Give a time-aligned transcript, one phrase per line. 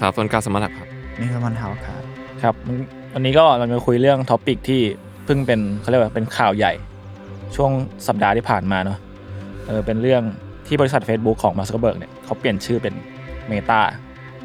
[0.00, 2.02] ครับต้นกล้าสมรรถครับนี่คือมันเฮาครับ
[2.42, 2.76] ครับมัน
[3.14, 4.80] วันนี้ก็เราจะคุยเรื่อง topic ที่
[5.24, 6.72] เพิ่งเป็นเขาเรียกว่าเป็นข่าวใหญ่
[7.56, 7.70] ช่วง
[8.06, 8.98] สัปดาห์ที่ผ่านมาเนาะ
[9.66, 10.22] เออเป็นเรื่อง
[10.66, 12.94] ที่บริษัท Facebook ของมาร์คซักเบิร์กเนี่ยเขาเปลี่ยนชื่อเป็น
[13.48, 13.80] Meta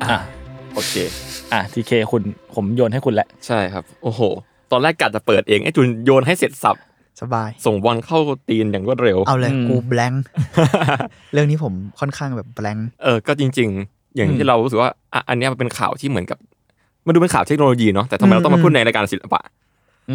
[0.02, 0.20] อะ
[0.74, 0.94] โอเค
[1.54, 2.22] อะ TK คุณ
[2.56, 4.22] ผมโยนให้คุณแหละ ใช่ครับ โอ้โห
[4.72, 6.76] ตอนแรกกะจะเปิดเองไอ้จุนโยนให้เสร็จสรรพ
[7.22, 10.24] สบาย ส่งบอลเข้าตีนอย่างรวดเร็ว เอาเลยอืมกูแบงค์
[11.34, 16.38] เรื่องนี้ผมค่อนข้างแบบแบงค์เออ ก็จริงๆ อย่างอืที่มเรารู้สึกว่าอะอันเนี้ยมันเป็นข่าวที่เหมือนกับ
[17.06, 19.42] มันดูเป็นข่าวเทคโนโลยีเนาะแต่ทำไมเราต้องมาพูดในรายการศิลปะ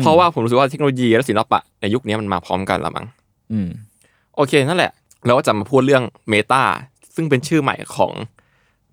[0.01, 3.07] เพราะว่าผมรู้สึกว่าเทคโนโลยีและศิลปะในยุคนี้มันมาพร้อมกันละมั้ง
[3.53, 3.69] อืม
[4.37, 4.93] โอเคนั่นแหละ
[5.27, 6.63] เราก็จะมาพูดเรื่อง Meta
[7.15, 8.13] ซึ่งเป็นชื่อใหม่ของ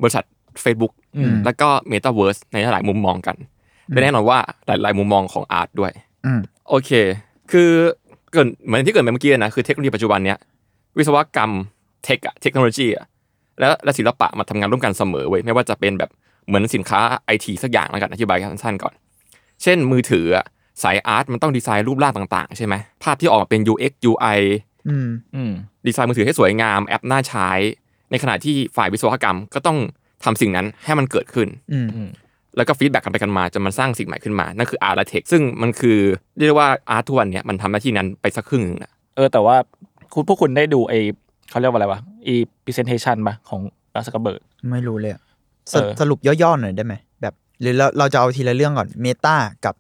[0.02, 0.24] บริษัท
[0.64, 3.36] Facebook อืมแล้วก็ Metaverse ในหลายมุมมองกัน
[3.88, 4.38] และแน่นอนว่า
[4.68, 5.92] หลาย ๆ มุมมองของอาร์ตด้วย
[6.26, 6.92] อืมโอเค
[7.52, 7.70] คือ
[8.32, 10.38] เกิดเหมือนที่เกิดไปเมื่อกี้นะคือเทคโนโลยีปัจจุบันเนี้ย
[10.98, 11.52] วิศวกรรม
[12.04, 13.06] เทคอะเทคโนโลยีอะ
[13.60, 16.10] และและศิลปะมาทำงานร่วมกันเสมอเว้ยไม่ว่าจะเป็นแบบ
[16.48, 18.94] เหมือนสินค้าไอทีสักอย่างแล้วกันอธิบายสั้นๆก่อน
[19.64, 20.46] เช่นมือถืออะ
[20.84, 22.74] สายอาร์ตมันต้องดีไซน์รูปร่างต่างๆ ใช่ไหม
[23.04, 24.40] ภาพที่ออกมาเป็น UX UI
[24.90, 25.52] อืมอืม
[25.88, 27.50] ดีไซน์มือถือให้สวยงามแอปน่าใช้
[28.12, 29.78] ในขณะที่ฝ่ายวิศวกรรมก็ต้อง
[30.24, 32.10] ทำสิ่งนั้นให้มันเกิดขึ้นอืม
[32.58, 35.98] แล้วก็ feedback กันไปกันมาจนมันสร้างสิ่งใหม่ขึ้นมา นั่นคือ art และ tech ซึ่งมันคือ
[36.38, 39.56] เรียกได้ว่า art ทุกวันเนี้ยมันทำหน้าที่นั้นไปสักครึ่งหนึงอะเออแต่ว่า
[40.14, 40.94] คุณพวกคุณได้ดูไอ
[41.50, 43.62] เขาเรียกว่าอะไรวะ อี presentation ปะของ
[43.94, 44.42] มาร์คซักเบิร์ก
[44.72, 45.22] ไม่รู้เลยอะ
[45.74, 49.76] สเออสรุปย่อๆหน่อยได้ไหมแบบ หรือเราเราจะเอาทีละเรื่องก่อน Meta กับ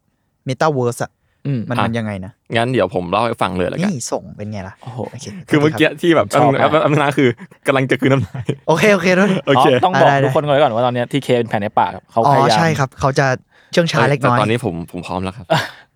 [0.45, 1.11] เมตาเวิร์สอะ
[1.47, 7.29] อืมมันมันยังไงนะ งั้นเดี๋ยวผมเล่าให้ฟังเลยแล้วกัน นี่ส่งเป็นไงล่ะ โอ้โหโอเคคือเมื่อกี้ที่แบบชอบมากแป๊บแป๊บนะคือ
[7.67, 13.25] กำลังจะกลืนน้ำลายโอเค โอเคด้วยโอเคต้องบอกได้ได้ทุกคนก่อนไว้ก่อนว่าตอนเนี้ TK เป็นแผลในปากครับเขาอ๋พอยายามใช่ครับ เขาจะ
[13.71, 15.45] เชื่องช้าเล็กน้อยแต่ตอนนี้ผมผมพร้อมแล้วครับ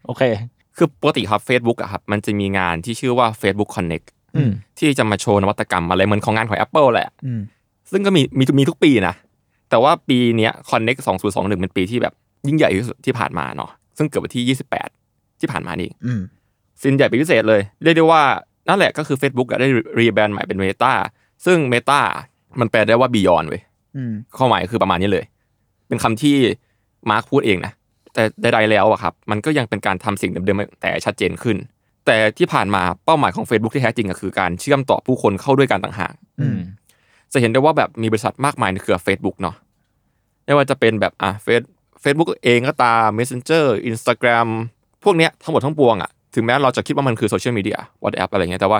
[0.05, 0.23] โอเค
[0.77, 4.18] คือปกติครับ Facebook อะครับ มันจะมีงานที่ชื่อว่า Facebook Connect อืม
[4.79, 7.41] ที่จะมาโชว์นวัตกรรมอะไรเหมือนของงานของ Apple แหละอืม
[7.91, 9.15] ซึ่งก็มีมีมีทุกปีนะ
[9.69, 12.13] แต่ว่าปีเนี้ย Connect 2021 เป็นปีที่แบบ
[12.47, 14.57] ยิ่งใหญ่ที่สุดที่ผ่านมาเนาะซึ่งเกิดวันที่
[14.91, 16.21] 28 ที่ผ่านมานี่เองอืม
[16.83, 18.23] สินใหญ่เป็นพิเศษเลย เรียกได้ว่า
[18.69, 19.67] นั่นแหละก็คือ Facebook อะได้
[19.99, 20.93] รีแบรนด์ใหม่เป็น Meta
[21.45, 21.99] ซึ่ง Meta
[22.59, 23.61] มันแปลได้ว่า Beyond เว้ย
[23.95, 25.25] อืมข้อหมายคือประมาณนี้เลย
[25.87, 26.35] เป็นคำที่
[27.09, 27.73] มาร์คพูดเองนะ
[28.13, 31.57] แต่ใดๆแล้วอะครับ มันก็ยังเป็นการทำสิ่งเดิมๆแต่ชัดเจนขึ้น
[32.09, 36.59] แต่ที่ผ่านมาเป้าหมายของ Facebook ที่แท้จริงก็คือการเชื่อมต่อผู้คนเข้าด้วยกันต่างหากอืม
[37.33, 39.55] จะเห็นได้ว่าแบบมีบริษัทมากมายในเครือ Facebook เนาะ
[40.45, 41.61] ไม่ว่าจะเป็นแบบอะเฟซ
[42.01, 44.47] เฟซบุ๊กเองก็ตาม Messenger Instagram
[45.03, 48.79] พวกเนี้ยทั้งหมดทั้งปวงอะถึงแม้เราจะคิดว่ามันคือโซเชียลมีเดีย WhatsApp อะไรเงี้ยแต่ว่า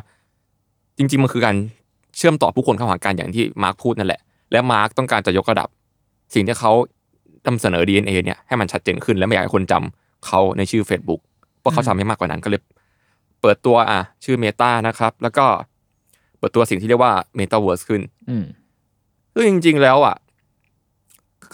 [0.97, 1.56] จริง ๆ มันคือการ
[2.18, 5.68] เชื่อมต่อผู้คนเข้าหากันอย่างที่มาร์คพูดนั่นแหละ และมาร์คต้องการจะยกระดับ
[6.34, 6.72] สิ่งที่เขา
[7.47, 11.22] นำเสนอ DNA เนี่ยให้มันชัดเจนขึ้นและไม่อยากให้คนจำเขาในชื่อ Facebook
[11.59, 12.62] เพราะเขาทำให้มากกว่านั้นก็เลย
[13.41, 15.45] เปิดตัวอะ ชื่อ Meta นะครับ แล้วก็
[16.38, 18.45] เปิดตัวสิ่งที่เรียกว่า Metaverse ขึ้นอืม
[19.33, 20.15] ซึ่งจริง ๆ แล้วอะ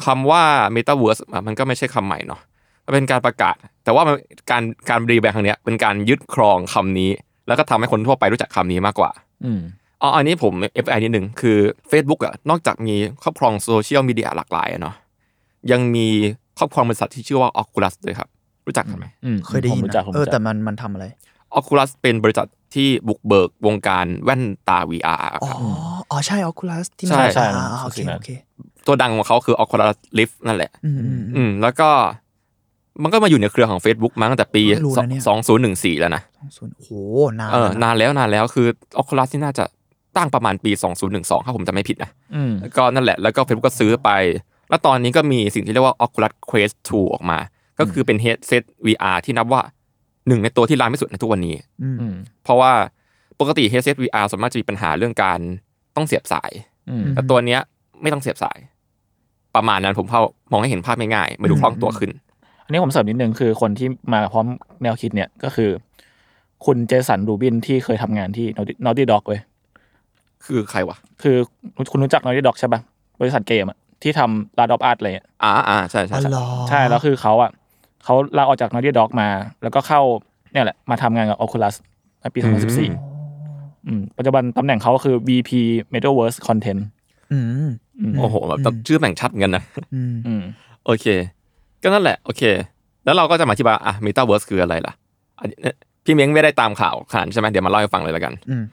[0.06, 0.44] คำว่า
[0.76, 2.42] Metaverse อะมันก็ไม่ใช่คำใหม่เนาะ
[2.86, 4.16] มันเป็นการประกาศ แต่ว่ามัน
[4.52, 7.12] การการ rebrand ครั้งเนี้ยเป็นการยึดครองคำนี้
[7.48, 9.12] แล้วก็ทำให้คนทั่วไปรู้จักคำนี้มากกว่า
[9.46, 9.62] อืม
[10.02, 10.54] อ๋ออันนี้ผม
[10.86, 11.58] FYI นิดนึงคือ
[11.92, 14.96] Facebook อะนอกจากมีครอบครองโซเชียลมีเดียหลากหลายอะเนาะ
[15.72, 16.08] ยังมี
[16.60, 18.30] ครอบครองบริษัทที่ชื่อว่า Oculus ด้วยครับ
[18.68, 21.06] รู้จักกันไหมอืมเคยได้ยินผมรู้จักนะผมเออรู้จัแต่กมันมันทำอะไร
[21.60, 25.58] Oculus เป็นบริษัทที่บุกเบิกวงการแว่นตา VR คอ๋อรับ
[26.12, 28.32] อ๋อใช่ Oculus ที่ใช่มันใช่อ่าใช่โอเคสิ่งนั้นโอเค
[28.88, 31.90] ตัวดังของเขาคือ Oculus Rift นั่นแหละ อืมอืมอือืมมแล้วก็
[33.04, 35.22] มันก็มาอยู่ในเครือของ Facebook มาตั้งแต่ปีเพิ่งรู้นะเนี่ย
[35.62, 36.22] 2014 แล้วนะ
[36.58, 36.92] ศูนย์โอ้โห
[37.40, 38.68] นานเออแล้วนะนานแล้วนานแล้วคือ
[39.02, 39.66] Oculus ที่น่าจะ
[40.18, 40.72] ตั้งประมาณปี
[41.08, 44.10] 2012ถ้าผมจำไม่ผิดนะอืมก็นั่นแหละแล้วก็ Facebook ก็ซื้อไป
[44.70, 47.40] แล้วตอนนี้ก็มีสิ่งที่เรียกว่า Oculus Quest 2 ออกมา
[47.80, 49.62] ก็คือเป็น headset VR ที่นับว่า
[50.28, 52.72] หนึ่งในตัวที่ร้านที่สุดในทุกวันนี้อืมอืมเพราะว่า
[53.40, 55.40] ปกติ headset VR ส่วนมากจะมีปัญหาเรื่องการ
[55.96, 56.52] ต้องเสียบสาย
[56.90, 57.60] อืมแต่ตัวเนี้ย
[58.02, 58.58] ไม่ต้องเสียบสาย
[59.56, 62.12] ประมาณนั้นผมเข้ามองให้เห็นภาพง่ายๆไม่ดูคล่องตัวขึ้น
[62.66, 64.46] อันนี้ผมเสริมนิดนึงคือคนที่มาพร้อม
[64.84, 65.70] แนวคิดเนี่ยก็คือ
[66.66, 68.46] คุณเจสันรูบินที่เคยทำงานที่
[68.86, 69.42] Naughty Dog เว้ย
[70.46, 71.36] คือใครวะ คือ
[71.92, 72.82] คุณรู้จัก Naughty Dog ใช่ปะ
[73.22, 77.52] บริษัทเกมอะที่ทำ Last of Us อะไรอะอ่าอ่าใช่ใช่อ๋อใช่เหรอใช่แล้วคือเขาอะ
[78.06, 79.28] เขาลาออกจาก Naughty Dog มา
[79.64, 80.02] แล้วก็เข้า
[80.52, 81.76] เนี่ยแหละมาทำงานกับ Oculus
[82.22, 85.52] ในปี 2014อืมปัจจุบันตำแหน่งเขาคือ VP
[85.94, 86.82] Metaverse Content
[87.32, 87.68] อืม
[88.00, 89.64] อืมโอ้โหแบบชื่อแบ่งชัดเหมือนกันนะ
[89.94, 90.42] อืมอืม
[90.86, 91.06] โอเค
[91.84, 92.42] ก็นั่นแหละ โอเค
[93.06, 94.94] แล้วเราก็จะมาอธิบายอะ Metaverse คืออะไรล่ะ
[95.40, 95.76] อันนี้เนี่ย
[96.06, 98.64] พี่เม้งไม่ได้ตามข่าวขนาดนั้นใช่ไหมเดี๋ยวมาเล่าให้ฟังเลยละกันอืม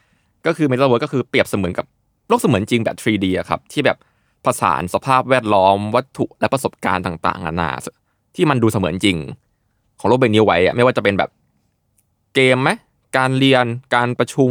[0.47, 1.87] ก็คือ Metaverse ก็คือเปรียบเสมือนกับ
[2.29, 3.97] โลกเสมือนจริงแบบ 3D อะครับ ที่แบบ
[4.45, 7.71] ผสานสภาพแวดล้อมวัตถุและประสบการณ์ต่างๆนานา
[8.35, 9.19] ที่มันดูเสมือนจริง
[10.01, 11.31] ของโลกใบนี้ไว้อะไม่ว่าจะเป็นแบบ
[12.35, 12.71] เกมไหม
[13.19, 13.65] การเรียน
[13.95, 14.51] การประชุม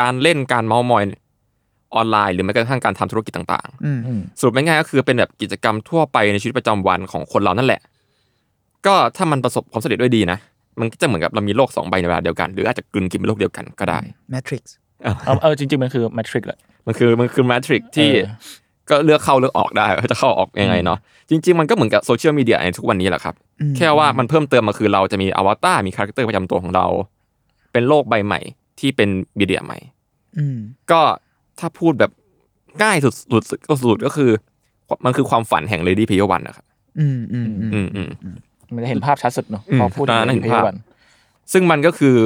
[0.00, 1.04] การเล่นการเมาส์มอย
[1.94, 7.80] ออนไลน์ หรือแม้กระทั่งการทำธุรกิจต่างอืมอืมๆสรุปง่ายๆก็คือเป็นแบบกิจกรรมทั่วไปในชีวิตประจำวันของคนเรานั่นแหละ
[8.86, 10.38] ก็ถ้ามันประสบความสำเร็จด้วยดีนะ
[10.80, 13.98] มันก็จะเหมือนกับเรามีโลกสองใบในเวลาเดียวกัน หรืออาจจะกลืนกินเป็นโลกเดียวกันก็ได้
[14.30, 14.74] แมทริกซ์
[15.26, 18.34] เอาเออจริงๆ มันคือ Matrix แหละมันคือมันคือแมทริกที่เออ
[18.90, 20.98] ก็เลือกเข้าเลือกออกได้ว่าจะเข้าออกยังไงเนาะ
[21.30, 23.34] จริง ๆ มันก็เหมือนกับโซเชียลมีเดียในทุกวันนี้แหละครับ
[23.76, 26.86] แค่ว่ามันเพิ่มเติมมาคือเราจะมีอวตารมี character ประจำตัวของเรา
[27.72, 28.40] เป็นโลกใบใหม่
[28.80, 29.78] ที่เป็น media ใหม่
[30.38, 30.58] อืม
[30.90, 31.00] ก็
[31.58, 32.10] ถ้าพูดแบบ
[32.82, 34.30] ง่ายสุดสุดก็สุดก็คือ
[35.04, 36.66] มันคือความฝันแห่ง Ready Player One นะครับ
[37.00, 38.36] อืมอืมอืมอืมอืม
[38.74, 40.76] มันจะเห็นภาพชัดสุดเนอะอืมพอพูดถึงอ่าน่าเห็นภาพวัน
[41.52, 42.16] ซึ่งมันก็คือ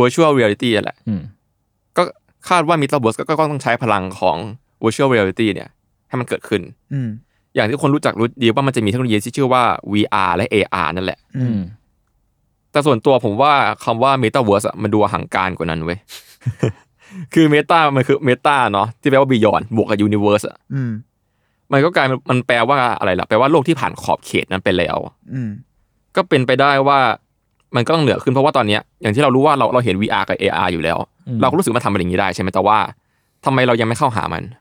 [0.00, 1.22] virtual reality นั่นแหละอืม
[1.96, 2.02] ก็
[2.48, 4.36] คาดว่า Metaverse ก็ก็ต้องใช้พลังของ
[4.84, 5.68] virtual reality เนี่ย
[6.10, 6.62] ให้มันเกิดขึ้น
[6.92, 7.08] อืม
[7.54, 9.62] อย่างที่คนรู้จักรู้ดีว่ามันจะมีเทคโนโลยีที่ชื่อว่า
[9.92, 11.60] VR และ AR นั่นแหละ อือืมม
[12.72, 13.52] แต่ส่วนตัวผมว่า
[13.84, 15.98] คำว่า Metaverse อะมันดูห่างการกว่านั้นเว้ย
[17.34, 20.92] คือ Meta มันคือ Meta เนาะที่แปลว่า Beyond บวกกับ Universe อะอืม
[21.72, 24.96] มันก็กลายเป็นมันแปลว่าอะไรล่ะ แปลว่าโลกที่ผ่านขอบเขตนั้นไปแล้ว
[25.34, 25.50] อืม
[26.16, 26.98] ก็เป็นไปได้ว่า
[27.76, 30.98] มันก็ต้องเหนือขึ้นเพราะว่าตอนเนี้ยอย่างที่เรารู้ว่าเราเราเห็น VR กับ AR อยู่แล้ว
[31.28, 32.78] อืมเราก็รู้สึกมันทำเป็นอย่างนี้ได้ใช่ไหมแต่ว่า
[33.44, 34.54] ทำไมเรายังไม่เข้าหามันเ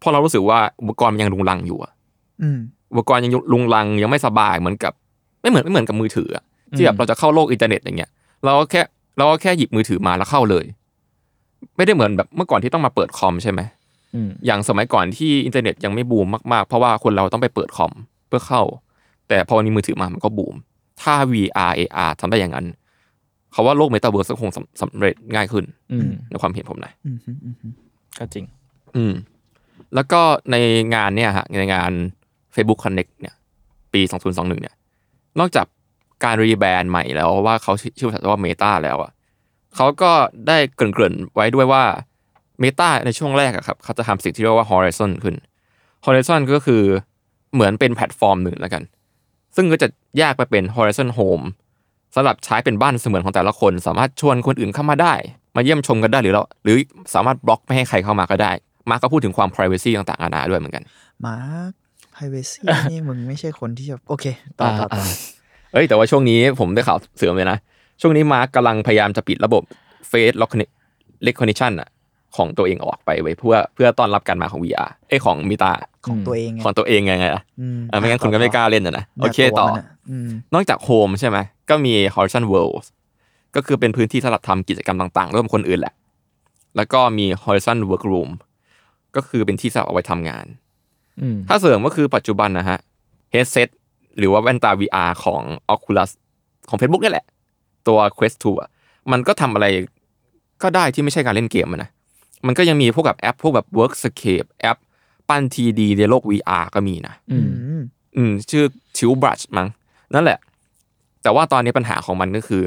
[0.00, 1.92] พราะเรารู้สึกว่าอุปกรณ์มันยังรุงรังอยู่อะ
[2.42, 2.58] อืม
[2.92, 4.92] อุปกรณ์ยังรุงรังยังไม่สบายเหมือนกับ
[5.40, 6.44] ไม่เหมือนไม่เหมือนกับมือถืออะ
[6.76, 8.10] ที่แบบเราจะเข้าโลกอินเทอร์เน็ตอย่างเงี้ย
[8.44, 8.82] เราก็แค่
[9.18, 10.64] เราก็แค่หยิบมือถือมาแล้วเข้าเลย
[11.76, 13.60] ไม่ได้เหมือนแบบเมื่อก่อนที่ต้องมาเปิดคอมใช่ไหม
[14.14, 17.92] อืมอย่างสมัยก่อนที่อินเทอร์เน็ตยังไม่บูมมากๆ เพราะว่าคนเราต้องไปเปิดคอม
[18.28, 18.62] เพื่อเข้า
[19.28, 20.54] แต่พอวันนี้มือถือมามันก็บูม
[21.02, 22.66] ถ้า VR AR ทำได้อย่างนั้น
[23.52, 27.72] เขาว่าโลกเมตาเวิร์สคงสำสำเร็จง่ายขึ้นอืมในความเห็นผมนะอืมอืมอืมอืม
[28.18, 28.44] ก็จริง
[28.96, 29.12] อืม
[29.94, 30.56] แล้วก็ใน
[30.94, 31.92] งานเนี่ยฮะในงาน
[32.54, 33.34] Facebook Connect เนี่ย
[33.92, 34.00] ปี
[34.30, 34.74] 2021 เนี่ย
[35.38, 35.66] นอกจาก
[36.24, 39.12] การ rebrand ใหม่แล้วว่าเขาชื่อว่า Meta แล้วอะ
[39.76, 40.12] เขาก็
[40.48, 41.84] ได้เกริ่นๆไว้ด้วยว่า
[42.60, 45.36] Meta ในช่วงแรกอะครับเขาจะทำสิ่งที่เรียกว่า Horizon ขึ้น
[46.04, 46.82] Horizon ก็คือ
[47.54, 48.82] เหมือนเป็นแพลตฟอร์มหนึ่งแล้วกัน
[49.56, 49.88] ซึ่งก็จะ
[50.18, 51.44] แยกไปเป็น Horizon Home
[52.14, 55.14] สำหรับใช้เป็นบ้านเสมือนของแต่ละคน สามารถชวนคนอื่นเข้ามาได้
[55.56, 56.76] มาเยี่ยมชมกันได้หรือเราหรือ
[57.14, 58.52] สามารถบล็อกไม่ให้ใครเข้ามาก็ได้
[58.90, 60.84] มาร์กก็พูดถึงความ privacy ต่างๆนานาด้วยเหมือนกัน
[61.26, 61.70] มาร์ค
[62.14, 64.26] privacy นี่มึงไม่ใช่คนที่จะโอเค
[64.60, 65.04] ต่อต่อต่อ
[65.72, 67.58] เอ้ยแต่ว่าช่วงนี้ผมได้ข่าวเสริมเลยนะ
[68.00, 69.62] ช่วงนี้มาร์กกำลังพยายามจะปิดระบบ
[70.10, 70.36] Face
[71.26, 71.88] Recognition อะ
[72.36, 75.72] ของตัวเองออกไปไว้เพื่อเพื่อต้อนรับการมาของ VR เอ้ยของ Meta
[76.06, 79.86] ของตัวเองไงของตัวเองไงไงล่ะอืมเออไม่งั้นคุณก็ไม่กล้าเล่นอะนะโอเคนี่ยต่อวมันะ
[80.26, 81.38] มนอกจาก Home ใช่ไหม
[81.70, 82.84] ก็มี Horizon World
[83.56, 85.94] ก็คือเป็นพื้นที่สำหรับทำกิจกรรมต่างๆ ร่วมกับคนอื่นแหละ
[86.76, 88.30] แล้วก็มี Horizon Workroom
[89.16, 90.46] ก็คือเป็นที่สำหรับเอาไว้ทำงาน
[91.20, 92.78] อืมถ้าเสริมก็คือปัจจุบันนะฮะ
[93.34, 93.68] headset
[94.18, 95.42] หรือว่าแว่นตา VR ของ
[95.74, 96.10] Oculus
[96.68, 97.26] ของ Facebook นี่แหละ
[97.88, 98.70] ตัว Quest 2อะ
[99.12, 99.66] มันก็ทำอะไร
[100.62, 101.90] ก็ได้ที่ไม่ใช่การเล่นเกมอะนะ
[102.46, 104.78] มันก็ยังมีพวกกับแอป พวกแบบ Workspace แอป
[105.28, 107.82] ปั้น 3D ในโลก VR ก็มีนะอืมอืม
[108.16, 108.64] อืมชื่อ
[108.96, 109.68] Tilt Brush มั้ง
[110.14, 110.38] นั่นแหละ
[111.22, 112.62] แต่ว่าตอนนี้ปัญหาของมันก็คือ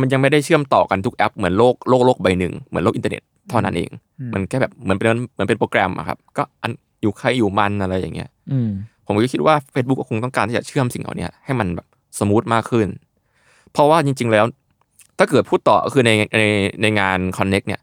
[0.00, 3.90] มันยังไม่ได้เชื่อมต่อกันทุกแอปเหมือนโลกโลกโลกใบหนึ่งเหมือนโลกอินเทอร์เน็ต เท่านั้นเอง
[4.34, 6.70] มันแค่แบบเหมือนเป็นเหมือนเป็นโปรแกรมอะครับ ก็อัน
[7.02, 8.70] อยู่ใครอยู่มันอะไรอย่างเงี้ยอืม
[9.06, 11.86] ผมก็คิดว่า Facebook ก็คงต้องการที่จะเชื่อมสิ่งเหล่านี้ให้มันแบบ
[12.18, 12.88] smooth มากขึ้น
[13.72, 14.44] เพราะว่าจริง ๆ แล้ว
[15.18, 16.42] ถ้าเกิดพูดต่อก็คือในใน
[16.82, 17.80] ในงาน Connect เนี่ย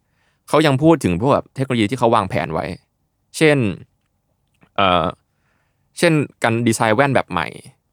[0.50, 2.66] เขายังพูดถึงพวกแบบเทคโนโลยีที่เขาวางแผนไว้
[3.38, 3.58] เช่น
[4.76, 5.06] เอ่อ
[5.98, 6.14] เช่น
[6.44, 7.48] การดีไซน์แว่นแบบใหม่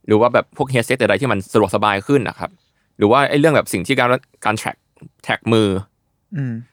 [0.06, 2.50] หรือว่าแบบพวกเฮดเซตอะไรที่มันสะดวกสบายขึ้นนะครับ
[2.98, 4.08] หรือว่าไอ้เรื่องแบบสิ่งที่การ
[4.44, 4.76] การแทร็ก
[5.24, 5.97] แท็กมืออืม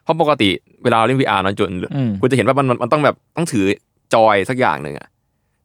[0.03, 0.49] เพราะปกติ
[0.83, 3.65] เวลาเราเล่น VR เนอะจนอืมคุณจะเห็นว่ามันมันมันต้องแบบต้องถือ
[4.13, 5.07] จอยสักอย่างหนึ่งอะ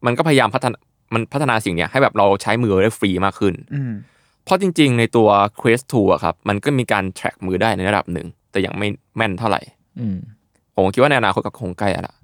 [0.05, 0.77] มันก็พยายามพัฒนา
[1.13, 3.91] มันพัฒนาสิ่งเนี้ยให้แบบเราใช้มือได้ฟรีมากขึ้นอืม
[4.45, 5.27] เพราะจริง ๆ ในตัว
[5.59, 9.61] Quest 2อะครับ มันก็มีการ track มือได้ในระดับหนึ่ง แต่ยังไม่แม่นเท่าไหร่
[9.99, 10.17] อืม
[10.75, 12.15] ผมคิดว่าในอนาคตก็คงใกล้แล้วล่ะ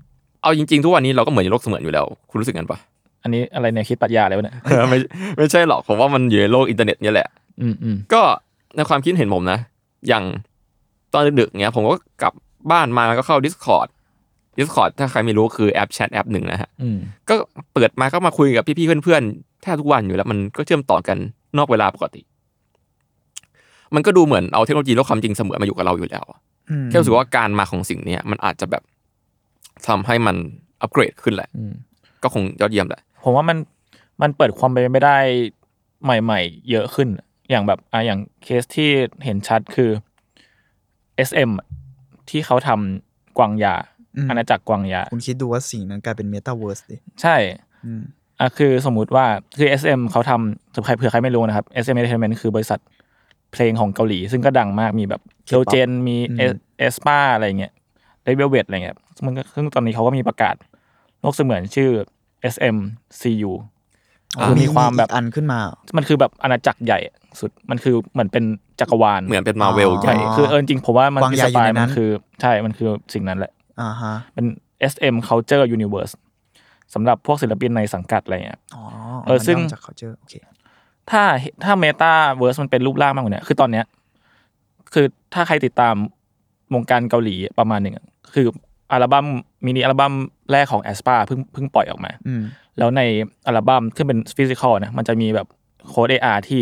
[0.42, 2.78] เอาจริง ๆ ทุกวันนี้เราก็เหมือนในโลกเสมือนอยู่แล้ว คุณรู้สึกกันปะ
[3.24, 4.56] อันนี้อะไรเนี่ยคิดปรัชญาอะไรวะเนี่ย
[4.90, 4.98] ไม่
[5.38, 7.28] ไม่ใช่หรอกผมว่ามันอยู่ในโลกอินเทอร์เน็ตเนี่ยแหละ
[7.62, 8.22] อืมอืมก็
[8.76, 9.60] ในความคิดเห็นผมนะ
[10.08, 10.24] อย่าง
[11.14, 12.34] ตอนดึกๆเนี้ยผมก็กลับ
[12.72, 13.88] บ้านมาก็เข้า Discord
[14.60, 16.98] Discord ถ้าใครไม่รู้คือแอปแชทแอปหนึ่งนะฮะอืม
[17.30, 17.34] ก็
[17.74, 21.18] เปิดมาก็มาคุยกับพี่ๆเพื่อนๆแทบทุกวันอยู่แล้วมันก็เชื่อมต่อกัน
[21.58, 22.22] นอกเวลาปกติ
[23.96, 26.26] มันก็ดูเหมือนเอาเทคโนโลยีโลกความจริงเสมือนมาอยู่กับเราอยู่แล้ว
[26.70, 28.84] อืมแค่รู้สึกว่าการมาของสิ่งเนี้ยมันอาจจะแบบ
[29.88, 30.36] ทำให้มัน
[30.82, 31.74] อัปเกรดขึ้นแหละอืม
[32.24, 33.58] ก็คงยอดเยี่ยมแหละ ผมว่ามัน
[34.22, 35.18] มันเปิดความเป็นไปไม่ได้
[36.04, 37.08] ใหม่ ๆ เยอะขึ้น
[37.50, 38.90] อย่างแบบอะอย่างเคสที่
[39.24, 39.90] เห็นชัดคือ
[41.30, 41.68] SM อะ
[42.30, 43.76] ที่เขาทำกวางยา
[44.30, 47.36] อาณาจักรกวางยา คุณคิดดูว่าสิ่งนั้นกลายเป็นเมตาเวิร์สดิใช่
[47.86, 48.02] อืม
[48.40, 49.26] อะคือสมมุติว่า
[49.58, 52.80] คือ SM เขาทำสำหรับใครเผื่อใครไม่รู้นะครับ SM Entertainment คือบริษัท
[53.54, 57.74] เพลงของเกาหลี ซึ่งก็ดังมากมีแบบเ l ลเจนมีเอสปาอะไรเงี้ย
[58.24, 60.56] ได้เวลเวตอะไรเงี้ยมันก็ซึ่งตอนนี้เขาก็มีประกาศ
[61.20, 61.90] โลกเสมือนชื่อ
[62.54, 62.72] SMCU
[63.22, 63.77] คือ
[64.62, 65.60] มีความแบบอีกอันขึ้นมา
[65.98, 67.00] มันคือแบบอาณาจักรใหญ่
[67.40, 68.44] สุดมันคือเหมือนเป็น
[68.80, 72.10] จักรวาลเหมือนเป็นมาเวลอ๋อใหญ่ใช่คือเออจริงๆผมว่ามันกวางอินใหญ่สปายอยู่ในนั้มันนคือ
[72.42, 74.46] ใช่มันคือสิ่งนั้นแหละอ่าฮะเป็น
[74.94, 76.14] SM Culture Universe
[76.94, 78.84] สำหรับพวกศิลปินในสังกัดอะไรเงี้ยอ๋อ
[79.26, 80.34] เออซึ่งมันย่จากเขาเจอโอเค
[81.10, 81.24] ถ้า
[81.64, 83.86] ถ้าเมตาเวิร์สมันเป็นรูปร่างมากกว่าเนี้ยคือตอนเนี้ย
[84.94, 85.96] คือถ้าใครติดตาม
[86.74, 88.48] วงการเกาหลีประมาณหนึ่งอะคือ
[88.92, 89.26] อัลบั้ม
[89.66, 90.14] มินิอัลบั้ม
[90.52, 92.42] แรกของแอสปาเพิ่งเพิ่งปล่อยออกมาอืม
[92.78, 93.02] แล้วใน
[93.48, 95.48] อัลบั้มที่เป็นฟิสิกอลนะมันจะมีแบบ
[95.88, 96.62] โค้ด AR ที่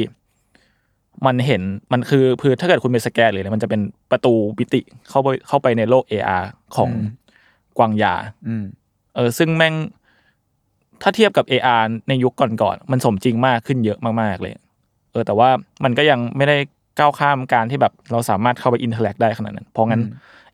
[1.25, 1.61] มันเห็น
[1.93, 7.13] มันคือคือถ้าเกิดคุณไปสแกนเลยเนี่ยมันจะเป็นประตูปิติเข้าไปเข้าไปในโลก AR ของอืม
[7.77, 8.15] กวางยา
[8.47, 8.63] อืม
[9.15, 9.75] เออ ซึ่งแม่ง
[11.01, 14.53] ถ้าเทียบกับ AR ในยุคก่อนๆมันสมจริงมากขึ้นเยอะมากๆเลย
[15.11, 15.49] เออ แต่ว่า
[15.83, 16.57] มันก็ยังไม่ได้
[16.99, 20.01] ก้าวข้ามการที่แบบเราสามารถเข้าไป interact ได้ขนาดนั้น เพราะงั้น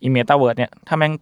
[0.03, 1.13] อีเมตาเวิร์ดเนี่ย ถ้าแม่ง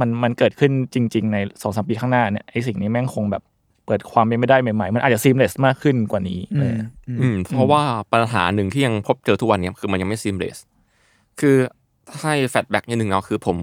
[0.00, 3.42] มันมันเกิดขึ้นจริง ๆ ในสองสามปีข้างหน้าเนี่ยไอสิ่งนี้แม่งคงแบบ
[3.86, 10.58] เปิดความเป็นไม่ได้ใหม่ๆ มันอาจจะ seamless มากขึ้นกว่านี้อืเลยมอืมอืมเพราะว่าปัญหาหนึ่งที่ยังพบเจอทุกวันเนี้ยคือมันยังไม่ seamless
[11.40, 11.56] คือ
[12.20, 13.56] ให้ flashback นิดนึงเนาะคือผม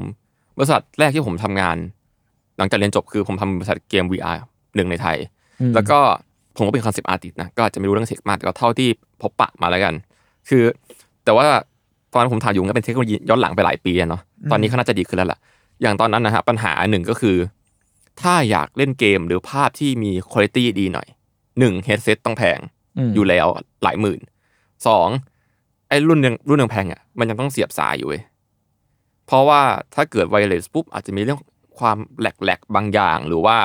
[0.57, 1.77] บริษัทแรกที่ผมทำงาน
[2.57, 4.37] หลังจากเรียนจบคือผมทำบริษัทเกม VR
[4.75, 5.17] หนึ่งในไทย
[5.61, 5.99] อืมแล้วก็
[6.55, 8.89] ผมก็เป็น concept artist นะก็อาจจะไม่รู้เรื่อง tech มากแต่ก็เท่าที่
[9.21, 9.93] พบปะมาแล้วกัน
[10.49, 10.63] คือ
[11.25, 11.45] แต่ว่า
[12.13, 15.39] ตอนนั้นผมถ่ายอยู่ก็เป็นเทคโนโลยีย้อนหลังไปหลายปีอะเนาะตอนนี้ก็น่าจะดีขึ้นแล้วล่ะ
[15.81, 17.37] อย่างตอนนั้นนะฮะปัญหาหนึ่งก็คือ
[18.21, 21.07] ถ้าอยากเล่นเกมหรือภาพที่มีคุณภาพดีหน่อย
[21.59, 22.59] หนึ่งเฮดเซตต้องแพง
[23.07, 23.47] มอยู่แล้ว
[23.83, 24.19] หลายหมื่น
[24.87, 25.07] สอง
[25.89, 28.21] ไอ้รุ่นยังรุ่นยังแพงอะมันยังต้องเสียบสายอยู่เว้ย
[29.27, 29.61] เพราะว่า
[29.95, 31.39] ถ้าเกิดไวเลสปุ๊บอาจจะมีเรื่อง
[31.79, 33.57] ความแหลกๆบางอย่างหรือว่า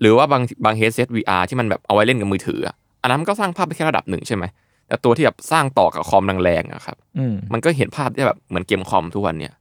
[0.00, 4.44] หรือว่าบางบางเฮดเซต VR ที่มันแบบเอาไว้เล่นกับมือถืออะอันนั้นมันก็สร้างภาพไปแค่ระดับหนึ่งใช่ไหม
[4.88, 9.52] แต่ตัวที่แบบสร้างต่อกับคอมแรงๆอะครับอืมมันก็เห็นภาพได้แบบเหมือนเกมคอมทุกวันเนี่ย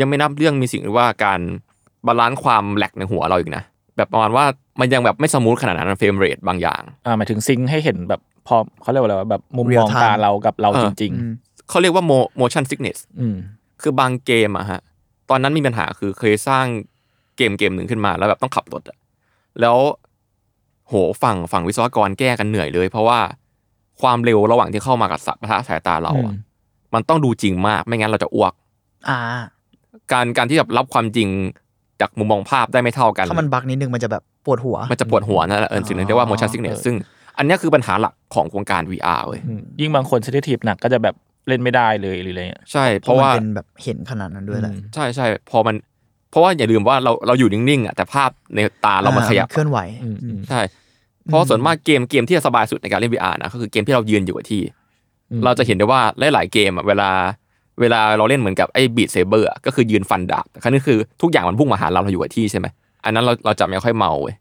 [0.00, 1.40] ยังไม่นับเรื่องมีสิ่งที่ว่าการ
[2.06, 3.62] balance ความ lag ในหัวเราอีกนะ
[3.96, 4.44] แบบประมาณว่า
[4.80, 11.32] มันยังแบบไม่ smooth ขนาดนั้น frame rate บางอย่างอ่าหมายถึง sync ให้เห็นแบบพอเขาเรียกว่าอะไรวะแบบมุมม Real อง time ตาเรากับเราเออจริงอืม
[11.68, 13.36] เขาเรียกว่า mo- motion sickness ๆอืม
[13.82, 14.80] คือบางเกมอะฮะ
[15.30, 16.66] ตอนนั้นมีปัญหาคือเคยสร้าง
[17.36, 18.98] เกมเกมหนึ่งขึ้นมาแล้วแบบต้องขับรถอะ
[19.60, 19.76] แล้ว
[20.88, 23.18] โหฝั่งฝั่งวิศวกรแก้กันเหนื่อยเลย เพราะว่า
[24.00, 28.52] ความเร็วระหว่างที่เข้ามากับสัปะทะสายตาเราอะอืมมันต้องดูจริงมากไม่งั้นเราจะอ้วก
[29.08, 29.18] อ่า
[30.12, 31.28] การการที่แบบรับความจริง
[32.00, 36.94] จากมุมมองภาพได้ไม่เท่ากัน ถ้ามันบักนิดนึงมันจะแบบปวดหัว มันจะปวดหัวนั่นแหละเออสิ่งนึงเรียกว่า motion เอ sickness อซึ่ง
[37.38, 41.14] อันเนี้ยคือปัญหาหลักของวงการ VR เว้ยอืมยิ่งบางคนเซนซิทีฟหนักก็จะแบบ
[41.48, 45.74] เล่นไม่ได้เลยหรืออะไรเงี้ยใช่เพเพราะราะว่าว่าเป็นแบบเห็นขนาดนั้นด้วยแหละอืมใช่ใช่พอมัน
[46.30, 50.60] เพราะว่าอย่าลืมว่าเราเราอยู่นิ่งๆอะแต่ภาพในตาเรามันอ่ขยับเคลื่อนไหวอืมอืมใช่
[51.26, 54.62] เพราะส่วนมากเกมเกมที่สบายสุดในการเล่น VR นะก็คือเกมที่เรายืนอยู่กับที่
[55.30, 56.00] อืมเราจะเห็นได้ว่า
[56.34, 57.10] หลายๆเกมอะเวลา
[57.80, 62.66] เวลาเราเล่นเหมือนกับไอ้ Beat Saber ก็คือยืนฟันดาบแต่คราวนี้คือทุกอย่างมันพุ่งมาหาเราเราอยู่กับที่ใช่ไหม
[63.04, 64.34] อันนั้นเราเราจะไม่ค่อยเมาเว้ย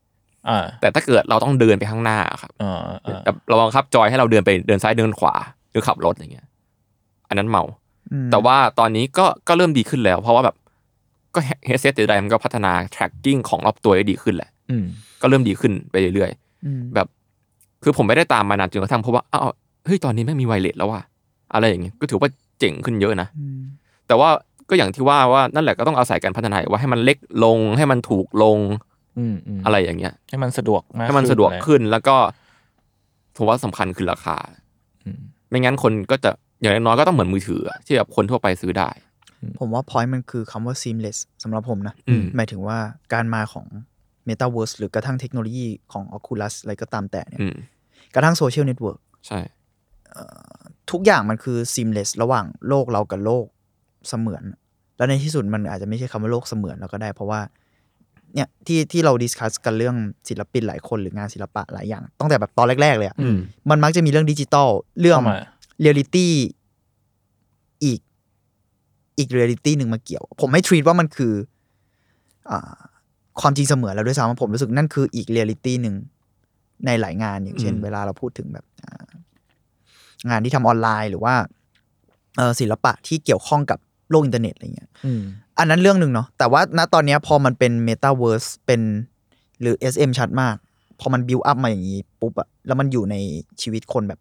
[0.50, 5.34] อ่าแต่ถ้าเกิดเราต้องเดินไปข้างหน้าครับอ่าอ่าแบบเราบังคับจอยให้เราเดินไปเดินซ้ายเดินขวา
[5.72, 6.46] หรือขับรถอย่างเงี้ย
[7.30, 7.64] อันนั้นเมา
[8.12, 10.56] อืมแต่ว่าตอนนี้ก็ก็เริ่มดีขึ้นแล้ว เพราะว่าแบบ
[11.36, 14.86] ก็ headset ใดๆมันก็พัฒนา tracking ของรอบตัวได้ดีขึ้นแหละอืม
[15.22, 16.32] ก็เริ่มดีขึ้นไปเรื่อย
[16.66, 17.08] อืมๆแบบ
[17.84, 19.44] คือผมไม่ได้ตามมานานจนกระทั่งเพราะว่าอ้าว
[19.86, 21.02] เฮ้ยตอนนี้ไม่งมีไวเลสแล้วว่ะ
[21.54, 23.62] อะไรอย่างเงี้ยก็ถือว่า เจ๋งขึ้นเยอะนะอืม
[24.08, 24.30] แต่ว่า
[24.70, 28.60] ก็อย่างที่ว่าว่านั่นแหละก็ต้องอาศัยการพัฒนาว่าให้มันเล็กลงให้มันถูกลง
[29.20, 32.16] อืมอืมอะไรอย่างเงี้ย ให้มันสะดวกมากให้มันสะดวกอไรขึ้นแล้วก็
[33.38, 34.38] ผมว่าสำคัญคือราคา
[35.50, 38.90] ไม่งั้นคนก็จะอย่างน้อยๆก็ต้องเหมือนมือถืออะที่แบบคนทั่วไปซื้อได้
[39.60, 42.78] ผมว่า point มันคือคำว่า seamless สำหรับผมนะอืมหมายถึงว่า
[43.14, 43.66] การมาของ
[44.28, 47.56] Metaverse หรือกระทั่งเทคโนโลยีของ Oculus อะไรก็ตามแต่เนี่ยอืม
[48.14, 49.40] กระทั่งโซเชียลเน็ตเวิร์กใช่
[50.92, 53.46] ทุกอย่างมันคือ seamless ระหว่างโลกเรากับโลก
[54.10, 54.44] เสมือน
[54.98, 57.42] แล้วในที่สุดมันอาจจะไม่ใช่คำว่าโลกเสมือนแล้วก็ได้ เพราะว่า
[58.34, 59.96] เนี่ยที่ที่เรา discuss กันเรื่อง
[60.30, 63.38] ศิลปินหลายคนหรืองานศิลปะหลายอย่างตั้งแต่แบบตอนแรก ๆ เลยอะอืม
[63.70, 64.70] มันมักจะมีเรื่องดิจิตอล
[65.02, 65.40] เรื่องเข้ามา
[65.82, 66.32] เรียลิตี้
[67.84, 68.00] อีก
[69.18, 71.34] อีกเรียลิตี้หนึ่งมาเกี่ยว ผมไม่ treat ว่ามันคือ
[72.50, 72.78] อ่า
[73.42, 75.96] ความจริงเสมือนแล้วด้วยซ้ำผมรู้สึกนั่นคืออีกเรียลิตี้หนึ่ง
[76.86, 79.04] ในหลายงานอย่างเช่นอืมเวลาเราพูดถึงแบบอ่า
[80.30, 81.36] งานที่ทำออนไลน์หรือว่า
[82.38, 85.22] เออศิลปะที่เกี่ยวข้องกับโลกอินเทอร์เน็ตอะไรเงี้ยอืม
[85.60, 88.82] อันนั้นเรื่องหนึ่งเนาะแต่ว่าณตอนเนี้ยพอมันเป็น Metaverse เป็น
[89.62, 90.56] หรือ SM ชัดมาก
[91.00, 93.16] พอมันบิวอัพมาอย่างนี้ปุ๊บอะแล้วมันอยู่ใน
[93.62, 94.20] ชีวิตคนแบบ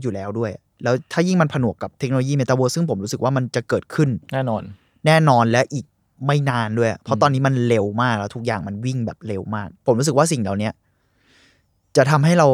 [0.00, 0.50] อยู่แล้วด้วย
[0.82, 4.62] แล้วถ้ายิ่งมันผนวกกับเทคโนโลยี Metaverse ซึ่งผมรู้สึกว่ามันจะเกิดขึ้นแน่นอน
[5.06, 5.86] แน่นอนและอีก
[6.26, 10.70] ไม่นานด้วย เพราะตอนนี้มันเร็วมากแล้วทุกอย่างมันวิ่งแบบเร็วมาก ผมรู้สึกว่าสิ่งเหล่านี้
[11.96, 12.48] จะทำให้เรา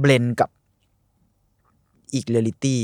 [0.00, 0.48] blend กับ
[2.14, 2.80] อีกเรียลิตี้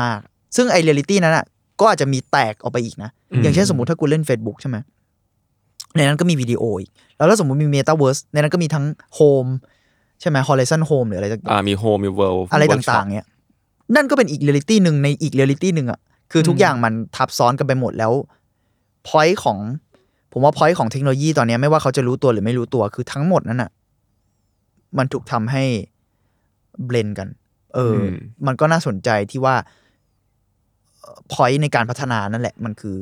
[0.00, 1.44] มากๆ ซึ่งไอเรียลิตี้นั้นอะ
[1.80, 4.76] ก็อาจจะมีแตกออกไปอีกนะอืมอย่างเช่นสมมติถ้ากูเล่น Facebook ใช่ไหม
[5.96, 8.84] ในนั้นก็มีวิดีโออีก แล้วถ้าสมมติมี Metaverse ในนั้นก็มีทั้ง
[9.18, 9.50] Home
[10.20, 13.26] ใช่ไหม Horizon Home หรืออะไรต่างๆอ่ามี home มี world อะไรต่างๆเนี่ย
[13.96, 16.00] นั่นก็เป็นอีกเรียลิตี้หนึ่งในอีกเรียลิตี้หนึ่งอะ
[16.32, 18.12] คือทุกอย่างมันทับซ้อนกันไปหมดแล้ว
[19.08, 19.58] point ของ
[20.32, 23.70] ผมว่า point ของเทคโนโลยีตอนเนี้ยไม่ว่าเขาจะรู้ตัวหรือไม่รู้ตัวคือทั้งหมดนั้นอะ
[24.98, 25.64] มันถูกทำให้
[26.84, 27.28] blend กัน
[27.74, 28.14] เอออม
[28.46, 29.54] มันก็น่าสนใจที่ว่า
[31.32, 32.96] point ในการพัฒนานั่นแหละ มันคือ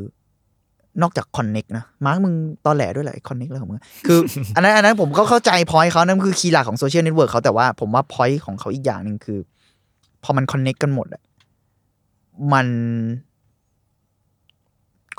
[1.03, 2.35] นอกจาก connect นะ มาร์กมึง
[2.67, 4.19] ตอแหลด้วยแหละ connect แล้วของมึงคือ
[4.55, 9.39] อันนั้นอันนั้นผมก็เข้าใจ point เขานั่นคือ key หลักของ social network เขาแต่ว่าผมว่า point ของเขาอีกอย่างหนึ่งคือ
[10.25, 11.23] พอมัน connect กันหมดอะ
[12.53, 12.67] มัน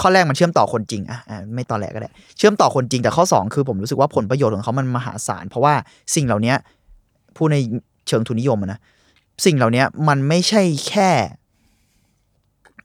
[0.01, 5.73] ข้อแรกมันเชื่อมต่อคนจริงอะอะไม่ตอแหลก็ได้ เชื่อมต่อคนจริงแต่ข้อสองคือผมรู้สึกว่าผลประโยชน์ของเขามันมหาศาล เพราะว่า
[6.15, 6.54] สิ่งเหล่านี้
[7.36, 7.58] พูดใน
[8.08, 8.80] เชิงทุนนิยมอะนะ
[9.45, 11.10] สิ่งเหล่านี้มันไม่ใช่แค่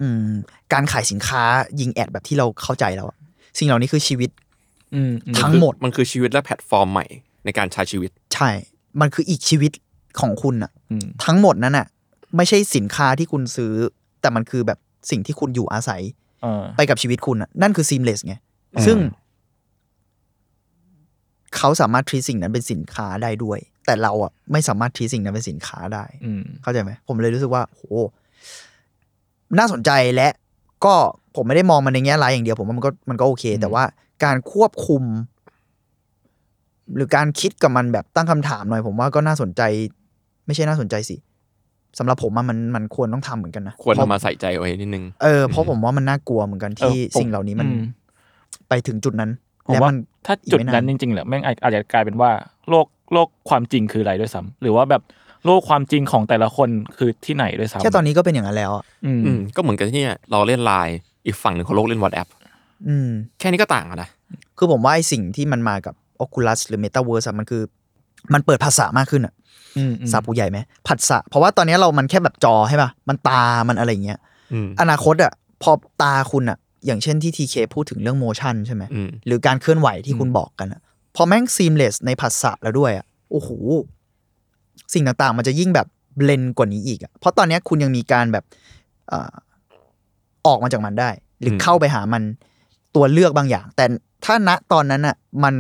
[0.01, 0.31] อืม
[0.73, 1.43] การขายสินค้า
[1.81, 3.17] ยิงแอดแบบที่เราเข้าใจแล้วอะ
[3.59, 4.31] สิ่งเหล่านี้คือชีวิต
[4.95, 7.07] อืมอืมทั้งหมดมันคือชีวิตและแพลตฟอร์มใหม่
[7.45, 8.51] ในการใช้ชีวิต ใช่
[9.01, 9.73] มันคืออีกชีวิต
[10.21, 11.87] ของคุณอะอืมทั้งหมดนั้นอะ
[12.37, 13.73] ไม่ใช่สินค้าที่คุณซื้อ
[14.21, 14.79] แต่มันคือแบบ
[15.11, 16.03] สิ่งที่คุณอยู่อาศัย
[16.43, 18.35] เออไปกับชีวิตคุณอะนั่นคือ seamless ไง
[18.87, 18.99] ซึ่ง
[21.57, 27.83] เขาสามารถ treat สิ่งนั้นเป็นสินค้าได้ด้วย แต่เราอะไม่สามารถ treat สิ่งนั้นเป็นสินค้าได้อืมเข้าใจไหมผมเลยรู้สึกว่าโห
[29.59, 30.29] น่าสนใจและ
[30.85, 30.95] ก็
[31.37, 33.85] ผมไม่ได้มองมันในแง่ร้ายอย่างเดียว ผมว่ามันก็มันก็โอเค แต่ว่า
[34.25, 35.03] การควบคุม
[36.95, 39.63] หรือการคิดกับมันแบบตั้งคำถามหน่อย ผมว่าก็น่าสนใจ
[40.47, 41.17] ไม่ใช่น่าสนใจสิ
[41.99, 47.81] สำหรับผมอะมันมันควรต้องทำเหมือนกันนะควรเพาะทำมาใส่ใจไว้นิดนึงเออเพราะผมว่ามันน่ากลัวเหมือนกันที่เออผมสิ่งเหล่านี้มันอืม
[48.69, 49.31] ไปถึงจุดนั้น
[49.67, 52.31] ผมแล้วว่ามันถ้าอีกจุดไม่นั้นนานจริงๆเหรอแม่งอาจอาจจะกลายเป็นว่า
[52.69, 55.03] โลก โลกความจริงคืออะไรด้วยซ้ำหรือว่าแบบ
[55.45, 62.29] โลกความจริงของแต่ละคนคือที่ไหนด้วยซ้ำแค่ตอนนี้ก็เป็นอย่างนั้นแล้วอะอืมอืมก็เหมือนกันที่เนี่ยเราเล่นไลน์อีกฝั่งหนึ่งของโลกเล่นวอทแอป
[62.89, 64.11] อืม แค่นี้ก็ต่างกันนะ
[64.59, 67.63] คือผมว่าไอ้สิ่งที่มันมากับ Oculus หรือ Metaverse อะมันคือ
[68.33, 69.35] มันเปิดภาษามากขึ้นอะ
[69.79, 74.19] อืมอืมสับผู้ใหญ่ไหมผัสสะ เพราะว่าตอนนี้เรามันแค่แบบจอใช่ป่ะมันตามันอะไรอย่างเงี้ย
[74.53, 75.71] อืมอนาคตอะพอ
[76.03, 80.81] ตาคุณอะอย่างเช่นที่ทีเคพูดถึงเรื่อง motion ใช่ไหมอืม หรือการเคลื่อนไหวที่คุณบอกกันอะ
[81.17, 83.51] พอแม่ง seamless ในผัสสะแล้วด้วยอะโอ้โห
[84.95, 88.45] สิ่งต่างๆ มันจะยิ่งแบบเบลนกว่านี้อีกอะเพราะตอนนี้คุณยังมีการแบบ
[89.09, 89.35] เอ่อ
[90.47, 92.23] ออกมาจากมันได้ หรืออมเข้าไปหามัน
[92.95, 93.85] ตัวเลือกบางอย่าง แต่
[94.25, 95.55] ถ้าณตอนนั้นอะมัน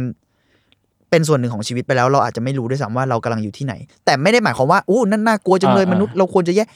[1.11, 6.67] เป็นส่วนหนึ่งของชีวิตไปแล้วเราอาจจะไม่รู้ด้วยซ้ำว่าเรากำลังอยู่ที่ไหน แต่ไม่ได้หมายความว่าอู้นั่นน่ากลัวจังเลยมนุษย์เราควรจะแยก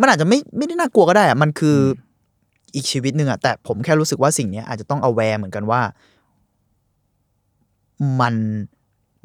[0.00, 1.78] มันอาจจะไม่ไม่ได้น่ากลัวก็ได้อะมันคืออ
[2.74, 5.80] อีกชีวิตหนึ่งอะแต่ผมแค่รู้สึกว่าสิ่งเนี้ยอาจจะต้อง aware เหมือนกันว่า
[8.20, 8.34] มัน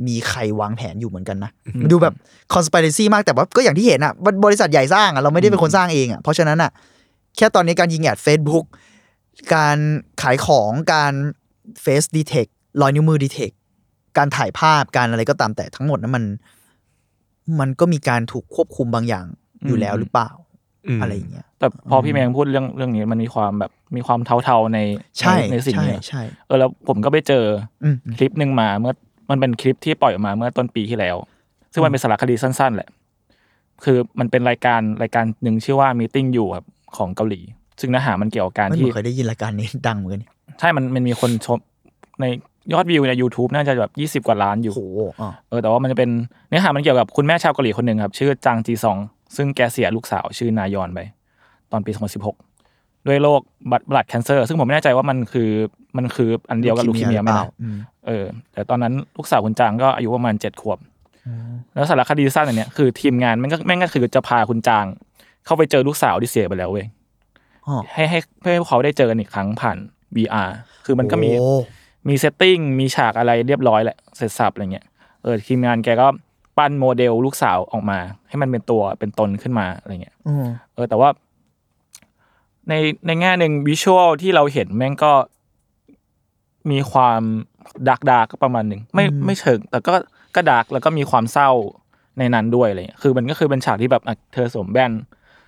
[0.08, 2.14] มีใครวางแผนอยู่เหมือนกันนะมันดูแบบ
[2.54, 4.14] conspiracy มากแต่ว่าก็อย่างที่เห็นอะ
[4.46, 6.72] บริษัทใหญ่สร้างอะเราไม่ได้เป็นคนสร้างเองอะเพราะฉะนั้นอะ
[7.38, 8.66] แค่ตอนนี้การยิงแอด Facebook
[9.56, 9.78] การ
[10.22, 11.14] ขายของการ
[11.84, 13.56] face detect รอยนิ้วมือ detect
[14.18, 16.24] การถ่ายภาพการอะไรก็ตามแต่ทั้งหมดนั้นมัน
[17.60, 19.26] มันก็มีการถูกควบคุมบางอย่าง
[19.68, 20.45] อยู่แล้วหรือเปล่าม
[21.02, 24.80] อะไรอย่างเงี้ยแต่พอพี่แมงพูดเรื่องเรื่องนี้มันมีความแบบมีความเทาๆใน
[25.20, 27.46] ใช่ในในสิ่งใช่นี้ใช่เออแล้วผมก็ไปเจอ
[27.84, 28.94] อืมคลิปหนึ่งมาเมื่อ
[29.30, 31.16] มันเป็นคลิปที่ปล่อยออกมาเมื่อต้นปีที่แล้ว
[31.74, 32.90] ซึ่งมันเป็นสารคดีสั้น ๆ แหละ
[33.84, 36.66] คือมันเป็นรายการรายการหนึ่งชื่อว่า Meeting อยู่ครับ
[36.98, 37.42] ของเกาหลี
[37.80, 40.24] ซึ่งเนื้อหามันเกี่ยวกับการไม่เหที่มือนเคยได้ยินรายการนี้ดังเหมือนกัน
[40.60, 41.58] ใช่มันมันมีคนชม
[42.22, 42.26] ใน
[42.74, 43.86] ยอดวิวใน YouTube น่าจะแบ
[44.18, 46.10] บ20กว่าล้านอยู่โอ้โหอะเออแต่ว่ามันจะเป็น
[46.50, 48.98] เนื้อหามันเกี่ยวกับคุณแม่ชาวเกาหลีคนหนึ่งครับ ชื่อจางจีซอง
[49.36, 51.00] ซึ่งแกเสียลูกสาวชื่อนายอนไป
[51.72, 51.92] ตอนปี
[52.50, 55.50] 2016 ด้วยโรค blood blood cancer ซึ่งผมไม่แน่ใจว่ามันคือ
[55.98, 60.80] มันคืออันเดียวกับลูคีเมียไหมหรือเปล่านะอืมเออ แต่ตอนนั้นลูกสาวคุณจางก็อายุประมาณเจ็ดขวบ
[61.74, 64.86] แล้วสารคดีสั้นอันเนี้ยคือทีมงานแม่งก็แม่งก็คือจะพาคุณจาง
[65.46, 66.86] เข้าไปเจอลูกสาวที่เสียไปแล้วเว้ย
[67.68, 69.78] อ๋อให้ให้เพื่อให้พวกเขาได้เจอกันอีกครั้งผ่าน
[70.16, 70.50] VR
[70.86, 71.52] คือมันก็มีโอ้
[72.08, 74.86] มี setting มีฉากอะไรเรียบร้อยแหละเสร็จสรรพอะไรเงี้ย
[75.24, 76.08] เออทีมงานแกก็
[76.58, 81.10] ปั้นโมเดลลูกสาวออกมา ให้มันเป็นตัวเป็นตนขึ้นมาอะไรเงี้ยอืมเออแต่ว่า
[82.70, 82.74] ใน
[83.08, 85.14] ในแง่หนึ่งวิชวลที่เราเห็นแม่งก็
[86.72, 87.22] มีความ
[87.90, 89.94] ดักดาร์กประมาณหนึ่งไม่ไม่เชิง แต่ก็
[90.36, 91.50] ก็ดาร์กแล้วก็มีความเศร้า
[92.20, 94.92] ในนั้นด้วยอะไรเงี้ยคือมันก็คือเป็นฉากที่แบบอะเธอสวมแว่น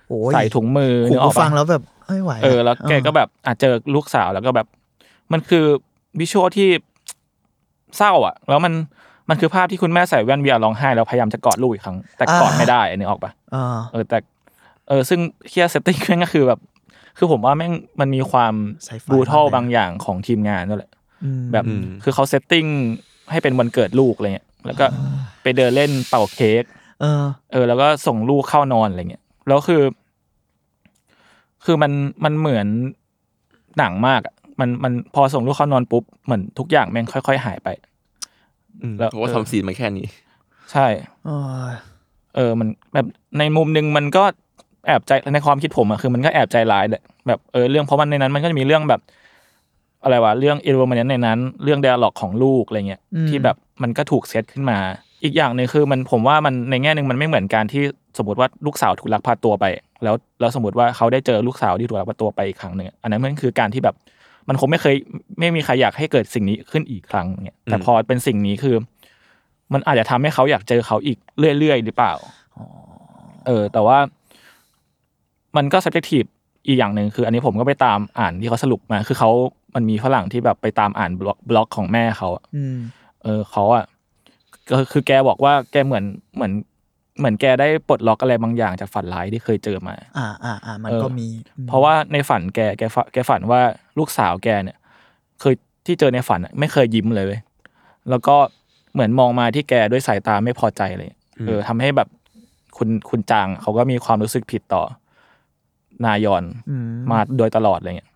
[0.08, 4.66] โอ้ยใส่ถุงมือโอ้นึกอโหอกปะฟังแล้วแบบไม่ไหวะเออแล้วแกก็แบบอาจเจอลูกสาวแล้วก็แบบ
[5.32, 5.64] มันคือ
[6.20, 6.68] วิชวลที่
[7.96, 8.72] เศร้าอะ แล้วมัน
[9.28, 14.18] มันคือภาพที่คุณแม่ใส่แว่น VR ร้องไห้แล้วพยายามจะกอดลูกอีกครั้ง แต่กอดไม่ได้อันนี้ออกปะอ่าเออแต่
[14.88, 16.60] เออซึ่งเคีย setting แม่งก็คือแบบ
[17.18, 18.54] คือผมว่าแม่งมันมีความ
[18.86, 20.90] Sci-fi brutal มากเลยบางอย่างของทีมงานนั่นแหละ
[21.24, 22.64] อืมแบบอืมคือเขา setting
[23.30, 24.84] ให้เป็นวันเกิดลูกอะไรเงี้ยแล้วก็
[25.42, 26.62] ไปเดินเล่นเป่าเค้ก
[27.00, 29.82] เออ เออ แล้วก็ส่งลูกเข้านอนอะไรเงี้ยแล้วคือ
[31.64, 31.92] คือมัน
[32.24, 32.66] มันเหมือน
[33.78, 37.97] หนังมากอะมันมันพอส่งลูกเข้านอนปุ๊บเหมือนทุกอย่างแม่งค่อย ๆ หายไปอืม
[38.98, 40.06] แล้วเพราะว่าทำซีนมาแค่นี้
[40.72, 40.86] ใช่
[41.26, 41.30] เอ
[41.64, 41.66] อ
[42.36, 43.06] เออ มันแบบ
[43.38, 44.24] ในมุมหนึ่งมันก็
[44.86, 49.00] แอบใจในความคิดผมอะคือมันก็แอบใจร้ายแหละแบบเออเรื่องเพราะมันในนั้นมันก็จะมีเรื่องแบบ
[50.02, 54.78] อะไรวะเรื่องเอโรมันในนั้นเรื่องเดล็อกของลูกอะไรเงี้ยอืมที่แบบมันก็ถูกเซตขึ้นมา
[55.24, 57.82] อีกอย่างหนึ่งคือมันผมว่ามันในแง่หนึ่งมันไม่เหมือนการที่
[58.18, 59.64] สมมติว่าลูกสาวถูกลักพาตัวไป
[60.04, 63.94] แล้วแล้วสมมติว่าเขาได้เจอลูกสาวที่ถูกลักพาตัวไปอีกครั้งหนึ่งอันนั้นมันคือการที่แบบ
[64.48, 64.94] มันคงไม่เคย
[65.38, 68.76] ไม่มีใครอยากให้เกิดสิ่งนี้ขึ้นอีกครั้งเนี่ยแต่อืมพอเป็นสิ่งนี้คือ
[69.72, 71.18] มันอาจจะทำให้เขาอยากเจอเขาอีก
[71.58, 72.14] เรื่อยๆหรือเปล่า
[73.46, 73.98] เออ แต่ว่า
[75.56, 76.28] มันก็ subjective
[76.66, 79.30] อีกอย่างหนึ่งคือ อันนี้ผมก็ไปตามอ่านที่เขาสรุปมาคือเขา
[79.74, 82.76] มันมีฝรั่งที่แบบไปตามอ่านบล็อกบล็อกของแม่เขาอะอืม
[83.22, 83.84] เออเขาอะ
[84.70, 86.52] ก็คือแกบอกว่าแกเหมือนเหมือน
[87.18, 93.60] เหมือนแกได้ปลดล็อกอะไรบางอย่างจากฝันร้ายที่เคยเจอมา อ่าอ่าอ่ามันเออก็มีอืมเพราะว่าในฝันแกแกฝันแกฝันว่า
[93.98, 94.78] ลูกสาวแกเนี่ย
[95.40, 95.54] เคย
[95.86, 97.40] ที่เจอในฝันอะไม่เคยยิ้มเลยเว้ย
[98.10, 98.36] แล้วก็
[98.92, 101.10] เหมือนมองมาที่แกด้วยสายตาไม่พอใจเลย
[101.46, 102.08] เออทำให้แบบ
[102.76, 104.82] คุณคุณจางเขาก็มีความรู้สึกผิดต่อ
[106.04, 108.10] นายอนอืมมาโดยตลอดอะไรเงี้ย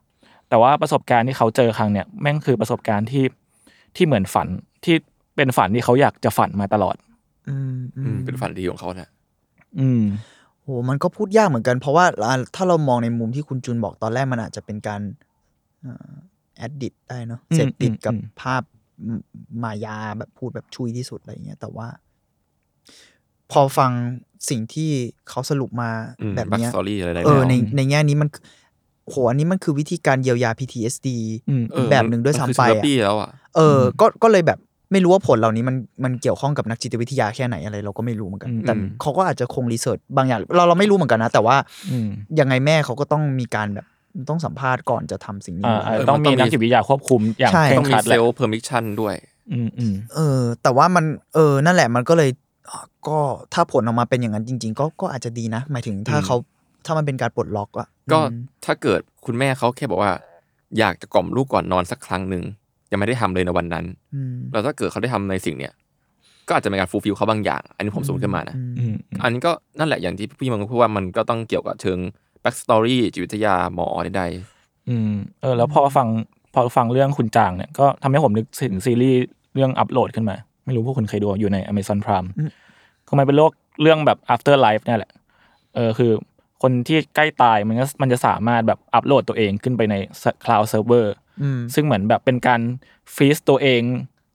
[0.48, 3.24] แต่ว่าประสบการณ์ที่เขาเจอครั้งเนี้ยแม่งคือประสบการณ์ที่
[3.96, 4.48] ที่เหมือนฝัน
[4.84, 4.96] ที่
[5.36, 6.96] เป็นฝันที่เขาอยากจะฝันมาตลอด
[7.48, 9.08] อืมอือืมมเป็นฝันดีของเขานะ
[9.80, 10.04] อืม
[10.62, 15.00] โหมันก็พูดยากเหมือนกัน เพราะว่าอ่าถ้าเรามองในมุมที่คุณจุนบอกตอนแรกมันอาจจะเป็นการ
[16.56, 19.20] แอดดิตได้เนาะอืมเสพติดกับอืมภาพ
[19.62, 21.88] มายาแบบพูดแบบชุ่ยที่สุดอะไรเงี้ยแต่ว่า
[23.52, 23.90] พอฟัง
[24.48, 24.90] สิ่งที่
[25.28, 25.90] เขาสรุปมา
[26.22, 28.28] อืมแบบ back เนี้ย story อะไรได้เออแล้วในในแง่นี้มัน
[29.08, 31.08] โหอันนี้มันคือวิธีการเยียวยา PTSD
[31.48, 34.58] อืมเออแบบหนึ่งด้วยมัซ้ำคือไปเทออะราปีแล้วอะเออ ก็ก็เลยแบบ
[34.92, 41.56] ไม่รู้ว่าผลเหล่านี้มันมันเกี่ยวข้องกับนักจิตวิทยาแค่ไหนอะไร เราก็ไม่รู้เหมือนกันอืมแต่อืมเขาก็อาจจะคงรีเสิร์ชบางอย่าง เราเราไม่รู้เหมือนกันนะ แต่ว่า
[41.90, 42.08] อืม
[42.40, 43.86] ยังไงแม่เขาก็ต้องมีการแบบ
[44.30, 49.14] ต้องสัมภาษณ์ก่อนจะทำสิ่งนี้อ่าอยู่อาจแล้วจะต้องมีนักจิตวิทยาควบคุมอย่างใช่เคร่ต้องงมีครัดเซแหละลล์เพอร์มิชันด้วย
[49.52, 52.30] อืมอืมเออ แต่ว่ามันเออนั่นแหละมันก็เลย
[52.70, 53.18] อะก็
[53.54, 56.36] ถ้าผลออกมาเป็นอย่างนั้นจริง ๆ ก็ก็อาจจะดีนะ หมายถึงถ้าอืมเขา
[56.86, 60.12] ถ้ามันเป็นการปลดล็อกอะก็อืมถ้าเกิดคุณแม่เขาแค่บอกว่า
[60.78, 62.44] อยากจะกล่อมลูกก่อนนอนสักครั้งหนึ่ง
[62.92, 65.72] ยังไม่ได้ทำเลยในวันนั้นอืมแล้วถ้าเกิดเขาได้ทำในสิ่งเนี้ย
[66.48, 71.98] ก็อาจจะเป็นการ fulfill เขาบางอย่าง อันนี้ผมสมมติขึ้นมานะอืมอืมอันนี้ก็นั่นแหละอย่างที่พี่มังพูดว่ามันก็ต้องเกี่ยวกับเชิง
[72.40, 74.22] backstory จิตวิทยาหมอใด
[74.88, 76.08] อืมเออแล้วพอฟัง
[76.54, 79.20] พอฟังเรื่องคุณจางเนี่ยก็ทำให้ผมนึกถึงซีรีส์
[79.54, 82.28] เรื่องอัปโหลดขึ้นมา ไม่รู้พวกคุณเคยดูอยู่ใน Amazon Prime
[83.06, 83.52] คือมันเป็นโลก
[83.82, 85.12] เรื่องแบบ after life เนี่ยแหละ
[85.74, 86.12] เออคือ
[86.62, 89.94] คนที่ใกล้ตายมันก็มันจะสามารถแบบอัปโหลดตัวเองขึ้นไปใน
[90.44, 91.21] cloud server อืม
[91.74, 92.60] ซึ่งเหมือนแบบเป็นการ
[93.14, 93.82] ฟรีซตัวเอง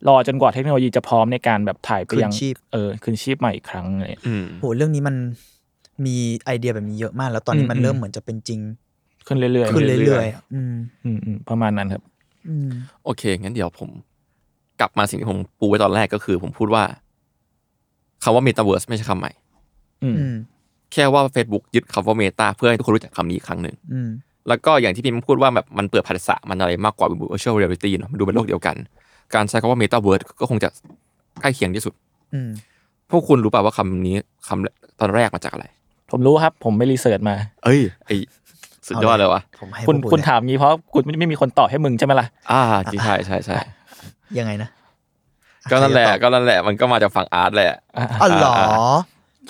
[0.07, 5.15] รอจนกว่าเทคโนโลยีจะพร้อมในการแบบถ่ายไปยังคืนชีพเออคืนชีพใหม่อีกครั้งอะไรเลยๆอืมโหเรื่องนี้มัน
[6.05, 8.59] มีไอเดียแบบนี้เยอะมาก แล้วตอนนี้มันอืมเริ่มเหมือนจะเป็นจริง
[9.27, 12.03] ขึ้นเรื่อยๆขึ้นเรื่เรื่ออยยๆอะอืมอืมอืมประมาณนั้นครับ
[12.49, 12.69] อืม
[13.03, 13.89] โอเคงั้นเดี๋ยวผม
[14.79, 16.83] กลับมาสิ่งที่ผมปูไว้ตอนแรกก็คือ ผมพูดว่า
[18.23, 19.31] คำว่า Metaverse ไม่ใช่คำใหม่
[20.03, 20.35] อืมอืม
[20.93, 24.09] แค่ว่า Facebook ยึดคำว่า Meta เพื่อให้ทุกคนรู้จักคำนี้อีกครั้งหนึ่งอืม
[24.47, 28.75] แล้วก็อย่างที่พิมพูดว่าแบบมันเปิดภาษามันอะไรมากกว่า virtual reality เนอะมันดูเป็นโลกเดียวกัน
[29.35, 30.69] การใช้คำว่า Metaverse ก็คงจะ
[31.41, 31.93] ใกล้เคียงที่สุด
[32.33, 32.49] อืม
[33.11, 34.15] พวกคุณรู้ป่าวว่าคำนี้
[34.47, 35.65] คำตอนแรกมาจากอะไร
[36.11, 38.09] ผมรู้ครับ ผมไปรีเสิร์ชมา เอ้ยไอ
[38.87, 43.55] สุดยอดเลยวะผมให้คุณพวกคุณเลยถามงี้เพราะคุณไม่ไม่มีคนตอบให้มึงใช่ไหมล่ะอ่าจริงใช่ใช่ใช่
[44.39, 44.69] ยังไงนะ
[45.71, 48.53] ก็นั่นแหละใครจตอบก็นั่นแหละมันก็มาจากฝั่ง art แหละอะอ๋อเหรอ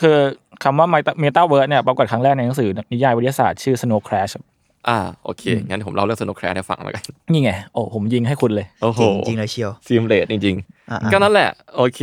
[0.01, 0.17] คือ
[0.63, 0.87] คำว่า
[1.19, 4.43] เมตาเวิร์สเนี่ยปรากฏครั้งแรกในหนังสือนิยายวิทยาศาสตร์ชื่อ Snow Crash ครับ
[4.87, 10.55] อ่าโอเค งั้นผมเล่าเรื่อง Snow Crash ให้ฟังแล้วกัน นี่ไง โอ้ผมยิงให้คุณเลย โอ้โหเก่งจริงเลยเชียว simulate จริง
[10.91, 12.01] อะๆก็นั่นแหละ โอเค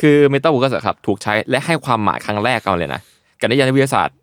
[0.00, 3.00] คือเมตา v ู r สครับ ถูกใช้และให้ความหมายครั้งแรกกันเลยนะ
[3.40, 4.16] กับนิยายวิทยาศาสตร์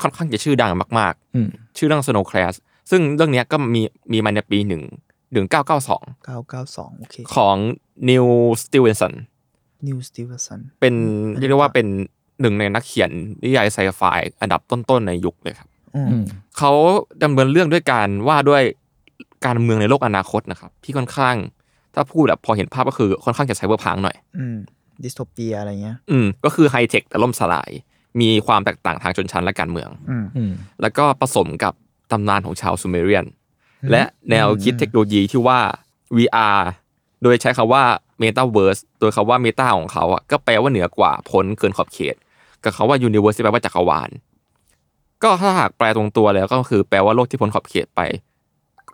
[0.00, 2.56] ค่อนข้างจะชื่อดังมากอืมๆชื่อเรื่อง Snow Crash
[2.90, 3.82] ซึ่งเรื่องเนี้ยก็มี
[4.12, 4.82] มีมาในปีหนึ่ง
[5.32, 7.56] หนึ่งเก้าเก้าสองเก้าเก้าสองโอเคของ
[8.10, 9.12] Neal Stephenson
[9.86, 10.94] Neal Stephensonเป็น
[11.34, 11.86] อันนี้เรียกได้ว่าเป็น
[12.40, 13.10] หนึ่งในนักเขียน
[13.44, 14.02] นิยายไซไฟ
[14.40, 15.71] อันดับต้นๆในยุคเลยครับอืมอืม
[16.58, 16.72] เขา
[17.22, 18.62] ดำเนินเรื่องด้วยการว่าด้วย
[19.46, 21.36] การเมืองในโลกอนาคตนะครับ ที่ค่อนข้าง
[21.94, 24.56] ถ้าพูดแบบพอเห็นภาพก็คือค่อนข้างจะ cyberpunk หน่อยอืม
[25.02, 27.70] dystopia อะไรเงี้ย อืมก็คือไฮเทคแต่ล่มสลาย
[28.20, 30.52] มีความแตกต่างทางชนชั้นและการเมืองอืมอืม
[30.82, 31.72] แล้วก็ผสมกับ
[32.10, 33.26] ตำนานของชาวซูเมเรียน
[33.90, 35.60] และแนวคิดเทคโนโลยีที่ว่า
[36.16, 36.60] VR
[37.22, 37.82] โดยใช้คำว่า
[38.22, 42.16] Metaverse โดยคำว่า Meta ของเขาอะก็แปลว่าเหนือกว่าพ้นเกินขอบเขต
[42.62, 44.10] กับคำว่า Universe ที่แปลว่าจักรวาล
[45.22, 48.00] ก็ถ้าหากแปลตรงตัวแล้วก็คือแปลว่าโลกที่พ้นขอบเขตไป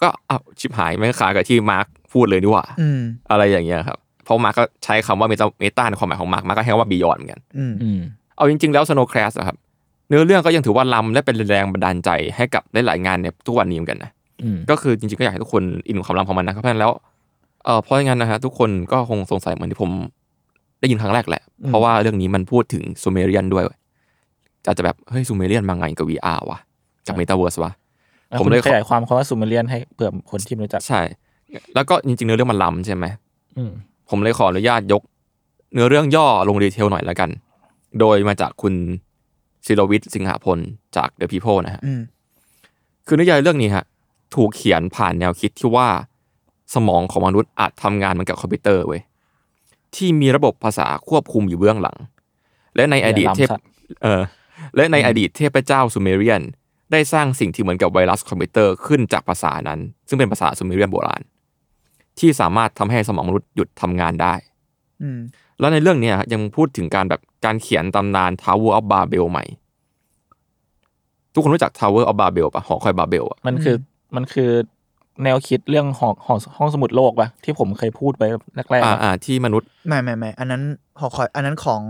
[0.03, 8.01] ก็อ้าวชิบหายไม่ขากับที่มาร์คพูดเลยดีกว่าอืมอะไรอย่างเงี้ยครับเพราะมาร์คก็ใช้คำว่า Meta Meta ในความหมายของมาร์คมาร์คก็ใช้คำว่า Beyond เหมือนกันอืมอืม
[8.37, 9.57] เอาจริง ๆ แล้ว Snow Crash อะครับ
[10.09, 14.11] เนื้อเรื่องก็ยังถือว่าล้ำและเป็นแรงบันดาลใจให้กับหลายๆงานในทุกวันนี้เหมือนกันนะ
[14.43, 16.93] อืมก็คือจริงๆก็อยากให้ทุกคนอินกับความล้ำของมันนะครับเพราะฉะนั้นแล้ว
[17.65, 19.91] เออเพราะงั้นนะฮะทุกคนก็คงสงสัยเหมือนที่ผม
[20.81, 23.65] ได้ยินครั้งแรกแหละ เพราะว่าเรื่องนี้มันพูดถึงซูเมเรียนด้วย
[24.67, 26.59] อาจจะแบบเฮ้ยซูเมเรียนมาไงกับ VR วะ
[27.07, 27.73] กับ Metaverse วะ
[28.39, 31.01] ผผมมเลเลยยขยายความคำว่าซูเมเรียนให้เผื่อคนที่ไม่รู้จักใช่
[31.75, 33.05] แล้วก็จริงๆเนื้อเรื่องมันล้ำใช่ไหม
[33.57, 33.71] อืม
[34.11, 35.03] ผมเลยขออนุญาตยก
[35.73, 37.31] เนื้อเรื่องย่อลง detail หน่อยแล้วกัน
[38.01, 38.75] โดยมาจากคุณ
[39.67, 40.59] ศิรวิทย์สิงหาพล
[40.97, 42.01] จาก The People นะฮะอืม
[43.07, 43.85] คือนิยายเรื่องนี้ฮะ
[44.35, 45.89] ถูกเขียนผ่านแนวคิดที่ว่า
[46.75, 49.03] สมองของมนุษย์อาจทำงานเหมือนกับคอมพิวเตอร์เว้ย
[49.95, 51.97] ที่มีระบบภาษาควบคุมอยู่เบื้องหลัง
[52.75, 53.67] และในอดีตอย่าล้ำเทพสัตว์
[54.03, 54.23] เออ
[54.77, 56.43] และในอดีตเทพเจ้าซูเมเรียน
[56.93, 61.23] ได้สร้างสิ่งที่เหมือนกับไวรัสคอมพิวเตอร์ขึ้นจากภาษานั้น ซึ่งเป็นภาษาซูเมเรียนโบราณ
[62.19, 64.35] ที่สามารถทำให้สมองมนุษย์หยุดทำงานได้
[65.03, 65.19] อืม
[65.61, 69.45] แล้วในเรื่องเนี้ยยังพูดถึงการแบบการเขียนตำนาน Tower of Babel ใหม่
[71.33, 73.77] ทุกคนรู้จัก Tower of Babel ปะหอคอยบาเบลอะมันคือ
[74.17, 74.51] มันคือ
[75.25, 78.23] แนวคิดเรื่องหอห้องห้องสมุดโลกปะที่ผมเคยพูดไป
[78.57, 80.63] แรกๆอ่าอะอ่าที่มนุษย์ไม่ไม่ไม่อันนั้น
[81.01, 81.83] หอคอย อันนั้นของ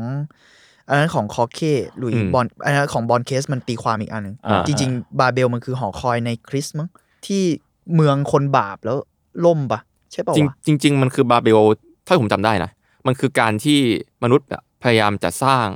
[0.88, 1.60] อันนั้นของฆอร์เฆ
[1.98, 6.88] หลุยส์อืมบอร์อันนั้นของบอร์เคสมันตีความอีกอันหนึ่งอ่าจริง ๆ บาเบลมันคือหอคอยในคริสต์มั้ง
[7.26, 7.42] ที่
[7.94, 8.96] เมืองคนบาปแล้ว
[9.44, 9.80] ล่มปะ
[10.12, 11.60] ใช่ปะจริงวะจริง ๆ มันคือบาเบล
[12.06, 12.70] ถ้าผมจำได้นะ
[13.06, 13.78] มันคือการที่
[14.22, 15.66] มนุษย์อะพยายามจะสร้าง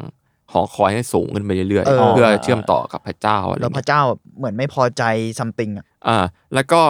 [0.53, 4.03] หอคอยให้สูงขึ้นไปเรื่อยเออๆเพื่อเชื่อมต่อกับพระเจ้าอะไรแล้วพระเงี้ยเจ้า
[4.39, 5.03] เหมือนไม่พอใจ
[5.39, 6.19] ซัมติงอะอ่า
[6.55, 6.81] แล้วก็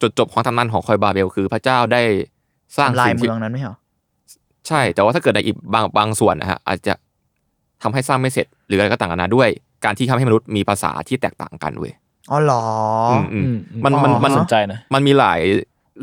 [0.00, 2.02] จุดจบของตำนานหอคอยบาเบล คือพระเจ้าได้
[2.76, 3.76] สร้างทำลายสิ่งเมืที่องนั้นไม่เหรอ
[4.68, 6.94] ใช่ แต่ว่าถ้าเกิดในอีกบางบางส่วนนะฮะอาจจะ
[7.82, 9.48] ทำให้สร้างไม่เสร็จ หรืออะไรก็ต่างกันานาด้วย
[9.84, 11.92] การที่ทำให้มนุษย์มีภาษาที่แตกต่างกันเว้ย
[12.30, 12.64] อ๋อเหรอ
[13.10, 15.40] อมอืมอืมันมันอ๋อมันสนใจนะมันมีหลาย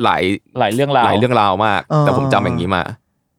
[0.03, 0.23] หลาย
[0.59, 2.81] หลายเรื่องราวหลายเรื่องราวมากเออแต่ผมจำอย่างนี้มา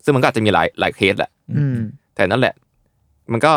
[0.05, 1.79] ซึ่งมันก็อาจจะมีหลายหลายเคสแหละอืม
[2.15, 2.55] แต่นั่นแหละ
[3.33, 3.53] มันก็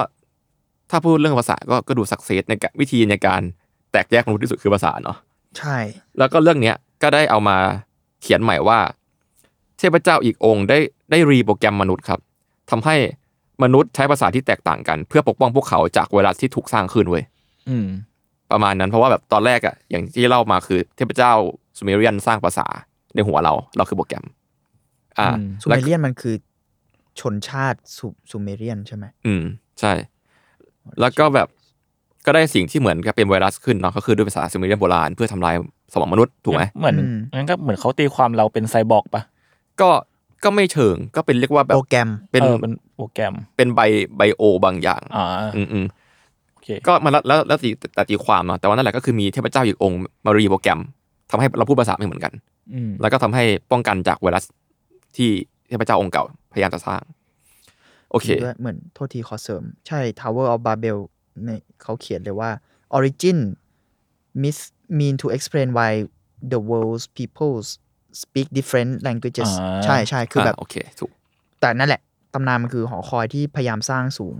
[0.92, 3.42] ถ้าพูดเรื่องภาษาก็ก็ดูสักเซสในการวิธีในการ
[3.92, 5.18] แตกแยกมนุษย์ที่สุดคือภาษาเนาะ
[5.58, 5.78] ใช่
[6.18, 7.58] แล้วก็เรื่องเนี้ยก็ได้เอามา
[8.22, 8.80] เขียนใหม่ว่า
[9.78, 10.80] เทพเจ้าอีกองค์ได้
[11.12, 12.20] ได้รีโปรแกรมมนุษย์ครับ
[12.72, 12.96] ทำให้
[13.64, 17.24] มนุษย์ใช้ภาษาที่แตกต่างกัน เพื่อปกป้องพวกเขาจากไวรัสที่ถูกสร้างขึ้นเว้ย
[17.70, 17.88] อืม
[18.52, 21.34] ประมาณนั้นเพราะว่าแบบตอนแรกอะอย่างที่เล่ามาคือเทพเจ้า
[21.78, 22.68] ซูเมเรียนสร้างภาษา
[23.16, 24.26] ในหัวเรา เราคือโปรแกรม
[25.20, 26.36] อ่าอืมซูเมเรียนมันคือ
[27.20, 29.44] ชนชาติซูซูเมเรียนใช่ไหมอืม
[29.80, 29.94] ใช่
[31.00, 31.48] แล้วก็แบบ
[32.26, 35.56] ก็ได้สิ่งที่เหมือนกับเป็นไวรัสขึ้นเนาะก็คือด้วยภาษาซูเมเรียนโบราณเพื่อทำลาย
[35.94, 36.96] สมองมนุษย์ถูกไหมเหมือน
[37.36, 39.22] งั้นก็เหมือนเขาตีความเราเป็นไซบอร์กปะ
[39.82, 39.90] ก็
[40.44, 43.80] ก็ไม่เชิงก็เป็นเรียกว่าแบบโปรแกรมเป็นเออเป็นโปรแกรม เป็นไบ
[44.18, 45.26] ไบโอบางอย่างอ่า
[45.56, 45.86] อืมอืม
[46.54, 50.80] โอเคก็มาแล้วแล้วแล้วตีแต่ตีความเนาะแต่ว่านั่นแหละก็คือมีเทพเจ้าอีกองค์มารีโปรแกรม
[51.32, 52.34] ทำให้เราพูดภาษาไม่เหมือนกัน
[52.74, 54.46] อืมแล้วก็ทำให้ป้องกันจากไวรัส
[55.18, 55.30] ที่
[55.68, 56.24] เทพเจ้าองค์เก่า
[56.54, 57.02] พยายามจะสร้าง
[58.12, 60.98] โอเคด้วยเหมือนโทษทีขอเสริม ใช่ Tower of Babel
[61.44, 62.50] เนี่ยเขาเขียนเลยว่า
[62.98, 63.40] origin
[64.42, 64.58] mis
[65.00, 65.92] meant to explain why
[66.52, 67.68] the world's peoples
[68.22, 71.12] speak different languages อ่าใช่ใช่คือแบบาโอเคถูก
[71.62, 72.02] แต่นั่นแหละ
[72.34, 74.36] ตำนานมันคือหอคอยที่พยายามสร้างสูง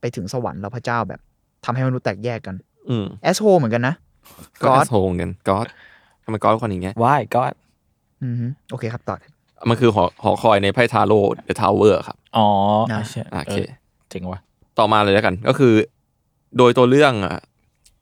[0.00, 1.20] ไปถึงสวรรค์แล้วพระเจ้าแบบ
[1.64, 2.56] ทำให้มนุษย์แตกแยกกัน
[2.90, 3.94] อืม asshole เหมือนกันนะ
[4.62, 5.56] ก็ God โฮงกันก็
[6.24, 7.42] ทำไมก็คนอย่างเงี้ยว้ายก็
[8.24, 9.16] อือฮึโอเคครับต่อ
[9.68, 12.46] มันคือหอหอคอยในไพ่ทาโร่ The Tower ครับ อ๋อ
[12.92, 13.58] นะใช่โอเค
[14.10, 14.40] เจ๋งว่ะ
[14.78, 15.74] ต่อมาเลยแล้วกันก็คือ
[16.58, 17.36] โดยตัวเรื่องอะ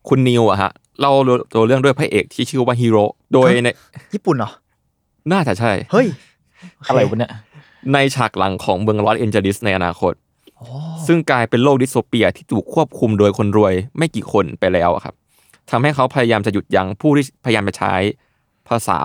[0.09, 1.13] คุณนิวอะฮะเล่า
[1.55, 3.69] ตัวเรื่องด้วยพระเอกที่ชื่อว่าฮีโร่โดยใน
[4.15, 4.51] ญี่ปุ่นเหรอ
[5.33, 6.07] น่าจะใช่ เฮ้ย
[6.89, 7.33] อะไรวะเนี่ย
[7.93, 10.13] ในฉากหลังของเมืองลอสแอนเจลิสในอนาคต
[11.07, 15.15] ซึ่งกลายเป็นโลกดิสโทเปียที่ถูกควบคุมโดยคนรวยไม่กี่คนไปแล้วอะครับ
[15.71, 17.95] ทำให้เขาพยายามจะหยุดยั้งผู้ที่พยายามจะใช้
[18.69, 18.97] ภาษา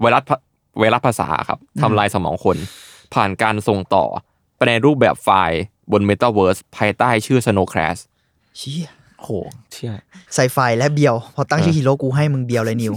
[0.00, 0.40] ไวรัสพะ
[0.78, 2.56] ไวรัสภาษาครับทำลายสมองคน
[3.14, 4.04] ผ่านการส่งต่อ
[4.56, 5.60] ไปในรูปแบบไฟล์
[5.92, 8.00] บน Metaverse ภายใต้ชื่อ Snow Crash
[8.58, 8.88] เชี่ย
[9.22, 9.28] โห
[9.72, 9.92] เชี่ย
[10.34, 12.94] ไซไฟและเบียว พอตั้งชื่อฮีโร่กูให้มึงเบียวเลยนิว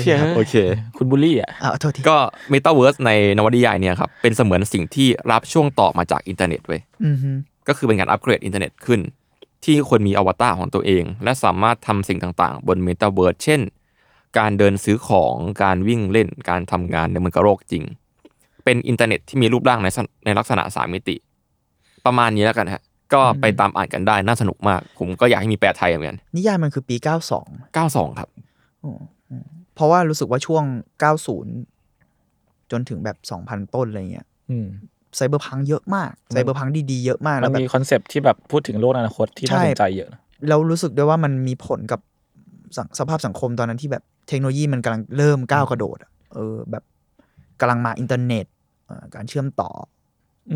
[0.00, 0.54] เชี่ยโอเค
[0.96, 2.16] คุณบูลลี่อะอะโทษทีก็
[2.52, 7.30] Metaverse ในนวนิยายเนี่ยครับเป็นเสมือนสิ่งที่รับช่วงต่อมาจากอินเทอร์เน็ตเว้ยอือฮึ
[7.68, 9.00] ก็คือเป็นการอัปเกรดอินเทอร์เน็ตขึ้น
[9.64, 13.60] ที่คนมีอวตารของตัวเอง และสามารถทำสิ่งต่างๆ บนเมตาเวิร์เช่น
[14.38, 17.84] การเดินซื้อของการวิ่งเล่นการทำงานในเมืองกระโลกจริง
[18.64, 21.16] เป็นอินเทอร์เน็ตที่มีรูปร่างในสในลักษณะสามมิติ
[22.06, 22.82] ประมาณนี้แล้วกันฮะ
[23.14, 26.96] ก็ไปตามอ่านกันได้น่าสนุกมาก ผมก็อยากให้มีแปลไทยเหมือนกันนิยายมันคือปี
[27.36, 28.28] 92 92 ครับ
[29.74, 30.64] เพราะว่ารู้สึกว่าช่วง
[31.88, 34.66] 90 จนถึงแบบ 2,000 ต้นอะไรเงี้ยอืม
[35.16, 42.00] cyberpunk เยอะมาก cyberpunk ดีๆเยอะมากแล้วมันแบบมีคอนเซปต์ที่แบบพูดถึงโลกอนาคตที่น่าใช่สนใจเยอะนะเรารู้สึกด้วยว่ามันมีผลกับ
[42.76, 46.84] สังสภาพสังคมตอนนั้นที่แบบเทคโนโลยีมันกำลังเริ่มก้าวกระโดดอะเออแบบ
[47.60, 48.46] กำลังมาอินเทอร์เน็ต
[48.86, 49.70] เอ่อการเชื่อมต่อ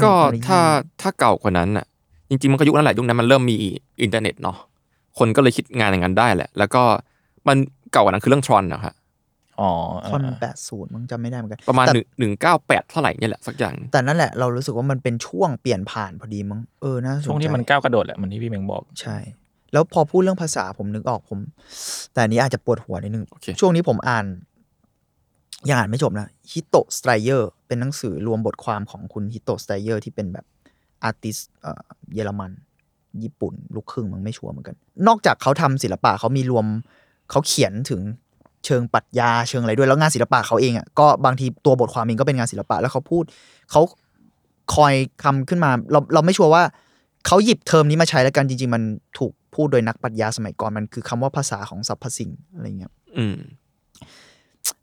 [0.03, 0.61] ก็เทคโนโลยีถ้า
[1.01, 1.87] ถ้าเก่ากว่านั้นน่ะ
[2.29, 3.57] จริงๆ มันก็ยุคนั้นแหละยุคนั้นมันเริ่มมี
[4.03, 4.57] อินเทอร์เน็ตเนาะ
[5.19, 6.83] คนก็เลยคิดงานอย่างนั้นได้แหละ แล้วก็
[7.49, 7.57] มัน
[7.93, 8.95] เก่ากว่านั้นคือเรื่อง Tron นะครับ
[9.61, 9.71] อ๋อ
[10.09, 19.17] คอนแปดศูนย์มึงจำไม่ได้เหมือนกัน ประมาณแต่หนึ่งหนึ่งเก้าแปดเท่าไหร่เนี่ยแหละสักอย่าง แต่นั่นแหละเรารู้สึกว่ามันเป็นช่วงเปลี่ยนผ่านพอดีมั้งเออน่าสนใจช่วงที่มันก้าวกระโดดแหละเหมือนที่พี่เมงบอกใช่
[19.73, 21.39] แล้วพอพูดเรื่องภาษาผมนึกออกผม
[22.13, 24.27] แต่อันนี้อาจจะปวดหัวนิดนึงโอเคช่วงนี้ผมอ่าน
[25.69, 30.45] ยังอ่านไม่จบนะ Hito Steyerl เป็นหนังสือรวมบทความของคุณ Hito Steyerl ที่เป็นแบบ
[31.05, 31.37] artist
[32.15, 32.53] เยอรมัน
[33.23, 36.67] ญี่ปุ่น ลูกครึ่งมันไม่ชัวร์เหมือนกัน นอกจากเขาทำศิลปะเขามีรวม
[37.31, 38.01] เขาเขียนถึง
[38.67, 43.25] เชิงปรัชญาเชิงอะไรด้วยแล้วงานศิลปะเขาเองอะก็บางทีตัวบทความเองก็เป็นงานศิลปะ แล้วเขาพูด
[43.71, 43.83] เขา
[44.75, 46.63] คอยคำขึ้นมา เราเราไม่ชัวร์ว่า
[47.27, 48.83] เขาหยิบเทอมนี้มาใช้แล้วกันจริง ๆ มัน
[49.19, 53.37] ถูกพูดโดยนักปรัชญาสมัยก่อนมันคือคำว่าภาษาของสรรพสิ่งอะไรเงี้ยอืม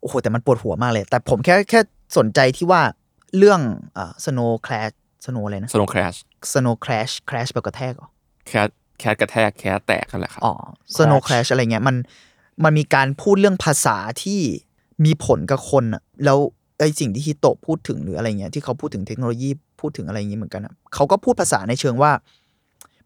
[0.00, 1.80] โอ้โหแต่มันปวดหัวมากเลย แต่ผมแค่แค่
[2.18, 2.82] สนใจที่ว่า
[3.38, 3.60] เรื่อง
[3.96, 4.94] อ่า snow crash
[5.26, 6.14] snow อะไรนะสโนว์คราช
[6.52, 8.08] snow crash crash แบบกระแทกเหรอ
[8.48, 8.68] แคท
[8.98, 10.52] แคทกระแทกแคทแตกกันแหละครับอ๋อ
[10.96, 11.96] snow crash อะไรเงี้ยมัน
[12.62, 14.40] มันมีการพูดเรื่องภาษาที่
[15.04, 16.38] มีผลกับคนอะแล้ว
[16.78, 22.12] ไอสิ่งที่ฮิโตะพูดถึงหรืออะไรเงี้ยที่เขาพูดถึงเทคโนโลยีพูดถึงอะไรเงี้ยเหมือนกันอะเขาก็พูดภาษาในเชิงว่า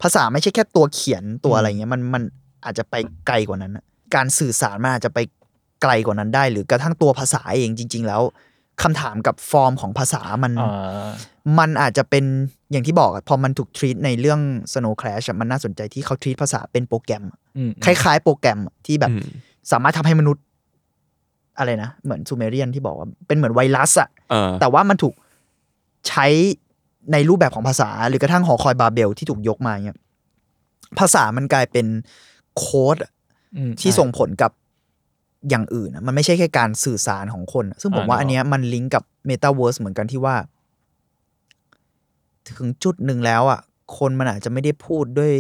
[0.03, 2.23] ภาษาไม่ใช่แค่ตัวเขียนตัวอะไรเงี้ยมันมัน
[2.65, 2.95] อาจจะไป
[3.27, 3.85] ไกลกว่านั้นอะ
[4.15, 5.19] การสื่อสารมันอาจจะไป
[5.83, 8.23] ไกลกว่านั้นได้ หรือกระทั่งตัวภาษาเองจริง ๆ แล้ว
[8.83, 11.09] คำถามกับฟอร์มของภาษามันอ่า
[11.59, 12.25] มันอาจจะเป็น
[12.71, 14.41] อย่างที่บอกอะพอมันถูกทรีตในเรื่อง
[14.73, 19.23] Snow Crash อะมันน่าสนใจที่เขาทรีตภาษาเป็นโปรแกรมอะอืมคล้ายๆ โปรแกรมอะที่แบบอืม
[19.73, 20.45] สามารถทำให้มนุษย์
[21.59, 25.15] อะไรนะ เหมือนซูเมเรียนที่บอกว่าเป็นเหมือนไวรัสอะเออแต่ว่ามันถูก
[26.09, 26.27] ใช้
[27.13, 29.99] ในรูปแบบของภาษา หรือกระทั่งหอคอยบาเบลที่ถูกยกมาเนี่ย
[30.99, 31.87] ภาษามันกลายเป็น
[32.57, 33.13] โค้ดอะ
[33.57, 34.53] อืมที่ส่งผลกับ
[35.51, 40.37] อย่างอื่นอะมันไม่ใช่แค่การสื่อสารของคนอะซึ่งผมว่าอ่าอันเนี้ยมันลิงก์กับเมตาเวิร์สเหมือนกันที่ว่า
[42.59, 43.61] ถึงจุดหนึ่งแล้วอะ
[43.99, 45.33] คนมันอาจจะไม่ได้พูดด้วย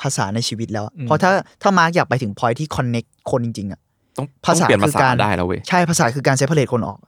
[0.00, 1.30] ภาษาในชีวิตแล้วอะเพราะถ้า
[1.62, 3.80] ถ้ามาร์กอยากไปถึง point ที่ connect คนจริงๆอะ
[4.16, 6.98] ต้องภาษาต้องเปลี่ยนคือภาษาการได้แล้วเว้ยใช่ภาษาคือการเซ p a r a t e คนออก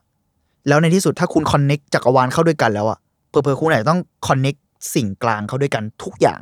[0.67, 4.55] แล้วในที่สุดถ้าคุณ connect จักรวาลเข้าด้วยกันแล้วอะเผลอเผลอๆคุณอาจจะต้อง connect
[4.95, 6.41] สิ่งกลางเข้าด้วยกันทุกอย่าง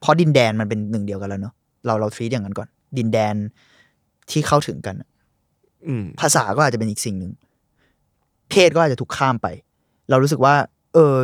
[0.00, 1.54] เพราะดินแดนมันเป็นหนึ่งเดียวกันแล้วเนาะ
[1.86, 3.34] เราเรา treat อย่างนั้นก่อน ดินแดน
[4.32, 5.08] ที่เข้าถึงกันอะ
[5.86, 7.32] อืมภาษาก็อาจจะเป็นอีกสิ่งหนึ่ง
[8.50, 9.46] เพศก็อาจจะถูกข้ามไป
[10.10, 10.54] เรารู้สึกว่า
[10.94, 11.14] เออ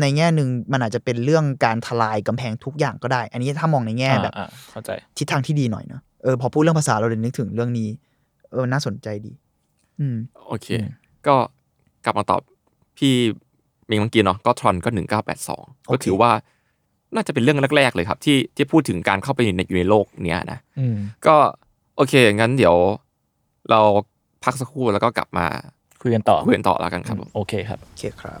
[0.00, 7.88] ในแง่หนึ่งมันอาจจะเป็นเรื่องการทลายกำแพงทุกอย่างก็ได้ อันนี้ถ้ามองในแง่แบบอ่าอ่าเข้าใจทิศทางที่ดีหน่อยเนอะเออพอพูดเรื่องภาษาเราเลยนึกถึงเรื่องนี้
[8.52, 9.32] เออ น่าสนใจดี
[10.00, 10.68] อืม โอเค
[11.26, 11.34] ก็
[12.04, 12.40] กลับมาตอบ
[12.98, 13.14] พี่
[13.86, 16.30] เมงเมื่อกี้เนาะก็ทรอนก็หนึ่งเก้าแปดสองก็ถือว่า
[17.14, 20.96] น่าจะเป็นเรื่องแรก ๆ เลยครับ ที่ที่พูดถึงการเข้าไปในอยู่ในโลกเนี้ยนะอืม
[21.26, 21.36] ก็
[22.00, 22.76] โอเค งั้นเดี๋ยว
[23.70, 23.80] เรา
[24.44, 25.46] พักสักครู่แล้วก็กลับมา
[26.02, 28.40] คุยกันต่อคุยกันต่อแล้วกันครับผมโอเคครับ โอเคครับ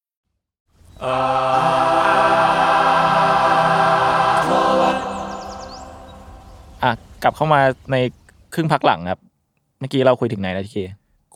[1.01, 1.05] ก
[7.25, 7.95] ลับเข้ามาใน
[8.53, 9.21] ครึ่งพักหลังครับ
[9.79, 10.79] เมื่อกี้เราคุยถึงไหนนะทีเค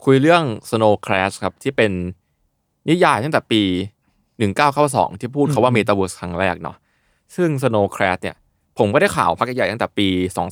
[0.04, 1.92] คุยเรื่อง Snow Crash ครับ ที่เป็น
[2.90, 3.62] นิยายตั้งแต่ปี
[4.42, 6.78] 1992 ที่พูดคาว่า Metaverse ครั้งแรกเนาะ
[7.36, 8.36] ซึ่ง Snow Crash เนี่ย
[8.78, 10.08] ผมก็ได้ข่าวพักใหญ่ตั้งแต่ปี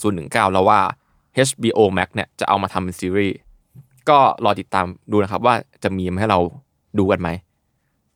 [0.05, 0.79] 2019 แล้วว่า
[1.47, 3.37] HBO Max เนี่ยจะเอามาทำเป็นซีรีส์
[4.09, 6.39] ก็รอติดตามดูนะครับว่าจะมีมาให้เรา
[6.99, 7.29] ดูกันไหม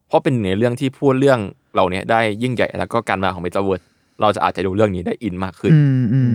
[0.07, 1.39] เพราะเป็นในเรื่องที่พูดเรื่อง
[1.73, 3.85] เหล่านี้ได้ยิ่งใหญ่แล้วก็การมาของ Metaverse
[4.21, 6.33] เราจะอาจจะดูเรื่องนี้ได้อินมากขึ้นอืมอืม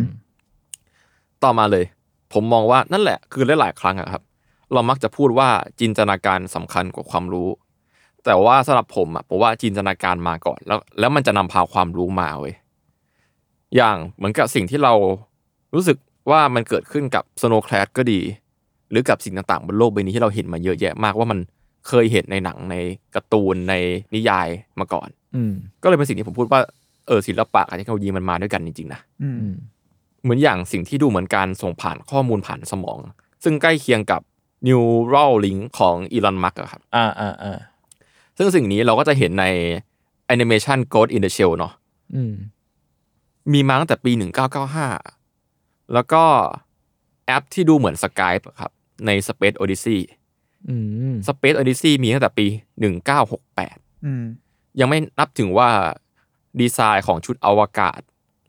[1.42, 1.84] ต่อมาเลย
[2.32, 4.22] ผมมองว่านั่นแหละ คือหลายๆครั้งอะครับ
[4.72, 5.48] เรามักจะพูดว่า
[5.80, 7.48] จินตนาการสำคัญกว่าความรู้
[8.24, 12.54] แต่ว่าสำหรับผมอะผมว่าจินตนาการมาก่อน แล้ว แล้วมันจะนำพาความรู้มาเว้ย
[13.76, 14.92] อย่างเหมือนกับสิ่งที่เรา
[15.74, 15.96] รู้สึก
[16.30, 18.20] ว่ามันเกิดขึ้นกับสโนว์แคลดก็ดี
[18.90, 21.38] หรือกับสิ่งต่างๆบนโลกใบนี้ที่เราเห็นมาเยอะแยะมากว่ามัน
[21.88, 22.76] เคยเห็นในหนังใน
[23.14, 23.74] การ์ตูนใน
[24.14, 24.48] นิยาย
[24.80, 25.52] มาก่อน อืม
[25.82, 26.60] ก็เลยเป็นสิ่งที่ผมพูดว่า
[27.06, 29.56] เออศิลปะกับเทคโนโลยีมันมาด้วยกันจริงๆนะอืมอืม
[30.22, 32.98] เหมือนอย่างสิ่งที่ดูเหมือนการส่งผ่านข้อมูลผ่านสมอง
[33.44, 34.20] ซึ่งใกล้เคียงกับ
[34.66, 37.58] neural link ของอีลอนมัสก์ครับ อ่าอ่าอ่า
[38.38, 39.46] ซึ่งสิ่งนี้เราก็จะเห็นใน
[40.34, 41.72] animation Ghost in the Shell เนาะ
[42.14, 42.34] อืม
[43.52, 44.12] มีมาตั้งแต่ปี
[44.82, 46.22] 1995 แล้วก็
[47.26, 48.72] แอปที่ดูเหมือน Skype อะครับ
[49.06, 50.00] ใน Space Odyssey
[50.68, 50.76] อื
[51.12, 52.46] ม Space Odyssey มีตั้งแต่ปี
[53.26, 54.24] 1968อืม
[54.80, 55.68] ยังไม่นับถึงว่า
[56.60, 58.00] ดีไซน์ของชุดอวกาศ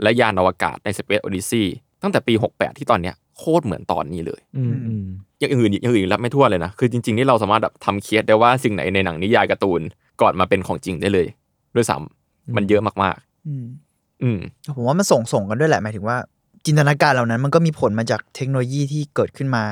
[0.02, 1.66] และยานอวกาศใน Space Odyssey
[2.02, 5.06] ตั้งแต่ปี 68 ที่ตอนเนี้ยโคตรเหมือนตอนนี้เลยอืมอืม
[5.40, 9.82] อย่างอื่นอีกอย่างอื่นรับไม่ทั่วเลยนะ คือจริงๆนี่เราสามารถแบบทำเคสได้ว่าสิ่งไหนในหนังนิยายการ์ตูน
[10.22, 11.28] ก่อนมาเป็นของจริงได้เลย
[11.76, 13.16] ด้วยซ้ำมันเยอะมาก
[13.48, 14.40] อืมๆอืม
[14.76, 16.18] ผมว่ามันส่งส่งกันด้วยแหละหมายถึงว่า
[16.66, 19.64] จินตนาการเหล่านั้นมันก็มีผลมาจากเทคโนโลยีที่เกิดขึ้นมา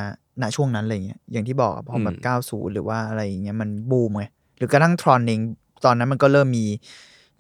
[0.42, 2.18] ณช่วงนั้นอะไรเงี้ยอย่างที่บอกอะพอแบอืบม
[2.48, 4.26] 90หรือว่าอะไรอย่างเงี้ยมันบูมไง
[4.58, 5.40] หรือกระทั่งทรอนเอง
[5.86, 6.66] ตอนนั้นมันก็เริ่มมี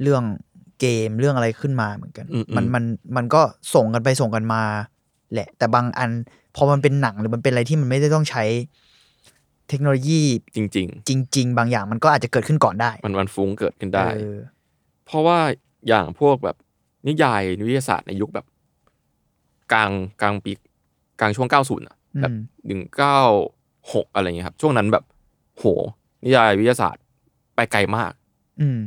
[0.01, 0.23] เรื่อง
[0.79, 2.83] เกมเรื่องอะไรขึ้นมาเหมือนกันอืมอืมมันมัน
[3.15, 3.41] มันก็
[3.75, 4.63] ส่งกันไปส่งกันมา
[5.33, 6.09] แหละ แต่บางอัน
[6.55, 8.43] พอมันเป็นหนังหรือมันเป็นอะไรที่มันไม่ได้ต้องใช้
[9.69, 10.21] เทคโนโลยี
[10.55, 10.67] จริง
[11.35, 14.37] จริง ๆ บางอย่างมันก็อาจจะเกิดขึ้นก่อนได้ๆมันมันฟุ้งเกิดขึ้นได้เออ
[15.05, 15.37] เพราะว่า
[15.87, 16.57] อย่างพวกแบบ
[17.07, 18.45] นิยายนิยศาสตร์ในยุคแบบ
[19.73, 20.51] กลางกลางปี
[21.19, 23.19] กลางช่วง90อะ แบบอืมหนึ่งเก้า
[23.93, 25.03] หกอะไรเงี้ยครับ ช่วงนั้นแบบ
[25.57, 25.65] โห
[26.23, 27.03] นิยายวิทยาศาสตร์
[27.55, 28.11] ไปไกลมาก
[28.61, 28.79] อืม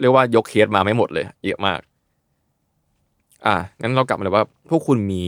[0.00, 1.80] เรียกว่ายกเคสมาไม่หมดเลย เยอะมาก
[3.46, 5.22] อะงั้นเรากลับมาเลยว่า พวกคุณมี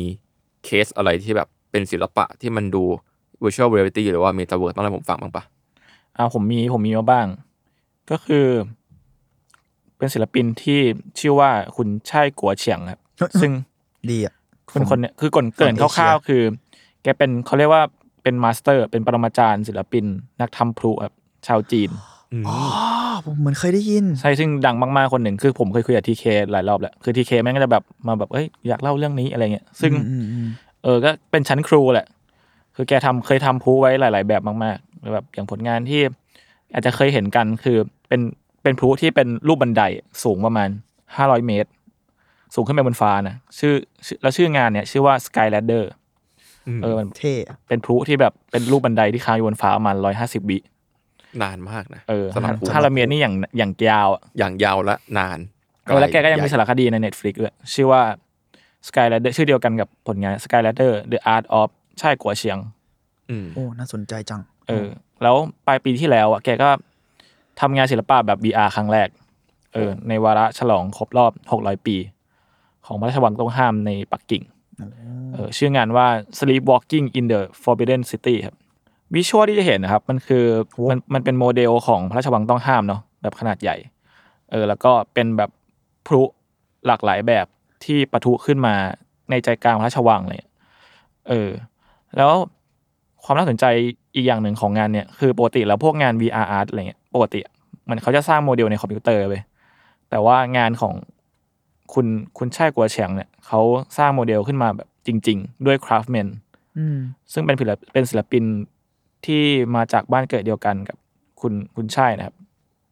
[0.65, 2.85] เคสอะไรที่แบบเป็นศิลปะที่มันดู
[3.43, 5.45] virtual reality หรือว่า metaverse ต้องให้ผมฟังบ้างปะ
[6.17, 7.27] อ่าผมมีผมมีมาบ้าง
[8.11, 8.47] ก็คือ
[9.97, 10.81] เป็นศิลปินที่
[11.19, 13.01] ชื่อว่าคุณไช่กั๋วเฉียงครับ
[13.41, 13.53] ซึ่ง
[14.11, 14.35] ดีอะ
[14.73, 16.43] คนคนเนี้ยคือก่อนเกริ่นฝั่งเอเชียคร่าวๆคือ
[17.03, 17.83] แกเป็นเขาเรียกว่า
[18.23, 20.05] เป็น master เป็นปรมาจารย์ศิลปิน
[20.41, 21.15] นักทำพลุครับ
[21.47, 21.91] ชาวจีน
[22.47, 22.57] อ๋อ
[23.27, 30.49] ผมเหมือนเคยได้ยิน ใช่ซึ่งดังมากๆคนหนึ่งคือผมเคยคุยกับทีเคหลายรอบแล้วคือทีเคแม่งก็จะแบบมาแบบเอ้ยอยากเล่าเรื่องนี้อะไรเงี้ยซึ่งอืมอืม
[30.83, 32.07] เออก็เป็นชั้นครูแหละ
[32.77, 36.01] คือแกทำเคยทำพลุไว้หลาย ๆ แบบมากๆแบบอย่างผลงานที่
[36.73, 37.77] อาจจะเคยเห็นกันคือ
[38.09, 38.21] เป็น
[38.63, 39.83] เป็นพลุที่เป็นรูปบันได
[40.23, 40.69] สูงประมาณ
[41.17, 41.71] ห้าร้อยเมตร
[42.55, 43.75] สูงขึ้นไปบนฟ้านะชื่อ
[44.07, 45.85] ชื่อแล้วชื่องานเนี่ย ชื่อว่า Sky Ladder
[46.83, 50.59] เออมันเท่อะเป็นพลุที่แบบเป็นรูปบันไดที่ค้างอยู่บนฟ้าประมาณร้อยห้าสิบวิ
[51.43, 55.39] นานมากนะเออสำหรับผมห้าร้อยเมตรนี่อย่างอย่างยาวอะอย่างยาวและนาน
[55.85, 58.03] เออแล้วแกก็ยังมีใหญ่สารคดีใน Netflix ด้วยชื่อว่า
[58.89, 61.69] Sky Ladder ชื่อเดียวกันกับผลงาน Sky Ladder The Art of
[62.01, 62.59] ช่ายกัวเชียง
[63.31, 64.89] อืมโอ้น่าสนใจจัง เออ
[65.23, 65.37] แล้ว
[65.67, 66.71] ปลายปีที่แล้วอะแกก็
[67.61, 69.09] ทำงานศิลปะแบบ VR ครั้งแรก
[69.75, 71.97] เออ ในวาระฉลองครบรอบ 600 ปี
[72.87, 74.52] ของพระราชวังต้องห้ามในปักกิ่งเออ
[75.57, 76.07] ชื่องานว่า
[76.39, 78.57] Sleepwalking in the Forbidden City ครับ
[79.15, 83.77] วิชวลที่จะเห็นนะครับ มันคือโอ้มันมันเป็นโมเดลของพระราชวังต้องห้ามเนาะแบบขนาดใหญ่
[84.51, 85.51] เออแล้วก็เป็นแบบ
[86.07, 86.23] พลุ
[86.87, 87.47] หลากหลายแบบ
[87.85, 88.75] ที่ปะทุขึ้นมา
[89.31, 90.51] ในใจกลางพระราชวังเลย
[91.29, 91.51] เออ
[92.17, 92.33] แล้ว
[93.25, 93.65] ความน่าสนใจ
[94.15, 97.55] อีกอย่างหนึ่งของงานเนี่ยคือปกติแล้วพวกงาน VR art อะไรเงี้ยปกติอะ
[97.89, 99.35] มันเขาจะสร้างโมเดลในคอมพิวเตอร์ไป
[100.11, 100.95] แต่ว่างานของ
[101.95, 102.07] คุณ
[102.39, 103.61] คุณช่ายกัวเฉียงเนี่ยเขา
[103.97, 106.29] สร้างโมเดลขึ้นมาแบบจริง ๆ ด้วย craftman
[106.79, 106.99] อืม
[107.33, 108.45] ซึ่งเป็นศิลปเป็นศิลปิน
[109.27, 109.43] ที่
[109.75, 110.97] มาจากบ้านเกิดเดียวกันกับ
[111.41, 112.37] คุณคุณไช่นะครับ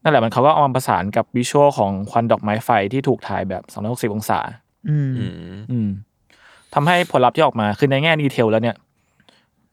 [0.03, 3.62] นั่นแหละมันเขาก็เอามาประสานกับ visual ของควันดอกไม้ไฟที่ถูกถ่ายแบบ
[4.11, 4.40] 360 องศา
[4.88, 5.32] อืมอืม
[5.70, 5.88] อืม
[6.74, 8.76] ทำให้ผลลัพธ์ที่ออกมา คือในแง่ detail แล้วเนี่ย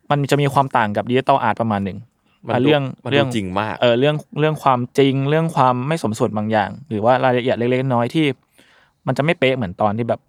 [0.10, 1.98] มันจะมีความต่างกับ digital art ประมาณหนึ่ง
[2.46, 8.26] มันอะดูเรื่องมันดูเรื่องจริงมาก เออเรื่องเรื่องความจริง เรื่องความไม่สมส่วนบางอย่าง หรือว่ารายละเอียดเล็กๆน้อยๆที่
[9.08, 10.20] มันจะไม่เป๊ะเหมือนตอนที่แบบ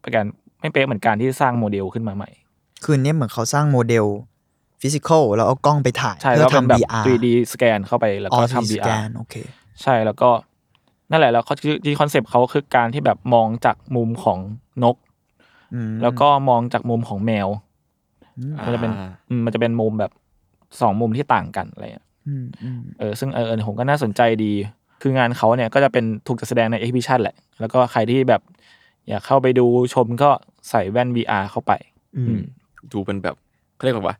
[0.00, 0.26] เป็นการ
[0.60, 2.30] ไม่เป๊ะเหมือนการที่สร้างโมเดลขึ้นมาใหม่
[2.84, 4.06] คืนนี้เหมือนเขาสร้างโมเดล
[4.82, 9.34] physical แล้วเอากล้องไปถ่ายใช่แล้วเพื่แล้อเป็นทำแบบ VR 3D สแกนเข้าไปแล้วอ๋อก็ 3D ทำสแก VR นโอเค
[9.82, 10.30] ใช่แล้วก็
[11.10, 11.54] นั่นแหละแล้วเขา
[11.84, 14.38] ที่คอนเซปต์เขาคือการที่แบบมองจากมุมของ
[14.84, 14.96] นก
[15.74, 17.48] อืมแล้วก็มองจากมุมของแมว
[18.64, 20.12] มันจะเป็นอ่าอืมมันจะเป็นมุมแบบ
[20.80, 24.52] สองมุมที่ต่างกันอะไรเงี้ยอืมอืมเออซึ่งเออเออผมก็น่าสนใจดี
[25.00, 28.42] คืองานเขาเนี่ยก็จะเป็นถูกจัดแสดงใน exhibition แหละ แล้วก็ใครที่แบบ
[29.08, 30.30] อยากเข้าไปดูชมก็
[30.70, 31.72] ใส่แว่น VR เข้าไป
[32.16, 32.40] อืม
[32.92, 33.36] ดูเป็นแบบ
[33.74, 34.18] เขาเรียกว่า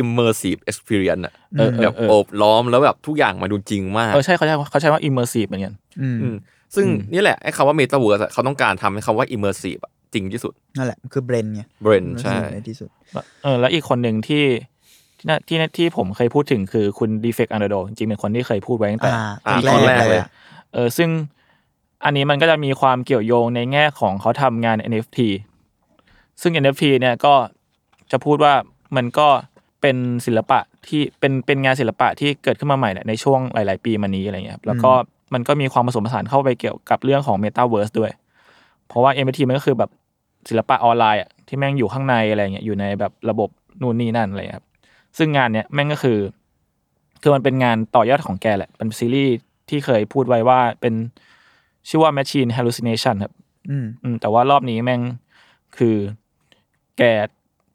[0.00, 6.36] immersive experience อะเออเอแบอบเออโอบล้อมแล้วแบบทุกอย่างมาดูจริงมาก เออใช่เขาใช้เขาใช้ว่า immersive เหมือนกันอืมอืม
[6.74, 12.88] ซึ่งนี่แหละไอ้คำว่า metaverse อะเขาต้องการทำให้คำว่า immersive อะจริงที่สุด นั่นแหละ คือเบรนไง brain ใช่ในที่สุด
[13.42, 14.44] เออแล้วอีกคนหนึ่งที่
[15.22, 20.28] ที่น่าที่ที่ผมเคยพูดถึงคือคุณ defect underdo จริงๆเป็นคนที่เคยพูดไว้ตั้งแต่อ่าอ่าตตออนนแรแรกกเลเลยยอะ
[20.72, 21.08] เออซึ่ง
[22.04, 25.18] อันนี้มันก็จะมีความเกี่ยวโยงในแง่ของเขาทำงาน NFT
[26.40, 27.34] ซึ่ง NFT เนี่ยก็
[28.10, 28.54] จะพูดว่า
[28.96, 29.28] มันก็
[29.80, 29.96] เป็น
[30.26, 34.92] ศิลปะที่เป็นเป็นงานศิลปะที่เกิดขึ้นมาใหม่เนี่ยในช่วงหลาย ๆ ปีมานี้อะไรเงี้ยครับแล้วก็
[35.34, 38.12] มันก็มีความผสมผสานเข้าไปเกี่ยวกับเรื่องของ Metaverse ด้วย
[38.88, 39.90] เพราะว่า NFT มันก็คือแบบ
[40.48, 43.48] ศิลปะออนไลน์อะที่แม่งอยู่ข้างในอะไรเงี้ยอยู่ในแบบระบบ
[43.82, 44.66] นู่นนี่นั่นอะไรเงี้ยครับ
[45.18, 46.18] ซึ่งงานเนี้ยแม่งก็คือ
[47.22, 49.32] คือมันเป็นงานต่อยอดของแกแหละ เป็นซีรีส์
[49.68, 50.94] ที่เคยพูดไว้ว่าเป็น
[51.88, 53.32] ชื่อว่า Machine Hallucination ครับ
[53.70, 55.00] อืมอืมแต่ว่ารอบนี้แม่ง
[55.76, 55.96] คือ
[56.98, 57.02] แก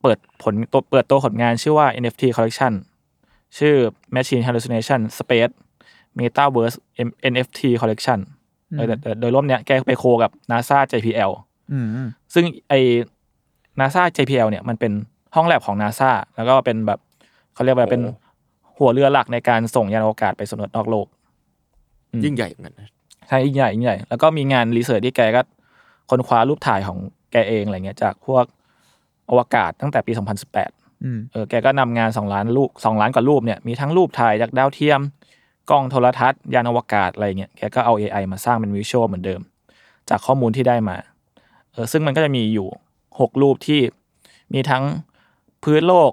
[0.01, 2.73] เปิดผลตัวเปิดตัวผลงานชื่อว่า NFT Collection
[3.57, 3.75] ชื่อ
[4.15, 5.53] Machine Hallucination Space
[6.19, 6.77] Metaverse
[7.33, 8.19] NFT Collection
[8.71, 11.31] เออแต่แต่โดยรอบเนี้ยแกไปโคกับ NASA JPL
[11.71, 12.79] อืมอืมซึ่งไอ้
[13.79, 14.91] NASA JPL เนี่ยมันเป็น
[15.35, 16.99] ห้องแลบของ NASA แล้วก็เป็นแบบ
[17.57, 18.13] เขาเรียกว่าเป็นโอ้
[18.77, 21.07] หัวเรือหลักในการส่งยานอวกาศไปสำรวจนอกโลก
[22.11, 22.89] อืมยิ่งใหญ่เหมือนกันนะ
[23.27, 25.41] ใช่ยิ่งใหญ่ยิ่งใหญ่ แล้วก็มีงานรีเสิร์ชที่แกก็
[26.09, 26.97] ค้นคว้ารูปถ่ายของ
[27.31, 28.45] แกเองอะไรเงี้ยจากพวก
[29.29, 30.11] อวกาศตั้งแต่ปี
[30.57, 35.01] 2018อืมเออแกก็นำงานสองล้านรูปสองล้านกว่ารูปเนี่ยมีทั้งรูปถ่ายจากดาวเทียม
[35.69, 39.41] กล้องโทรทัศน์ ยานอวกาศอะไรเงี้ยแกก็เอา AI มาสร้างเป็นวิชวลเหมือนเดิม
[40.09, 40.97] จากข้อมูลที่ได้มา
[41.71, 42.67] เออซึ่งมันก็จะมีอยู่
[43.19, 43.81] หกรูปที่
[44.53, 44.83] มีทั้ง
[45.63, 46.11] พื้นโลก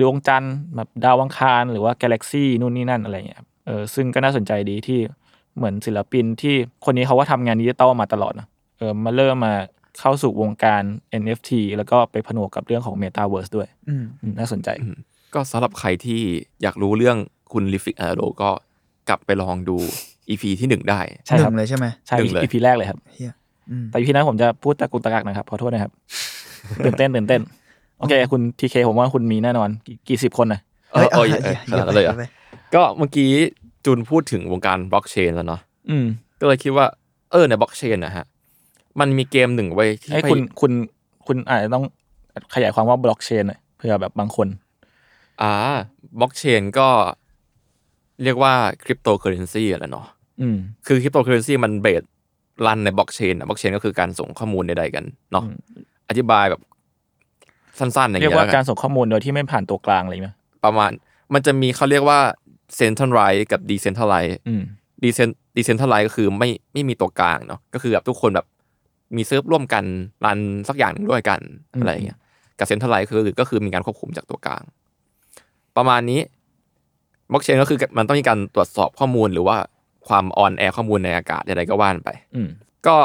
[0.00, 5.00] ดวงจันทร์แบบดาวอังคาร หรือว่ากาแล็กซี่นู่นนี่นั่นอะไรเงี้ยครับเออซึ่งก็น่าสนใจดีที่
[5.56, 8.46] เหมือนศิลปินที่คนนี้เขาก็ทำงานดิจิตอลมาตลอดนะ
[8.78, 9.54] เออมาเริ่มมา
[10.00, 10.82] เข้าสู่วงการ
[11.22, 14.68] NFT แล้วก็ไปผนวกกับเรื่องของ Metaverse ด้วยอืมอืมน่าสนใจ
[15.34, 16.20] ก็สำหรับใครที่
[16.62, 17.16] อยากรู้เรื่อง
[17.52, 18.50] คุณ Refik Anadol ก็
[19.08, 19.76] กลับไปลองดู
[20.28, 23.34] EP ที่หนึ่งได้ใช่หครันึ่บงเลยใช่ไหมใช่หนึ่งเลย EP แรกเลยครับเฮีย
[23.70, 25.92] อืมแต่ EP นั้นผมจะพูดตะกุกตะกักนะครับขอโทษนะครับ
[26.84, 27.40] ตื่นเต้นตื่นเต้น
[28.02, 30.60] โอเคคุณทีเคผมว่าคุณมีแน่นอน กี่กี่สิบคนนะ
[30.92, 32.24] เออเออเออขนาดนั้นเลยเหรอาอะไป
[32.74, 33.30] ก็เมื่อกี้
[33.84, 36.06] จูนพูดถึงวงการบล็อกเชนแล้วเนาะอืม
[36.40, 36.86] ก็เลยคิดว่า
[37.30, 38.24] เออในบล็อกเชนนะฮะ
[39.00, 40.72] มันมีเกมหนึ่งไว้ที่ให้ไปคุณคุณ
[41.26, 41.84] คุณอาจจะต้อง
[42.54, 44.48] ขยายความว่าบล็อกเชนหน่อยเผื่อแบบบางคน
[45.42, 45.52] อ่า
[46.18, 46.88] บล็อกเชนก็
[48.22, 50.06] เรียกว่าคริปโตเคอเรนซีอะไรเนาะ
[50.40, 52.02] อืมคือคริปโตเคอเรนซีมัน base
[52.66, 55.54] run ในบล็อกเชนบล็อกเชนก็คือการส่งข้อมูลใดๆกันเนาะอืม
[56.08, 56.60] อธิบายแบบ
[57.78, 60.30] สั้นๆอย่างเงี้ยเรียเงี้กยว่าการแล้วกันส่งข้อมูลโดยที่ไม่ผ่านตัวกลางอะไรไหม
[60.64, 60.90] ประมาณ
[61.34, 62.18] มันจะมีเขาเรียกว่า
[62.76, 63.20] centralized
[63.52, 64.14] กับ decentralized
[64.48, 64.62] อืม
[65.02, 68.46] decen decentralized ก็คือไม่ไม่มีตัวกลางเนาะก็คือแบบทุกคนแบบ
[69.16, 69.84] มีเซิร์ฟร่วมกัน
[70.24, 70.38] run
[70.68, 71.40] สักอย่างหนึ่งด้วยกัน
[71.74, 72.18] อืมอะไรอย่างเงี้ย
[72.58, 74.62] กับ centralized คือก็คือมีการควบคุมจากตัวกลาง
[75.76, 76.20] ประมาณนี้
[77.32, 79.56] บล็อกเชนก็คือมันต้องมีการตรวจสอบข้อมูลหรือว่า
[80.08, 82.48] ความ on air ข้อมูลในอากาศอะไรก็ว่านไปอืม
[82.86, 82.96] ก็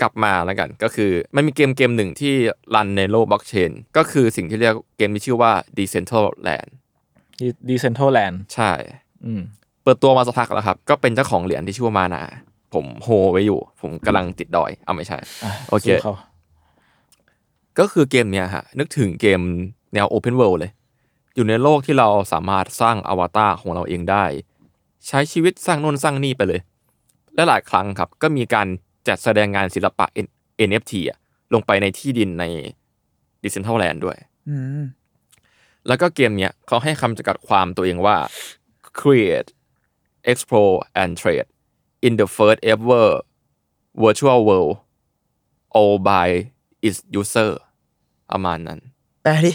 [0.00, 2.34] กลับมาแล้วกันก็คือมันมีเกมเกมหนึ่งที่
[2.74, 6.68] run ในโลกบล็อกเชนก็คือสิ่งที่เรียกเกมที่ชื่อว่า Decentraland
[7.68, 8.72] Decentralandด์ใช่
[9.24, 9.42] อืม
[9.82, 12.22] เปิดตัวมาสักพักแล้วครับ ก็เป็นเจ้าของเหรียญที่ชื่อว่า MANA
[12.74, 16.14] ผมโฮไว้อยู่ ผมกำลังติดดอย เอาไม่ใช่อะโอเคสู้ขา
[17.78, 19.40] ก็คือเกมเนี้ยฮะ นึกถึงเกม
[19.94, 20.72] แนว Open World เลย
[21.34, 24.24] อยู่ในโลกที่เราสามารถสร้างอวตารของเราเองได้
[25.08, 26.60] ใช้ชีวิตสร้างโน่นสร้างนี่ไปเลย
[27.34, 28.68] และหลายครั้งครับ ก็มีการ
[29.08, 30.32] จัดแสดงงานศิลปะ N-
[30.68, 31.18] NFT อะ
[31.54, 32.44] ลงไปในที่ดินใน
[33.42, 34.82] Decentraland ด้วยอืม
[35.88, 38.16] แล้วก็เกมเนี้ยเขาให้คำจำกัดความตัวเองว่า
[39.00, 39.48] create
[40.30, 41.48] explore and trade
[42.06, 43.06] in the first ever
[44.04, 44.74] virtual world
[45.78, 46.28] all by
[46.86, 47.52] its user
[48.30, 48.80] ประมาณนั้น
[49.22, 49.52] แปลดิ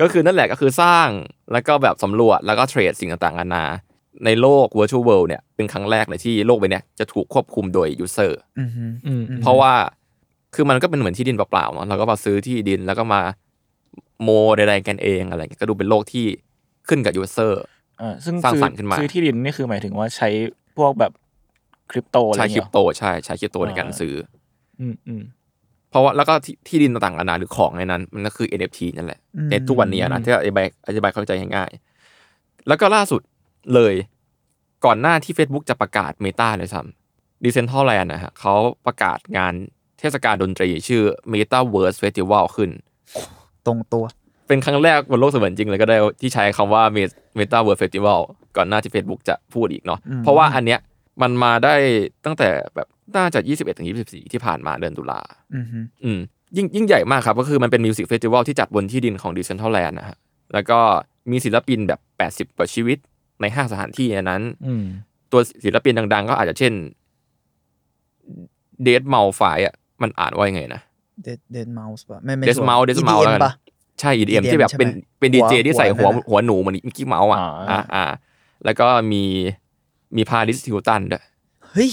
[0.00, 1.08] ก็คือนั่นแหละก็คือสร้าง
[1.52, 3.64] แล้วก็แบบสำรวจแล้วก็เทรดสิ่งต่างๆนานา
[4.24, 9.72] ในโลก virtual world เนี่ยเป็นครั้งแรกเลยที่โลกใบเนี้ยจะถูกควบคุมโดย user อืมอืมอืมเพราะว่า
[10.54, 13.20] คือมันก็เป็นเหมือนที่ดินเปล่าๆเนาะเราก็มาซื้อที่ดินแล้วก็มา
[14.22, 16.26] โมใดๆกันเองอะไรเงี้ยก็ดูเป็นโลกที่
[16.88, 17.52] ขึ้นกับ user
[18.00, 20.28] อ่าซึ่งสร้างซื้อสรรค์ขึ้นมาซื้อที่ดินนี่คือหมายถึงว่าใช้
[20.76, 21.12] พวกแบบ
[21.90, 24.14] คริปโตอะไรใช้คริเงี้ปยโตใช่ใช้คริปโตในการอ่าซื้อ
[24.80, 25.22] อืมอืม
[25.90, 33.20] เพราะว่าแล้วก็ที่ที่ดินต่างๆนานาหรือของในนั้น มันก็คือ NFT นั่นแหละในทุกวันนี้นะที่อธิบายอธิบายเข้าใจง่ายๆแล้วก็ล่าสุด
[33.74, 33.94] เลย
[34.84, 38.54] ก่อนหน้าที่ Facebook จะประกาศ Meta เลยซ้ำ Decentraland นะฮะเขา
[38.86, 39.54] ประกาศงาน
[39.98, 41.02] เทศกาลดนตรีชื่อ
[41.32, 42.70] Metaverse Festival ขึ้น
[43.66, 44.04] ตรงตัว
[44.48, 46.82] เป็นครั้งแรกบนโลกเสมือนจริงเลยก็ได้ที่ใช้คำว่า
[47.38, 48.18] Metaverse Festival
[48.56, 50.80] ก่อนหน้าที่ Facebook จะพูดอีกเนาะอืมเพราะว่าอันเนี้ย
[51.22, 51.74] มันมาได้
[52.24, 55.20] ตั้งแต่แบบน่าจะ 21ถึง24 ที่ผ่านมาเดือนตุลา
[55.56, 56.20] อือฮึอืม
[56.56, 60.18] ยิ่งยิ่งใหญ่มากครับ ก็คือมันเป็น music festival ที่จัดบนที่ดินของ Decentraland นะฮะ
[60.54, 60.78] แล้วก็
[61.30, 62.00] มีศิลปินแบบ
[62.48, 62.98] 80 กว่าชีวิต
[63.40, 64.84] ในห้าสถานที่ในนั้นอืม
[65.32, 66.72] ตัวศิลปินดัง ๆ ก็อาจจะเช่น
[68.82, 70.80] เดดเมาไฟอะมันอ่านว่ายังไงนะ
[71.22, 73.52] เดดเดดเมาส์ป่ะไม่ไม่ Dead ชัวร์ Mouse Dead Mouse EDM แล้วกันป่ะ
[74.00, 78.04] ใช่ EDM EDM ที่แบบเป็นใช่ไหมเป็นดีเจหัวที่ใส่หัวหัวนั่นน่ะหัวหนูเหมือนมิกกี้เมาส์อะอ่าอ่าอ่า
[78.64, 79.22] แล้วก็มี
[80.16, 81.24] มีพาริสทิวตันด้วย
[81.70, 81.90] เฮ้ย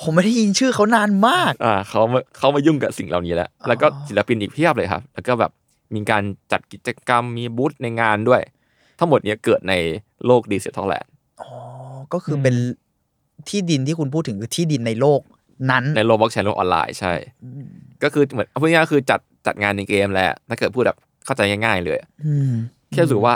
[0.00, 5.52] ผมไม่ได้ยินชื่อเขานานมาก อ่าเขามาเขามายุ่งกับสิ่งเหล่านี้แล้ว แล้วก็ศิลปินอีกเพียบเลยครับ แล้วก็แบบ
[5.94, 6.22] มีการ
[6.52, 8.42] จัดกิจกรรมมีบูธในงานด้วย
[8.98, 9.74] ทั้งหมดเนี้ยเกิดใน
[10.26, 11.50] โลก Decentraland อ๋อ
[12.12, 12.54] ก็คือเป็น
[13.48, 15.20] ที่ดินที่คุณพูดถึงคือที่ดินในโลก
[15.70, 17.14] นั้น ในโลกบล็อกเชนโลกออนไลน์ใช่
[18.02, 22.52] ก็คือเหมือนพูดง่ายๆก็คือจัดจัดงานในเกมแหละถ้าเกิดพูดแบบเข้าใจง่ายๆเลยอืม
[22.90, 23.34] แค่รู้สึกว่า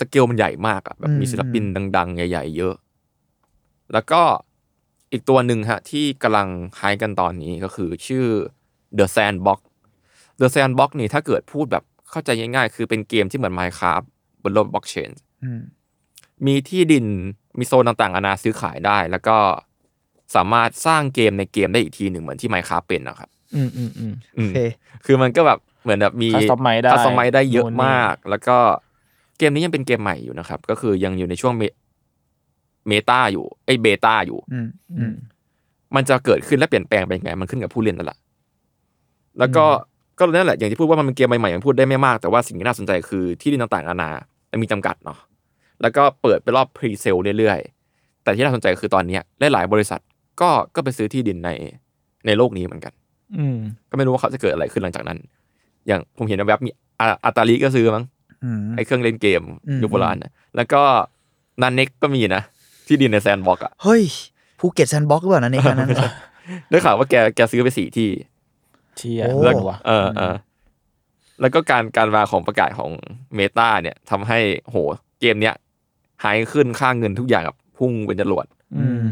[0.00, 1.64] สเกลมันใหญ่มากอะแบบมีอืมศิลปิน
[1.96, 2.74] ดัง ๆ ใหญ่ ๆ เยอะ
[3.92, 4.22] แล้วก็
[5.12, 8.26] อีกตัวหนึ่งฮะ ที่กำลังไฮกันตอนนี้ก็คือชื่อ
[8.98, 9.60] The Sandbox
[10.40, 14.06] The Sandbox นี่ถ้าเกิดพูดแบบเข้าใจง่ายๆ คือเป็นเกมที่เหมือน Minecraft
[14.42, 15.10] บนโลกบล็อกเชน
[15.44, 15.60] อืม
[16.46, 17.06] มีที่ดิน
[17.58, 19.36] มีโซนต่างๆนานาซื้อขายได้ แล้วก็
[20.34, 24.58] สามารถสร้างเกมในเกมได้อีกทีหนึ่งเหมือนที่ Minecraft เป็นนะครับ อืมอืมอืมอืโอมเค
[25.04, 28.56] คือมันก็แบบเหมือนแบบมี Customize ได้คัสตอมไมได้เยอะนู่นนี่มาก แล้วก็
[29.38, 31.54] เกมนี้ยังเป็นเกมใหม่อยู่นะครับ ก็คือยังอยู่ในช่วง
[32.88, 34.68] เมตาอยู่ไอยเบต้าอยู่ อืม
[34.98, 35.14] อืม
[35.94, 38.18] มันจะเกิดขึ้นและเปลี่ยนแปลงไปยังไงมันขึ้นกับผู้เล่นนั่นแหละ
[39.38, 39.64] แล้วก็
[40.18, 44.10] ก็นั่นแหละอย่างที่พูดว่ามันเป็นเกมใหม่ๆมันพูดได้ไม่มากแต่ว่าสิ่งที่น่าสนใจคือที่ดินต่างๆนานา
[44.52, 45.18] มันมีจำกัดเนาะ
[45.82, 49.22] แล้วก็เปิดไปรอบพรีเซลเรื่อยๆ แต่ที่น่าสนใจคือตอนเนี้ย
[49.52, 50.00] หลายๆบริษัท
[50.40, 51.50] ก็ก็ไปซื้อที่ดินใน
[52.26, 52.92] ในโลกนี้เหมือนกัน
[53.38, 53.58] อืม
[53.90, 55.18] ก็ไม่รู้ว่าเขาจะเกิดอะไรขึ้นหลังจากนั้น
[55.86, 58.04] อย่างผมเห็นแวบๆมีอาอาตาลีก็ซื้อมั้ง
[58.44, 60.82] อืมไอ้เครื่องเล่นเกมอืมยุคโบราณนะแล้วก็
[61.62, 62.42] นันเน็กก็มีนะ
[62.86, 64.02] ที่ดินใน Sandbox อะเฮ้ย
[64.58, 65.90] ภูเก็ตแซนด์บ็อกซ์หรือเปล่านะในการนั้น
[66.70, 68.08] ได้ข่าวว่าแกแกซื้อไปสี่ที่
[68.96, 70.34] เชียแล้วโอ้เลิแล้วศว่ะเออเออ
[71.40, 72.90] แล้วก็การการมาของประกาศของ
[73.34, 74.76] Meta เนี่ยทำให้โห
[75.20, 75.54] เกมเนี้ย
[76.24, 79.06] หายขึ้นค่าเงินทุกอย่างแบบพุ่งเป็นจรวดอืม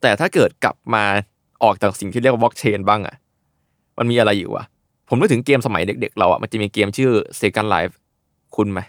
[0.00, 1.04] แต่ถ้าเกิดกลับมา
[1.62, 3.16] ออกจากสิ่งที่เรียกว่าบล็อกเชนบ้างอะ
[3.98, 4.64] มันมีอะไรอยู่วะ
[5.08, 7.94] ผมนึกถึงเกมสมัยเด็กๆเราอะมันจะมีเกมชื่อ Second Life
[8.56, 8.80] คุณไหม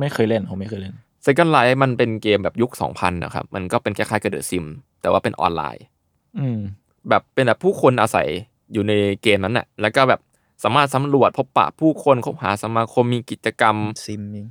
[0.00, 0.94] ไม่เคยเล่นผมไม่เคยเล่น
[1.26, 4.64] Second Life มันเป็นเกมแบบยุค2000นะครับ มันก็เป็นคล้ายๆกับ The Sims
[5.00, 5.84] แต่ว่าเป็นออนไลน์
[6.38, 6.58] อืม
[7.08, 8.28] แบบเป็นแบบผู้คนอาศัย
[8.72, 8.92] อยู่ใน
[9.22, 10.20] เกมนั้นน่ะ แล้วก็แบบ
[10.62, 14.46] สามารถสำรวจพบปะผู้คนคบหาสมาคมมีกิจกรรมซิมยิง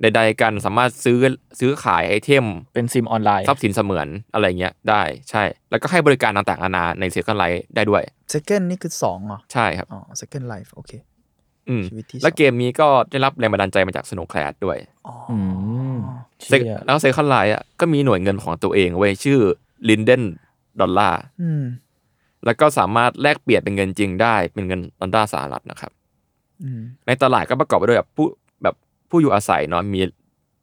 [0.00, 1.18] ใดๆกันสามารถซื้อ
[1.60, 10.92] ซื้อขายไอเทม เป็นซิมออนไลน์ทรัพย์สินเสมือนอะไรเงี้ยได้ใช่ แล้วก็ให้บริการต่างๆนานาใน Second Life ได้ด้วยเซคเกนนี่คือสองเหรอใช่ครับอ๋อเซคเกนไลฟ์โอเค
[11.68, 15.38] อืมชีวิตที่สองแล้วเกมนี้ก็ได้รับแรงบันดาลใจมาจาก Snow Crash ด้วยอ๋อออื
[15.96, 15.98] ม
[16.50, 19.38] Sec- เชียแล้ว Second Life อะก็มีหน่วยเงินของตัวเองเว้ยชื่อ
[19.88, 20.22] Linden
[20.80, 21.62] ดอลลาร์อืม
[22.46, 25.92] แล้วก็สามารถแลกเปลี่ยนเป็นเงินจริงได้เป็นเงินดอลลาร์สหรัฐนะครับ
[26.62, 28.26] อืมในตลาดก็ประกอบไปด้วยแบบผู้
[28.62, 28.74] แบบ
[29.10, 30.00] ผู้อยู่อาศัยเนาะมี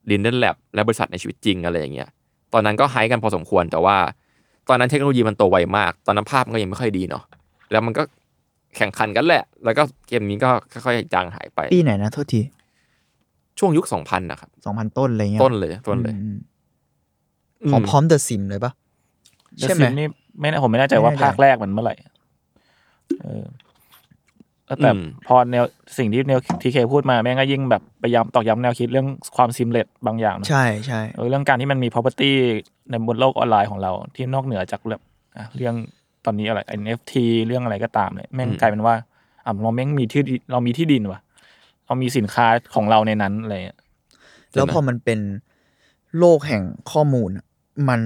[0.10, 2.10] ลินเดนแลบและบริษัทในชีวิตจริงอะไรอย่างเงี้ย
[2.54, 3.98] ตอนนั้นก็ไฮกันพอสมควรแต่ว่า
[4.70, 7.24] ตอนนั้นเทคโนโลยีมันโตไวมาก ตอนนั้นภาพมันก็ยังไม่ค่อยดีเนาะ
[7.72, 8.04] แล้วมันก็
[8.76, 12.42] แข่งขันกันแหละ แล้วก็เกมนี้ก็ค่อยๆจางหายไปปีไหนนะโทษที
[13.60, 16.38] ช่วงยุค2000นะครับสองพันต้นอะไรเงี้ยต้นเลยต้นเลยอืม
[17.64, 18.72] อืมของพร้อมเดอะซิมเลยปะ
[19.60, 20.08] ใช่ใช่ไหไหมมนี่
[20.40, 21.96] ไม่แน่ผมไม่แน่ใจว่าไม่แน่ใจภาคแรกมันเมื่อไหร่
[23.22, 23.44] เออ
[24.66, 25.64] แล้วแต่อืมพอแนว
[25.98, 32.32] สิ่งที่แนวทีเคพูดมาแม่งก็ยิ่งแบบพยายามตอกย้ำแนวคิดเรื่องความซิมเลตบางอย่างนะใช่ใช่เออเรื่องการที่มันมี property
[32.90, 35.02] ในบนโลกออนไลน์ของเรา ที่นอกเหนือจากเรื่อง
[35.38, 35.76] อะเรื่อง
[36.26, 37.14] ตอนนี้อะไร NFT
[37.48, 38.96] เรื่องอะไรก็ตามเนี่ยแม่งกลายเป็นว่า
[39.46, 41.20] อะเราแม่งมีที่ดินเรามีที่ดินว่ะ
[41.86, 43.80] เรามีสินค้าของเราในนั้นอะไรเงี้ย
[44.54, 45.20] แล้วพอมันเป็น
[46.18, 47.46] โลกแห่งข้อมูลอะ
[47.90, 48.02] มัน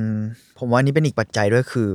[0.57, 1.89] ผมว่านี่เป็นอีกปัจจัยด้วยคือ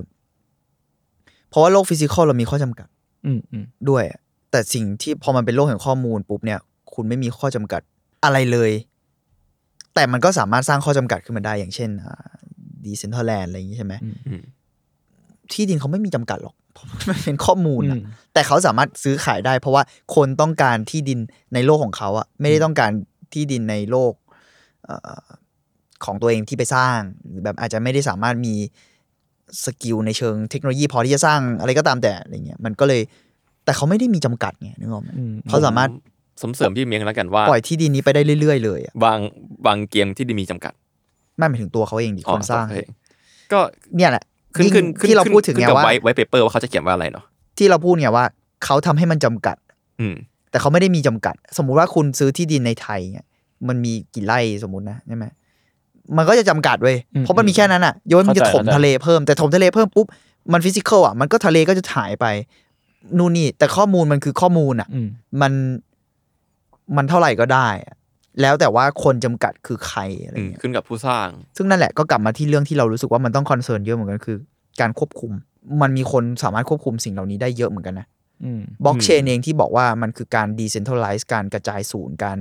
[1.53, 2.89] เพราะว่าโลก physical เรามีข้อจำกัด
[3.27, 6.59] อืมอืมด้วยอะแต่สิ่งที่พอมันเป็นโลกแห่งข้อมูลปุ๊บเนี่ย
[6.95, 7.81] คุณไม่มีข้อจำกัด
[8.25, 8.71] อะไรเลย
[9.95, 11.91] แต่มันก็สามารถสร้างข้อจำกัดขึ้นมาได้อย่างเช่น
[12.85, 14.43] ดีเซนท r ลแลนด์อะไรอย่างนี้ใช่ไหมอืม
[15.53, 19.83] ที่ดินเขาไม่มีจำกัดหรอกเพราะมันเป็นข้อมูลอือะมแต่เขาสามารถซื้อขายได้ เพราะว่า
[20.15, 21.19] คนต้องการที่ดิน
[21.55, 22.91] ในโลกของเขาอะไม่ได้ต้องการ
[23.33, 24.13] ที่ดินในโลก
[24.85, 25.21] เอ่อ
[26.05, 28.55] ของตัวเองที่ไปสร้างหรือแบบอาจจะไม่ได้สามารถมี
[29.65, 33.01] skill ในเชิงเทคโนโลยีพอที่จะสร้างอะไรก็ตามแต่อะไรเงี้ยมันก็เลย
[33.65, 35.91] แต่เขาไม่ได้มีจำกัดไงนึกออกไหมอืมเขาสามารถ
[36.43, 39.19] สมเสริมพี่เมียงแล้วกันว่าปล่อยที่ดินนี้ไปได้เรื่อยๆเลยอะบาง
[39.67, 40.73] บางเกมที่มีจำกัด
[41.37, 42.79] ไม่หมายถึงตัวเขาเองดิคนสร้างอ๋อโอเค
[43.53, 43.61] ก็
[43.97, 44.25] เนี่ยแหละ
[44.55, 47.25] ขึ้นขึ้นขึ้นที่เราพูดถึงขึ้นไงกับว่าไว้ไว้เปเปอร์ว่าเขาจะเขียนว่าอะไรเนาะ
[47.59, 48.25] ที่เราพูดไงว่า
[48.65, 49.57] เขาทำให้มันจำกัด
[50.01, 50.15] อืม
[50.51, 53.27] แต่เขาไม่ได้มีจำกัด สมมุติว่าคุณซื้อที่ดินในไทยเนี่ย
[53.69, 55.25] มันมีกี่ไร่สมมตินะใช่ไหม
[56.17, 60.07] มันก็จะจำกัดเว้ยอืมเพราะมันมีแค่นั้นอะยกเว้นมันจะเข้าใจถมเข้าใจทะเลเพิ่มแต่ถมทะเลเพิ่มปุ๊บ
[60.53, 62.27] มัน physical อะมันก็ทะเลก็จะหายไป
[63.19, 65.09] นู่นนี่ แต่ข้อมูลมันคือข้อมูลอะอืม
[65.41, 65.53] มัน
[66.97, 67.97] มันเท่าไหร่ก็ได้อะ
[68.41, 74.37] แล้วแต่ว่าคนจำกัดคือใครอะไรอืมเงี้ยขึ้นกับผู้สร้าง ซึ่งนั่นแหละก็กลับมาที่เรื่องที่เรารู้สึกว่ามันต้อง concern เยอะเหมือนกันคือ
[74.81, 75.33] การควบคุม
[75.83, 78.07] มันมีคนสามารถควบคุมสิ่งเหล่านี้ได้เยอะเหมือนกันนะ
[78.45, 82.39] อืมบล็อกเชนเองที่บอกว่ามันคือการ decentralize การกระจายศูนย์การ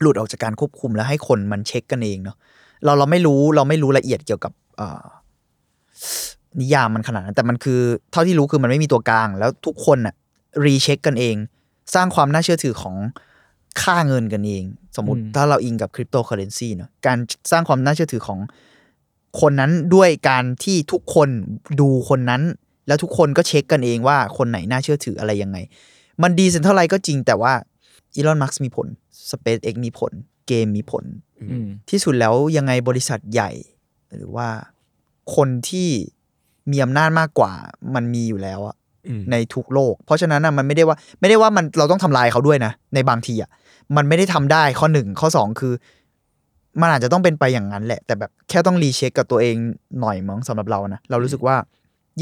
[0.00, 2.36] หลุดออกจากการควบคุมแล้วให้คนมันเช็คกันเองเนาะ
[2.84, 5.04] เราเราไม่รู้เราไม่รู้ละเอียดเกี่ยวกับเอ่อ
[6.60, 7.80] นิยามมันขนาดนั้น แต่มันคือ
[8.12, 10.14] เท่าที่รู้คือมันไม่มีตัวกลาง แล้วทุกคนอะ
[10.64, 11.36] รีเช็คกันเอง
[11.94, 12.96] สร้างความน่าเชื่อถือของ
[13.82, 14.64] ค่าเงินกันเอง
[14.96, 17.18] สมมติอืมถ้าเราอิงกับคริปโตเคอเรนซีเนาะการ
[17.50, 18.38] สร้างความน่าเชื่อถือของ
[19.40, 21.28] คนนั้นด้วยการที่ทุกคน
[21.80, 22.42] ดูคนนั้น
[22.86, 25.58] แล้วทุกคนก็เช็คกันเองว่าคนไหนน่าเชื่อถืออะไรยังไง
[26.22, 27.52] มันดีเซนเท่าไรก็จริงแต่ว่า
[28.14, 28.86] อีลอนมัสก์มีผล
[29.30, 30.12] SpaceX มีผล
[30.46, 31.04] เกมมีผล
[31.40, 33.50] อืมที่สุดแล้วยังไงบริษัทใหญ่
[34.16, 34.48] หรือว่า
[35.36, 35.88] คนที่
[36.70, 37.52] มีอำนาจมากกว่า
[37.94, 38.76] มันมีอยู่แล้วอะ
[39.08, 43.50] อืมในทุกโลก เพราะฉะนั้นอะมันไม่ได้ว่าไม่ได้ว่ามันเราต้องทำลายเขาด้วยนะ ในบางทีอะ
[43.96, 45.72] มันไม่ได้ทำได้ข้อหนึ่งข้อสองคือ
[46.80, 49.56] มันอาจจะต้องเป็นไปอย่างนั้นแหละ แต่แบบแค่ต้อง recheck กับตัวเอง
[50.00, 51.56] หน่อยมั้งสำหรับเรานะ เรารู้สึกว่า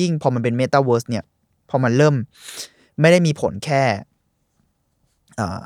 [0.01, 1.25] ยิ่งพอมันเป็นเมตาเวิร์สเนี่ย
[1.70, 2.14] พอมันเริ่ม
[3.01, 3.83] ไม่ได้มีผลแค่
[5.41, 5.62] อ่า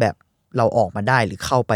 [0.00, 0.14] แบบ
[0.56, 1.72] เราออกมาได้หรือเข้าไป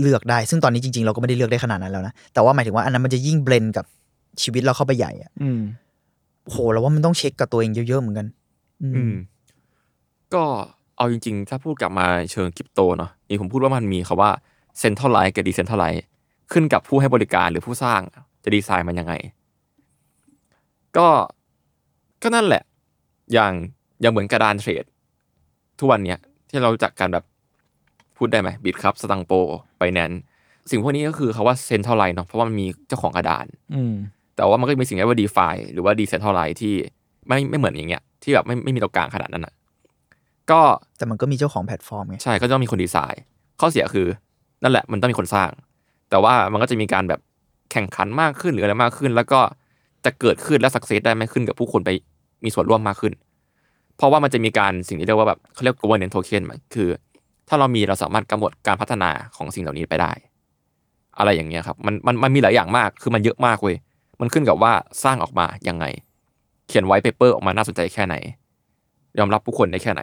[0.00, 3.84] เลือกได้ ซึ่งตอนนี้จริง ๆ เราก็ไม่ได้เลือกได้ขนาดนั้นแล้วนะ แต่ว่าหมายถึงว่าอันนั้นมันจะยิ่ง blend กับ
[4.42, 5.60] ชีวิตเราเข้าไปใหญ่อะอืม
[6.44, 8.26] โหเราว่ามันต้องเช็คกับตัวเองเยอะๆเหมือนกัน
[8.82, 9.14] อืมอืม
[10.34, 10.42] ก็
[10.96, 14.30] เอาจริง ๆ ถ้าพูดกลับมาเชิงคริปโตเนาะนี่ผมพูดว่ามันมีคำว่า
[14.78, 16.04] centralized กับ decentralized
[16.52, 18.00] ขึ้นกับผู้ให้บริการหรือผู้สร้าง
[18.44, 19.14] จะดีไซน์มันยังไง
[20.96, 21.08] ก็
[22.22, 22.62] ก็นั่นแหละ
[23.32, 23.52] อย่าง
[24.00, 24.84] อย่างเหมือนกระดานเทรด
[25.78, 26.18] ทุกวันเนี้ย
[26.48, 27.24] ที่เรารู้จักกันแบบ
[28.18, 29.32] พูดได้ไหม Bitkub Satang Pro
[29.78, 30.10] Binance
[30.70, 33.94] สิ่งพวกนี้ก็คือคำว่า centralized เนาะเพราะว่ามันมีเจ้าของกระดานอืม
[34.36, 36.74] แต่ว่ามันก็จะมีสิ่งเรียกว่า DeFi หรือว่า Decentralized ที่
[37.28, 39.54] ไม่ไม่เหมือนอย่างเงี้ยที่แบบไม่ไม่มีตัวกลางขนาดนั้นอะ
[40.50, 40.60] ก็
[40.98, 43.22] แต่มันก็มีเจ้าของแพลตฟอร์มไงใช่ก็ต้องมีคนดีไซน์
[43.60, 44.06] ข้อเสียคือ
[44.62, 45.50] นั่นแหละมันต้องมีคนสร้าง
[46.10, 47.20] แต่ว่ามันก็จะมีการแบบ
[47.72, 49.40] แข่งขันมากขึ้นหรืออะไรมากขึ้น แล้วก็
[50.04, 51.90] จะเกิดขึ้นและ success ได้ไหมขึ้นกับผู้คนไป
[52.44, 53.12] มีส่วนร่วมมากขึ้น
[53.96, 56.88] เพราะว่ามันจะมีการสิ่งที่เรียกว่าแบบเขาเรียก governance token มันคือ
[57.48, 60.12] ถ้าเรามีเราสามารถกำหนดการพัฒนาของสิ่งเหล่านี้ไปได้
[61.18, 63.76] อะไรอย่างเงี้ยครับมันมันมันมีหลายอย่างมากคือมันเยอะมากเว้ย
[64.20, 64.72] มันขึ้นกับว่า
[65.04, 65.84] สร้างออกมายังไง
[66.68, 68.14] เขียน white paper ออกมาน่าสนใจแค่ไหน
[69.18, 70.02] ยอมรับผู้คนได้แค่ไหน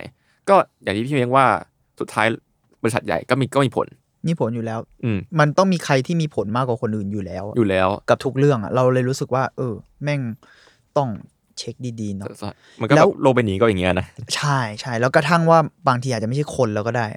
[0.49, 1.45] ก็อย่างที่พี่เม้งว่า
[1.99, 2.27] สุดท้าย
[2.81, 3.87] บริษัทใหญ่ก็มีก็มีผล
[4.27, 9.73] มีผลอยู่แล้ว อืมมันต้องมีใครที่มีผลมากกว่าคนอื่นอยู่แล้ว อยู่แล้ว กับทุกเรื่องอะเราเลยรู้สึกว่า เออ
[10.03, 10.21] แม่ง
[10.97, 11.09] ต้อง
[11.57, 12.27] เช็คดีๆเนาะ
[12.81, 17.07] มันก็แล้แบวบโลกใบนี้ก็อย่างเงี้ยนะ ใช่ใช่แล้วกระทั่งว่าบางทีอาจจะไม่ใช่คนแล้วก็ได้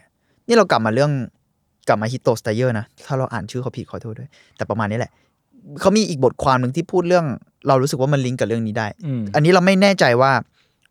[0.48, 1.12] นี่เรากลับมาเรื่อง
[1.88, 5.12] กลับมา Hito Steyerl นะ ถ้าเราอ่านชื่อเขาผิดขอโทษด้วย แต่ประมาณนี้แหละ
[5.80, 7.26] เขามีอีกบทความหนึ่งที่พูดเรื่อง
[7.68, 10.32] เรารู้สึกว่ามันลิงก์กับเรื่องนี้ได้อืมอันนี้เราไม่แน่ใจว่า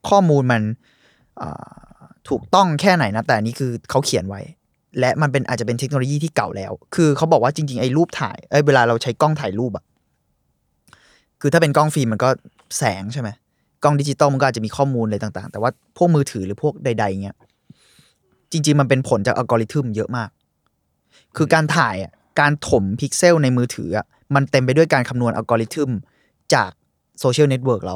[0.09, 0.61] ข้อมูลมัน
[1.41, 1.67] อ่า
[2.29, 4.41] ถูกต้องแค่ไหนนะ แต่อันนี้คือเขาเขียนไว้
[4.99, 9.83] และมันเป็นอาจจะเป็นเทคโนโลยีที่เก่าแล้ว คือเขาบอกว่าจริงๆไอ้รูปถ่ายเอ้ยเวลาเราใช้กล้องถ่ายรูปอะ
[11.41, 12.29] คือถ้าเป็นกล้องฟิล์มมันก็
[12.77, 13.29] แสงใช่ไหม
[13.83, 17.37] กล้องดิจิตอลมันก็อาจจะมีข้อมูลอะไรต่างๆ แต่ว่าพวกมือถือหรือพวกใดๆเงี้ย
[18.51, 20.29] จริง ๆ มันเป็นผลจากอัลกอริทึมเยอะมาก
[21.37, 25.89] คือการถ่ายอะการถมพิกเซลในมือถืออะมันเต็มไปด้วยการคำนวณอัลกอริทึม
[26.53, 26.71] จาก
[27.19, 27.95] โซเชียลเน็ตเวิร์กเรา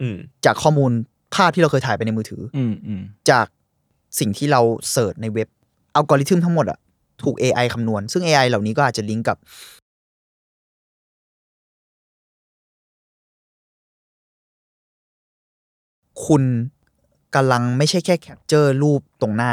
[0.00, 0.92] อืมจากข้อมูล
[1.34, 3.46] ภาพที่เราเคยถ่ายไปในมือถืออืมอืมจาก
[4.18, 5.48] สิ่งที่เราเสิร์ชในเว็บ
[5.94, 6.78] อัลกอริทึมทั้งหมดอะ
[7.22, 9.36] ถูก AI คำนวณ ซึ่ง AI เหล่านี้ก็อาจจะลิงก์กับ
[16.26, 16.42] คุณ
[17.34, 19.52] กำลังไม่ใช่แค่ capture รูปตรงหน้า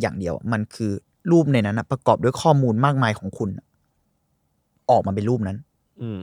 [0.00, 0.92] อย่างเดียวมันคือ
[1.30, 3.50] รูปในนั้นอะประกอบด้วยข้อมูลมากมายของคุณ
[4.90, 5.56] ออกมาเป็นรูปนั้น
[6.02, 6.20] อืม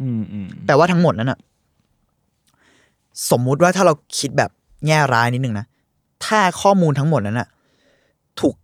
[0.00, 1.38] อืมอืมแปลว่าทั้งหมดนั้นอะ
[3.30, 4.50] สมมุติว่าถ้าเราคิดแบบ
[4.86, 5.66] แง่ร้ายนิดนึงนะ
[6.24, 7.48] ถ้าข้อมูลทั้งหมดนั้นอะ
[8.40, 8.54] ถูก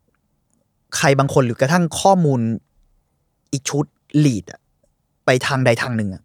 [0.97, 2.41] ใครบางคนหรือกระทั่งข้อมูล
[3.53, 3.85] อีกชุด
[4.25, 4.61] ลีดอะ
[5.25, 6.23] ไปทางใดทางหนึ่งอะ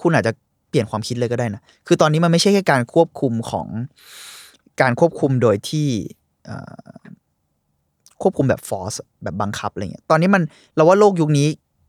[0.00, 0.45] คุณอาจจะเป
[0.76, 3.66] ลี่ยนความคิดเลยก็ได้นะ คือตอนนี้มันไม่ใช่แค่การควบคุมของ
[4.80, 5.86] การควบคุมโดยที่
[6.46, 6.94] เอ่อ
[8.22, 10.42] ควบคุมแบบ force แบบบังคับอะไรเงี้ย ตอนนี้มัน
[10.76, 11.48] เราว่าโลกยุคนี้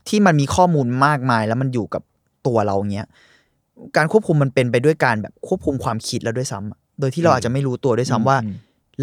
[0.10, 2.04] ที่มันมีข้อมูลมากมาย แล้วมันอยู่กับ
[2.48, 3.08] ตัวเราเงี้ย
[3.98, 8.56] การควบคุมมันเป็นไปด้วยการแบบควบคุมความคิดแล้วด้วยซ้ำอะโดยที่เราอาจจะไม่รู้ตัวด้วยซ้ำว่าอืม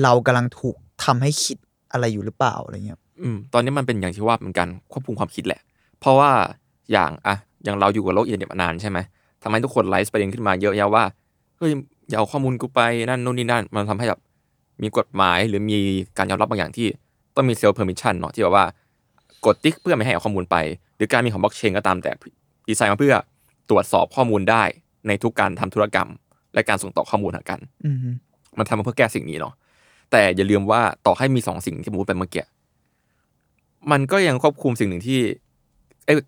[0.03, 1.57] เรากำลังถูกทำให้คิด
[1.93, 5.61] อะไรอยู่หรือเปล่าอะไรเงี้ย อืม ตอนนี้มันเป็นอย่างที่ว่าเป็นการควบคุมความคิดแหละ
[6.01, 6.31] เพราะว่า
[6.93, 8.99] อย่างอะอย่างเราอยู่กับโลกอินเทอร์เน็ตมานานใช่ไหม
[9.45, 11.05] ทำให้ทุกคน raise ประเด็นขึ้นมาเยอะแยะว่า
[11.59, 11.71] เฮ้ย
[12.09, 14.21] อย่าเอาข้อมูลกูไปนั่นนู่นนี่นั่น มันทำให้แบบ
[14.83, 15.79] มีกฎหมายหรือมี
[16.19, 16.89] การยอมรับบางอย่างที่
[17.37, 18.65] ต้องมี set permission เนาะที่แบบว่า
[19.45, 20.57] กดติ๊กเพื่อไม่ให้เอาข้อมูลไป
[20.97, 22.11] หรือการมีของบล็อกเชนก็ตามแต่
[22.69, 23.15] ดีไซน์มาเพื่อ
[23.71, 24.63] ตรวจสอบข้อมูลได้
[25.09, 26.09] ในทุกการทำธุรกรรม
[26.55, 27.61] และการส่งต่อข้อมูลหากัน
[28.59, 29.55] มันทำมาเพื่อแก้สิ่งนี้เนาะ
[30.11, 32.45] แต่อย่าลืมว่าต่อให้มีสองสิ่งที่ผมพูดไปเมื่อกี้
[33.91, 35.21] มันก็ยังควบคุมสิ่งหนึ่งที่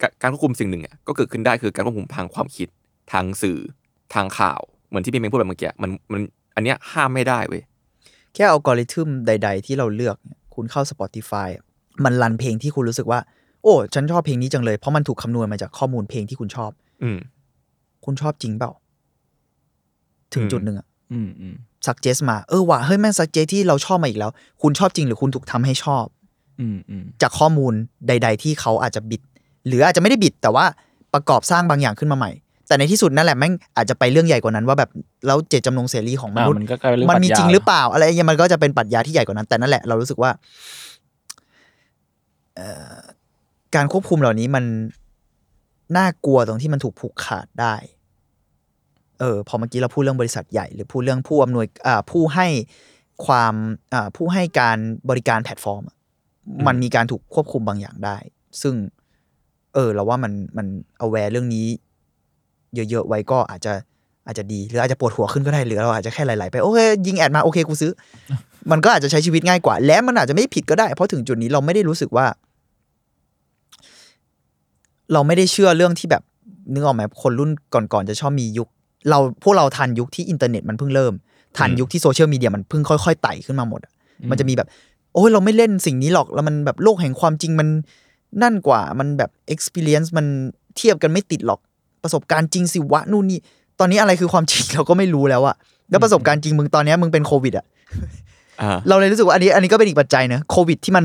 [0.02, 2.68] กาการควบคุมสิ่งหนึ่งอะก็เกิดขึ้นได้คือการควบคุมทางความคิด
[3.12, 3.58] ทางสื่อ
[4.14, 6.20] ทางข่าว เหมือนที่พี่เมงพูดไปเมื่อกี้มันมัน
[6.54, 7.62] อันเนี้ยห้ามไม่ได้เว้ย
[8.34, 11.64] แค่อัลกอริทึมใด ๆ ที่เราเลือกเนี่ยคุณเข้า Spotify อะ
[12.04, 13.20] มันรันเพลงที่คุณรู้สึกว่า
[13.62, 16.70] โอ้ ฉันชอบเพลงนี้จังเลย เพราะมันถูกคำนวณมาจากข้อมูลเพลงที่คุณชอบ
[17.02, 17.18] อืม
[18.04, 18.72] คุณชอบจริงเปล่า
[20.34, 21.54] ถึงอืมจุดหนึ่งอะอืมอืม
[21.86, 24.30] สักเจสมาเออว่ะเฮ้ยแม่งสักเจที่เราชอบมาอีกแล้ว
[24.62, 26.06] คุณชอบจริงหรือคุณถูกทำให้ชอบ
[26.60, 27.72] อืมอืมจากข้อมูล
[28.08, 29.22] ใด ๆ ที่เขาอาจจะบิด
[29.66, 30.64] หรืออาจจะไม่ได้บิด แต่ว่า
[31.14, 32.30] ประกอบสร้างบางอย่างขึ้นมาใหม่
[32.68, 34.90] แต่ในที่สุดนั่นแหละแม่งอาจจะไปเรื่องใหญ่กว่านั้นว่าแบบ
[35.26, 40.30] แล้วเจตจำนงเสรีของมอ่านุษย์มันก็กลายเป็นเรื่องมันมีปรัชญาจริงหรือเปล่า อะไรอย่างเงี้ยมันก็จะเป็นปรัชญาที่ใหญ่กว่านั้นแต่นั่นแหละเรารู้สึกว่า
[42.56, 42.96] เอ่อ
[43.74, 44.64] การควบคุมเหล่านี้มัน
[45.96, 47.74] น่ากลัวตรงที่มันถูกผูกขาดได้
[49.20, 52.46] เออ พอเมื่อกี้เราพูดเรื่องบริษัทใหญ่ หรือพูดเรื่องผู้อำนวยอ่าผู้ให้
[53.26, 53.54] ความ
[53.94, 54.78] อ่าผู้ให้การ
[55.10, 55.96] บริการแพลตฟอร์มอะ
[56.66, 58.16] มันมีการถูกควบคุมบางอย่างได้
[58.62, 58.74] ซึ่ง
[59.74, 60.66] เออ เราว่ามันมัน
[60.98, 61.66] เอาแวร์เรื่องนี้
[62.74, 63.72] เยอะๆไว้ก็อาจจะ
[64.26, 67.92] อาจจะดีหรืออาจจะปวดหัวขึ้นก็ได้หรือเราอาจจะแค่ไหลๆไปโอเคยิงแอดมาโอเคกูซื้อ
[68.70, 72.26] มันก็อาจจะใช้ชีวิตง่ายกว่า และมันอาจจะไม่ผิดก็ได้ เพราะถึงจุดนี้เราไม่ได้รู้สึกว่า
[75.12, 76.22] เราไม่ได้เชื่อเรื่องที่แบบ
[76.72, 78.68] นึกออกไหมคนรุ่นก่อนๆจะชอบมียุค
[79.10, 81.12] เราพวกเราทันยุคที่อินเทอร์เน็ตมันเพิ่งเริ่ม
[81.58, 83.80] ทันยุคที่โซเชียลมีเดียมันเพิ่งค่อยๆไต่ขึ้นมาหมด
[84.30, 84.68] มันจะมีแบบ
[85.14, 87.68] โอ้ยเราไม่เล่นสิ่งนี้หรอกแล้วมันแบบโลกแห่งความจริงมัน
[88.42, 90.26] นั่นกว่ามันแบบ experience มัน
[90.76, 91.60] เทียบกันไม่ติดหรอก
[92.06, 93.38] ประสบการณ์จริงสิวะนู่นนี่
[93.80, 95.56] ตอนนี้อะไรคือความจริงเราก็ไม่รู้แล้วอะ
[95.90, 97.66] แล้วประสบการณ์จริงมึงตอนเนี้ยมึงเป็นโควิดอะ
[98.62, 101.04] อ่าเราเลยรู้สึกว่าอันนี้อันนี้ก็เป็นอีกปัจจัยนะโควิดที่มัน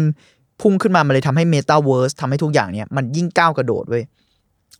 [0.61, 4.03] พุ่งขึ้นมามันเลยทำให้เมตาเวิร์สทำให้ทุกอย่างเนี่ยมันยิ่งก้าวกระโดดเว้ย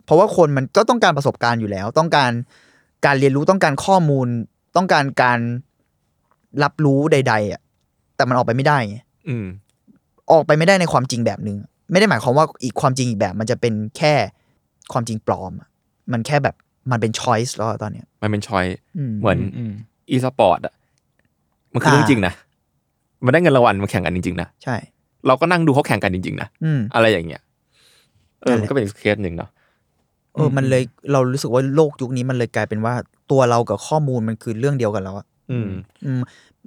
[0.04, 2.30] เพราะว่าคนมันก็ต้องการประสบการณ์อยู่แล้ว ต้องการ
[3.06, 4.26] การเรียนรู้ต้องการข้อมูล
[4.76, 5.38] ต้องการการ
[6.62, 7.60] รับรู้ใด ๆอะ
[8.16, 8.96] แต่มันออกไปไม่ได้ไง
[9.28, 9.46] อืม
[10.32, 11.56] ออกไปไม่ได้ในความจริงแบบหนึ่ง
[11.90, 14.14] ไม่ได้หมายความว่าอีกความจริงอีกแบบ มันจะเป็นแค่
[14.92, 15.68] ความจริงปลอมอะ
[16.12, 16.54] มันแค่แบบ
[16.90, 18.64] มันเป็น choice แล้วอะตอนเนี้ย มันเป็น choice
[18.98, 19.72] อืมเหมือนอืม
[20.10, 20.74] อีสปอร์ตอะ
[21.72, 22.34] มันคือเรื่องอ่าจริงนะ
[23.24, 24.76] มันได้เงินรางวัลมาแข่งกันจริง ๆ นะ ใช่
[25.26, 27.42] เราก็นั่งดูเขาแข่งกันจริง ๆ นะอืมอะไรอย่างเงี้ย
[28.42, 29.50] เออนั่นแหละมันก็เป็นอีกเคสหนึ่งเนาะ
[30.34, 30.82] เออมันเลย
[31.12, 32.94] เรารู้สึกว่าโลกยุคนี้มันเลยกลายเป็นว่า
[33.30, 35.68] ตัวเรากับข้อมูลมันคือเรื่องเดียวกันแล้วอะอืม
[36.04, 36.20] อืม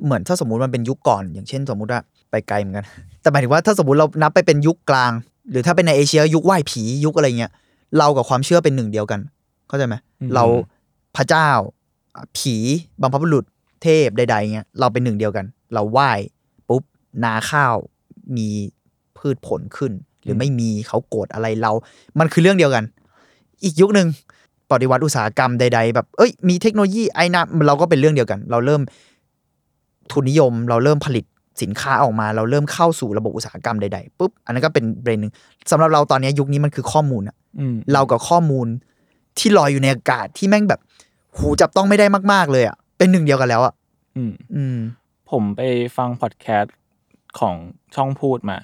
[0.05, 1.99] เหมือนถ้าสมมุติมันเป็นยุคก่อน อย่างเช่น สมมุติว่า
[2.31, 2.86] ไปไกลเหมือนกัน
[3.21, 5.11] แต่หมายถึงว่าถ้าสมมติเรานับไปเป็นยุคกลาง
[5.51, 7.51] หรือถ้าเป็นในเอเชียยุคไหว้ผียุคอะไรเงี้ย
[7.97, 9.19] เรากับความเชื่อเป็นหนึ่งเดียวกัน
[9.67, 10.43] เข้าใจไหมอืมเรา
[11.15, 11.49] พระเจ้า
[12.15, 12.55] อะผี
[13.01, 13.45] บัมพบุรุษ
[13.83, 16.11] เทพใดๆเงี้ยเราเป็นหนึ่งเดียวกัน เราไหว้
[16.69, 16.83] ปุ๊บ
[17.23, 17.75] นาข้าว
[18.37, 18.47] มี
[19.17, 19.91] พืชผลขึ้น
[20.23, 21.71] หรือไม่มีเขาโกรธอะไรเรา
[22.19, 22.83] มันคือเรื่องเดียวกัน
[23.63, 24.07] อีกยุคหนึ่ง
[24.71, 28.81] ปฏิวัติอุตสาหกรรมใด ๆ แบบ เอ้ย มีเทคโนโลยีไอ้นะเราก็เป็นเรื่องเดียวกัน เราเริ่ม
[30.11, 31.25] ทุนนิยม เราเริ่มผลิต
[31.61, 35.33] สินค้าออกมา เราเริ่มเข้าสู่ระบบอุตสาหกรรมใดๆปุ๊บอันนั้นก็เป็นเบรนหนึ่ง
[35.71, 37.44] สำหรับเราตอนนี้ยุคนี้มันคือข้อมูลอะอืม
[37.93, 38.67] เรากับข้อมูล
[39.37, 40.81] ที่ลอยอยู่ในอากาศที่แม่งแบบ
[41.37, 43.73] หูจับต้องไม่ได้มาก ๆ เลยอะเป็นหนึ่งเดียวกันแล้วอะ
[44.15, 44.77] อืม อืม
[45.31, 45.61] ผมไป
[45.97, 46.75] ฟังพอดแคสต์
[47.39, 47.55] ของ
[47.95, 48.57] ช่องพูดมา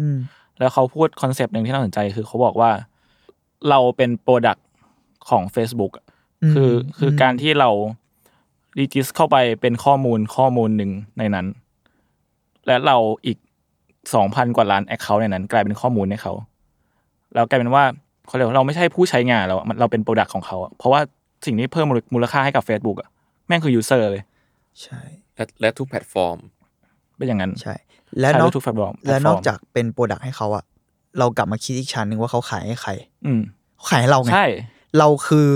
[0.00, 0.18] อืม
[0.58, 2.70] แล้วเขาพูดคอนเซปต์หนึ่งที่น่าสนใจคือเขาบอกว่า
[3.68, 4.66] เราเป็น product
[5.28, 6.06] ของ Facebook อะ
[6.42, 7.70] อืมคือคืออมการที่เรา
[8.78, 11.46] register เข้าไปเป็นข้อมูลข้อมูลหนึ่งในนั้น
[12.66, 13.38] และเราอีก
[14.14, 16.32] สองพันกว่าล้าน account ในนั้น กลายเป็นข้อมูลให้เขา
[17.34, 17.84] แล้วกลายเป็นว่า
[18.26, 21.00] เขาเรียกว่าเราไม่ใช่ผู้ใช้งานแล้วอะมันเราเป็น product ของเขาอะเพราะว่า
[21.46, 23.08] สิ่งที่เพิ่มมูลค่าให้กับ Facebook อะ
[23.46, 24.22] แม่งคือ user เลย
[24.82, 25.00] ใช่
[25.36, 26.38] และและทุกแพลตฟอร์ม
[27.16, 27.74] เป็นอย่างนั้น ใช่
[28.20, 30.64] และใช้นอกได้ทุกแพลตฟอร์มและนอกจากเป็น productต์ให้เขาอะ
[31.18, 32.90] เรากลับมาคิดอีกชั้นหนึ่งว่าเขาขายให้ใคร
[33.26, 33.40] อืม
[33.76, 34.46] เขาขายให้เราไงใช่
[34.98, 35.48] เราคือ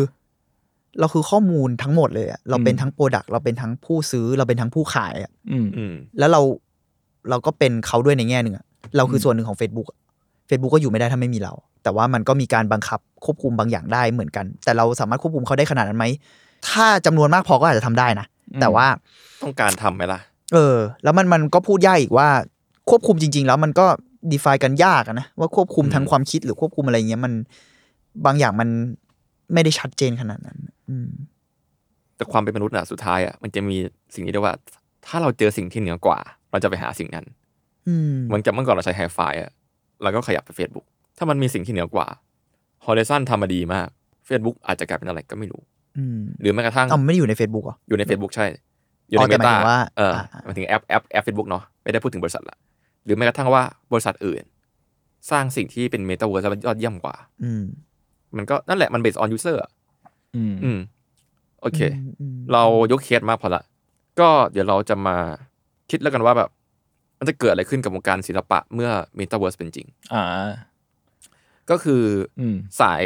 [1.00, 6.40] เราคือข้อมูลทั้งหมดเลยอะเราเป็นอืมทั้ง product เราเป็นทั้งผู้ซื้อเราเป็นทั้งผู้ขายอะอืมอืมแล้วเรา
[7.30, 8.64] เราก็เป็นเขาด้วยในแง่หนึ่งอะ
[8.96, 9.98] เราคือส่วนหนึ่งของ Facebook อะ
[10.48, 16.06] Facebook ก็อยู่ไม่ได้ถ้าไม่มีเรา แต่ว่ามันก็มีการบังคับควบคุมบางอย่างได้เหมือนกัน แต่เราสามารถควบคุมเขาได้ขนาดนั้นไหม
[16.68, 18.86] ถ้าจำนวนมากพอก็อาจจะทำได้นะอืมแต่ว่า
[19.42, 20.20] ต้องการทำไหมล่ะ
[20.54, 22.28] เออ แล้วมันมันก็พูดยากอีกว่า
[22.90, 23.86] ควบคุมจริง ๆ แล้วมันก็
[24.32, 27.32] define กันยากอะนะว่าควบคุมอืมทางความคิดหรือควบคุมอะไรเงี้ยมัน
[28.26, 28.68] บางอย่างมัน
[29.52, 31.08] ไม่ได้ชัดเจนขนาดนั้น อืม
[32.16, 33.76] แต่ความเป็นมนุษย์อะสุดท้ายอะมันจะมี
[34.14, 34.54] สิ่งที่เรียกว่า
[35.06, 36.18] ถ้าเราเจอสิ่งที่เหนือกว่า
[36.50, 37.26] เราจะไปหาสิ่งนั้น
[37.88, 39.50] อืมเหมือนกับเมื่อก่อนเราใช้ไฮไฟอะ
[40.02, 40.86] เราก็ขยับไป Facebook
[41.18, 42.06] ถ้ามันมีสิ่งที่เหนือกว่า
[42.86, 43.88] Horizon ทำมาดีมาก
[44.28, 45.60] Facebook อาจจะกลายเป็นอะไรก็ไม่รู้
[45.98, 48.46] อืมหรือแม้กระทั่งอ้าวมันไม่ได้อยู่ใน Facebook เหรออยู่ใน Facebook ใช่
[49.08, 52.56] อยู่ในเมตา อ๋อแต่เมหมายตาถึงว่าเอออ่าหมายถึงแอปแอปแอปเฟซบุ๊กเนาะไม่ได้พูดถึงบริษัทละ
[53.04, 54.42] หรือแม้กระทั่งว่าบริษัทอื่น
[55.30, 57.64] สร้างสิ่งที่เป็นเมตาเวิร์สแล้วยอดเยี่ยมกว่า อืม
[58.36, 59.70] มันก็นั่นแหละมัน based on user อะ
[60.36, 60.78] อืมอืม
[61.60, 63.62] โอเคอืมอืมเรายกเคสมาพอละ
[64.20, 65.16] ก็เดี๋ยวเราจะมา
[65.90, 66.50] คิดแล้วกันว่าแบบ
[67.18, 70.24] มันจะเกิดอะไรขึ้นกับวงการศิลปะเมื่อเมตาเวิร์สเป็นจริง อ่า
[71.70, 72.02] ก็คือ
[72.40, 73.02] ออืมสาย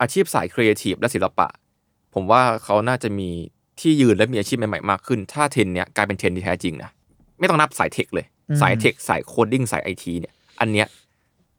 [0.00, 1.48] อาชีพสายครีเอทีฟและศิลปะ
[2.14, 3.30] ผมว่าเขาน่าจะมี
[3.80, 6.90] ที่ยืนและมีอาชีพใหม่ๆมากขึ้น ถ้าเทรนด์เนี้ยกลายเป็นเทรนด์ที่แท้จริงนะ
[7.38, 8.26] ไม่ต้องนับสายเทคเลย
[8.60, 10.86] สายเทค สาย coding สายไอทีเนี่ย อันเนี้ย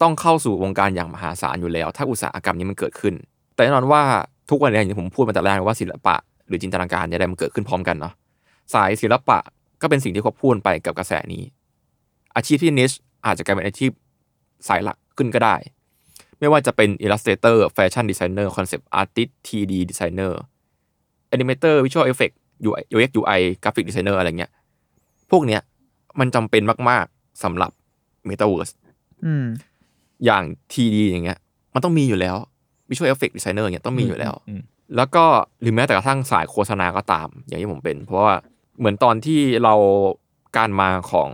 [0.02, 3.14] ต้องเข้าสู่วงการอย่างมหาศาลอยู่แล้ว ถ้าอุตสาหกรรมนี้มันเกิดขึ้น
[3.56, 4.02] แต่แน่นอนว่า
[4.50, 6.16] ทุกวันนี้อย่างที่ผมพูดมาแต่แรกว่าศิลปะ
[6.48, 8.14] หรือจินตนาการเนี่ยได้มันเกิดขึ้นพร้อมกันเนาะ
[8.74, 9.40] สายศิลปะ
[9.82, 11.44] ก็เป็นสิ่งที่ควบคู่กันไปกับกระแสนี้
[12.40, 12.92] อาชีพที่นิช
[13.26, 13.92] อาจจะกลายเป็นอาชีพ
[14.68, 15.56] สายหลักขึ้นก็ได้
[16.40, 20.34] ไม่ว่าจะเป็น Illustrator Fashion Designer Concept Artist 3D Designer
[21.34, 22.34] Animator Visual Effect
[22.68, 24.52] UI UX UI Graphic Designer อะไรเงี้ย
[25.32, 25.62] พวกเนี้ย
[26.20, 27.72] มันจำเป็นมาก ๆสำหรับ
[28.30, 28.74] Metaverse
[29.26, 29.46] อืม
[30.26, 31.40] อย่าง 3D อย่างเงี้ย
[31.74, 32.36] มันต้องมีอยู่แล้ว
[32.90, 34.62] Visual Effect Designer อย่างเงี้ยต้องมีอยู่แล้วอืม
[34.96, 35.26] แล้วก็
[35.62, 38.36] หรือแม้แต่กระทั่งสายโฆษณาก็ตาม อย่างที่ผมเป็น เพราะว่า
[38.80, 39.74] เหมือนตอนที่เรา
[40.58, 41.30] การมาของ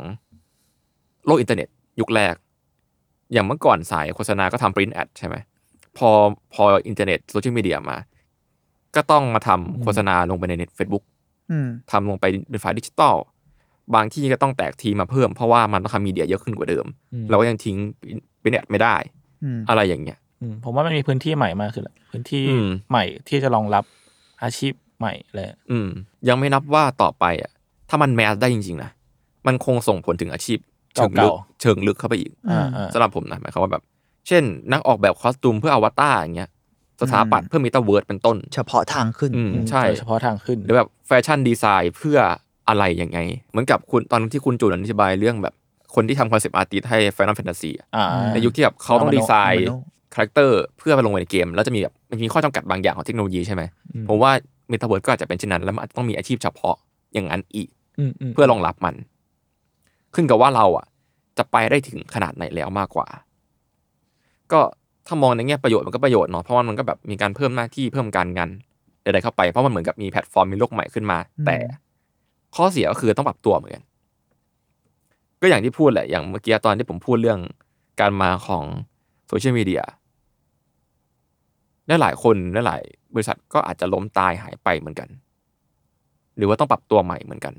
[1.26, 1.70] โลกอินเทอร์เน็ต
[2.00, 2.36] ยุคแรก
[3.34, 5.36] อย่างเมื่อก่อนสายโฆษณาก็ทำ print ad ใช่ไหม
[5.98, 6.10] พอ
[6.54, 7.98] พออินเทอร์เน็ตโซเชียลมีเดียมา
[8.96, 11.04] ก็ต้องมาทำโฆษณาลงไปในเน็ตเฟซบุ๊ก
[11.52, 13.16] อืมทำลงไปเป็นไฟล์ดิจิตอล
[13.96, 17.78] บางที่ก็ต้องแตกทีมมาเพิ่มเพราะว่ามันต้องทำ media เยอะขึ้นกว่าเดิมอืมเราก็ยังทิ้ง
[18.42, 18.96] print ad ไม่ได้
[19.44, 23.84] อืมอะไรอย่างเงี้ยอืมผมว่ามันมีพื้นที่ใหม่มากขึ้นแหละพื้นที่อืมใหม่ที่จะรองรับ
[24.44, 25.90] อาชีพใหม่เลยอืม
[26.28, 27.52] ยังไม่นับว่าต่อไปอะ
[27.90, 28.90] ถ้ามัน mass ได้จริงๆนะ
[29.48, 30.60] มันคงส่งผลถึงอาชีพ
[30.96, 31.32] เชิงลึก
[31.62, 33.84] เชิงลึกเข้าไปอีกอ่าอ่าสำหรับผมนะหมายความว่าแบบ
[34.28, 36.50] เช่น นักออกแบบ costume เพื่ออวตารอย่างเงี้ย
[37.02, 42.18] สถาปัตย์เพื่อมีตาเวิร์ดเป็นต้น เฉพาะทางขึ้นอืมใช่เฉพาะทางขึ้นหรือแบบ fashion design เพื่อ
[42.70, 43.20] อะไรยังไง
[43.52, 45.54] เหมือนกับคุณตอนที่คุณจูนอธิบายเรื่องแบบ
[45.96, 49.78] คนที่ทำ concept artist ให้ Final Fantasy อะอ่าในยุคที่แบบเขาต้องดีไซน์เอามาโนะ
[50.14, 53.64] character เพื่อไปลงในเกม แล้วจะมีแบบมันมีข้อจำกัดบางอย่างของเทคโนโลยีใช่ไหม
[54.10, 54.32] ผมว่า
[54.70, 56.76] เมตาเวิร์ดก็อาจจะเป็นเช่นนั้น แล้วมันอาจจะต้องมีอาชีพเฉพาะ
[57.14, 57.70] อย่างนั้นอีก
[58.00, 58.96] อืมอืมเพื่อรองรับมัน
[60.16, 60.86] ขึ้นกับว่าเราอะ
[61.38, 63.08] จะไปได้ถึงขนาดไหนแล้วมากกว่า
[64.52, 64.60] ก็
[65.08, 68.50] ถ้ามองในแง่ประโยชน์มันก็ประโยชน์เนาะเพราะว่ามันก็แบบมีการเพิ่มหน้าที่เพิ่มการงาน
[69.02, 71.58] ใดๆเข้าไปเพราะมันเหมือนกับมีแพลตฟอร์มมีโลกใหม่ขึ้นมา แต่
[72.56, 73.84] ข้อเสียก็คือต้องปรับตัวเหมือนกัน
[75.42, 77.40] ก็อย่างที่พูดแหละอย่างเมื่อกี้ตอนที่ผมพูดเรื่อง
[78.00, 78.64] การมาของ
[79.28, 79.84] โซเชียลมีเดีย
[82.02, 82.36] หลายๆคน
[82.68, 85.10] หลายๆบริษัทก็อาจจะล้มตายหายไปเหมือนกัน
[86.38, 87.54] หรือว่าต้องปรับตัวใหม่เหมือนกัน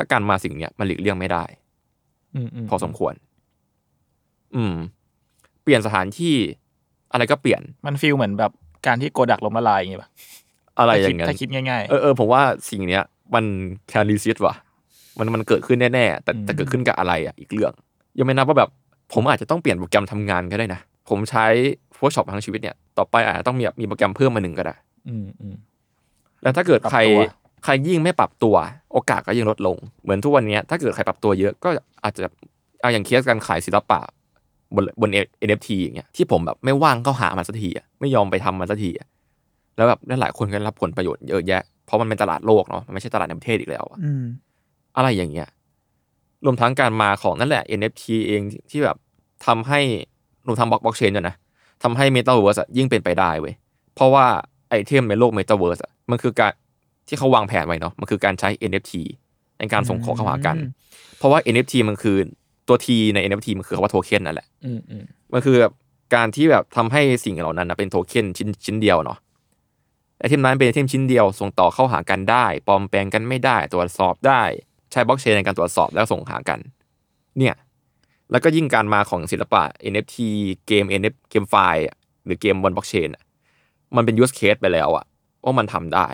[0.00, 1.44] ถ้าการมาสิ่งเนี้ยมันหลีกเลี่ยงไม่ได้
[2.34, 3.14] อืมอืมพอสมควร
[4.56, 4.74] อืม
[5.62, 6.34] เปลี่ยนสถานที่
[7.12, 8.52] อะไรก็เปลี่ยน มันฟีลเหมือนแบบ
[8.86, 10.10] การที่โกดักล้มละลายอย่างเงี้ยป่ะ
[10.78, 13.02] อะไรอย่างเงี้ยถ้าคิดง่ายเออเออผมว่าสิ่งเนี้ย
[13.34, 13.44] มัน
[13.88, 14.54] แคลิซิสว่ะ
[15.18, 17.72] มันมันเกิดขึ้นแน่ๆ แต่อืมแต่เกิดขึ้นกับอะไรอะอีกเรื่อง
[18.18, 18.70] ยังไม่นับว่าแบบ
[19.12, 21.46] ผมอาจจะต้องเปลี่ยนโปรแกรมทำงานก็ได้นะ ผมใช้
[21.96, 25.54] Photoshop ทั้งชีวิตเนี่ย ต่อไปอาจจะต้องมีแบบมีโปรแกรมเพิ่มมาหนึ่งก็ได้ๆอืมอืม
[26.42, 28.54] แล้วถ้าเกิดใครปรับตัว ใครยิ่งไม่ปรับตัว
[28.92, 31.68] โอกาสก็ยิ่งลดลง เหมือนทุกวันเนี้ยถ้าเกิดใครปรับตัวเยอะก็
[32.04, 32.22] อาจจะ
[32.80, 34.00] เอาอย่างเคสการขายศิลปะ
[34.74, 35.10] บนบน
[35.46, 39.08] NFT อย่างเงี้ยที่ผมแบบไม่ว่างก็หามันสักทีอะไม่ยอมไปทำมันสักทีอะ
[39.76, 44.24] แล้วแบบหลายๆคนก็ได้รับผลประโยชน์เยอะแยะเพราะมันเป็นตลาดโลกเนาะมันไม่ใช่ตลาดในประเทศอีกแล้วอะอืม
[44.96, 45.48] อะไรอย่างเงี้ย
[46.44, 48.96] รวมทั้งการมาของนั่นแหละ NFT เองที่แบบ
[49.46, 49.80] ทำให้
[50.46, 51.34] รวมทั้งบล็อกบล็อกเชนด้วยนะ
[51.82, 53.54] ทำให้ Metaverse อะยิ่งเป็นไปได้เว้ย
[53.94, 54.26] เพราะว่า
[54.68, 56.52] item ในโลก Metaverse อะมันคือการ
[57.10, 58.92] ที่เขาวางแผนไว้เนาะมันคือการใช้ NFT
[59.58, 60.70] ในการส่งของเข้าหากันอืม
[61.18, 62.16] เพราะว่า NFT มันคือ
[62.68, 65.72] ตัว T ใน NFT มันคือคำว่าโทเค็นนั่นแหละอืมอืมมันคือแบบ
[66.14, 69.18] การที่แบบทำให้สิ่งเหล่านั้นนะเป็นโทเค็นชิ้นชิ้นเดียวเนาะ
[70.18, 74.42] item นั้นเป็น item ชิ้นเดียว ส่งต่อเข้าหากันได้ ปลอมแปลงกันไม่ได้ ตรวจสอบได้
[74.92, 76.58] ใช้บล็อกเชนในการตรวจสอบแล้วส่งหากัน
[77.38, 77.54] เนี่ย
[78.30, 80.16] แล้วก็ยิ่งการมาของศิลปะ NFT
[80.66, 83.22] เกม NFT เกมไฟล์อะหรือเกมบนบล็อกเชนอะ
[83.96, 85.04] มันเป็นยูสเคสไปแล้วอะ
[85.44, 86.08] ว่ามันทำได้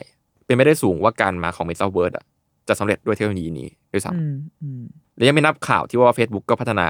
[0.47, 2.25] เป็นไม่ได้สูงว่าการมาของ Metaverse อะ
[2.69, 4.83] จะสำเร็จด้วยเทคโนโลยีนี้ด้วยซ้ำอืมอืม
[5.17, 6.89] และยังไม่นับข่าวที่ว่า Facebook ก็พัฒนา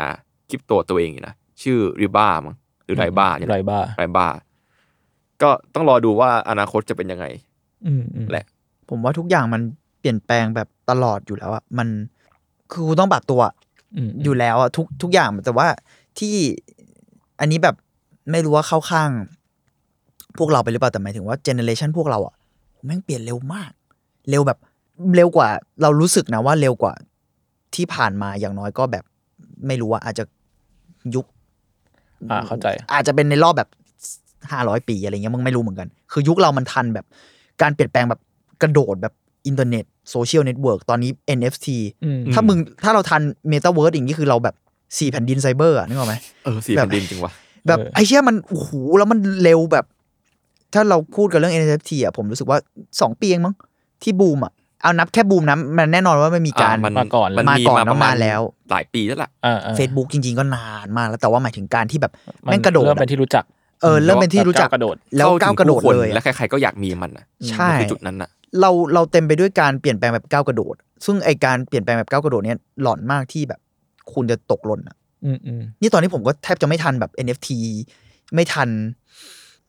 [0.51, 2.55] คริปโตตัวเองอยู่นะชื่อริบ้ามั้ง
[2.85, 4.27] หรือไรบ้าเนี่ยไรบ้าไรบ้า
[5.43, 7.27] ก็ต้องรอดูว่าอนาคตจะเป็นยังไง
[7.87, 8.45] อืมอืมแหละ
[8.89, 9.63] ผมว่าทุกอย่างมัน
[10.01, 11.89] เปลี่ยนแปลงแบบตลอดอยู่แล้วอะมัน
[12.71, 13.41] คือกูต้องปรับตัว
[13.97, 15.67] อืมอยู่แล้วอะทุกทุกอย่างแต่ว่า
[16.19, 16.35] ที่
[17.41, 17.77] อันนี้แบบ
[18.31, 19.11] ไม่รู้ว่าเข้าข้าง
[20.39, 22.35] พวกเราไปหรือเปล่าแต่หมายถึงว่าเจเนเรชันพวกเราอะ
[22.87, 23.71] แม่งเปลี่ยนเร็วมาก
[24.31, 24.59] เร็วแบบ
[25.17, 25.49] เร็วกว่า
[25.83, 26.95] เรารู้สึกนะว่าเร็วกว่า
[27.75, 29.05] ที่ผ่านมาอย่างน้อยก็แบบ
[29.67, 30.25] ไม่รู้ว่าอาจจะ
[31.15, 31.27] ยุค
[32.31, 33.69] อ่าเข้าใจ อาจจะเป็นในรอบแบบ
[34.51, 37.07] ห้าร้อยปีอะไรเงี้ยมึงไม่รู้เหมือนกัน คือยุคเรามันทันแบบ
[37.63, 38.21] การเปลี่ยนแปลงแบบ
[38.63, 39.15] กระโดดแบบ
[39.47, 41.69] อินเทอร์เน็ต social network ตอนนี้ NFT
[42.05, 44.55] อืมถ้ามึงถ้าเราทันเมตาเวิร์สอย่างนี้คือเราแบบ
[44.99, 46.15] สี่แผ่นดินไซเบอร์อะนึกออกไหม
[46.45, 47.33] เออสี่แบบแผ่นดินจริงวะ
[47.67, 49.85] แบบเออไอ้เชี่ยมันโอ้โหแล้วมันเร็วแบบ
[50.77, 52.59] ถ้าเราพูดกันเรื่อง NFT อะผมรู้สึกว่า
[53.01, 53.55] สองปีเองมั้ง
[54.03, 54.53] ที่บูมอะ
[54.83, 62.13] เอานับแค่บูมนะมันแน่นอนว่ามันมีการอะมันมาก่อนมันมามีก่อนมาประมาณมาแล้ว หลายปีแล้วล่ะอ่าอ่า Facebook จริง ๆ ก็นานมากแล้วแต่ว่าหมายถึงการที่แบบ
[62.45, 63.45] มันแม่งกระโดดเริ่มอะเป็นที่รู้จัก
[63.83, 70.75] เออเริ่มเป็นที่รู้จักแบบก้าวกระโดด แล้วก้าวกระโดดเข้ถึงผู้คนเลยและอะใครๆก็อยากมีมันนะใช่มันคือจุดนั้นน่ะเราเราเต็มไปด้วยการเปลี่ยนแปลงแบบก้าวกระโดด
[71.05, 73.61] ซึ่งไอการเปลี่ยนแปลงแบบก้าวกระโดดเนี้ยหลอนมากที่แบบ
[74.13, 77.49] คุณจะตกหล่นอะอืมอืมนี่ตอนนี้ผมก็แทบจะไม่ทันแบบ NFT
[78.35, 78.69] ไม่ทัน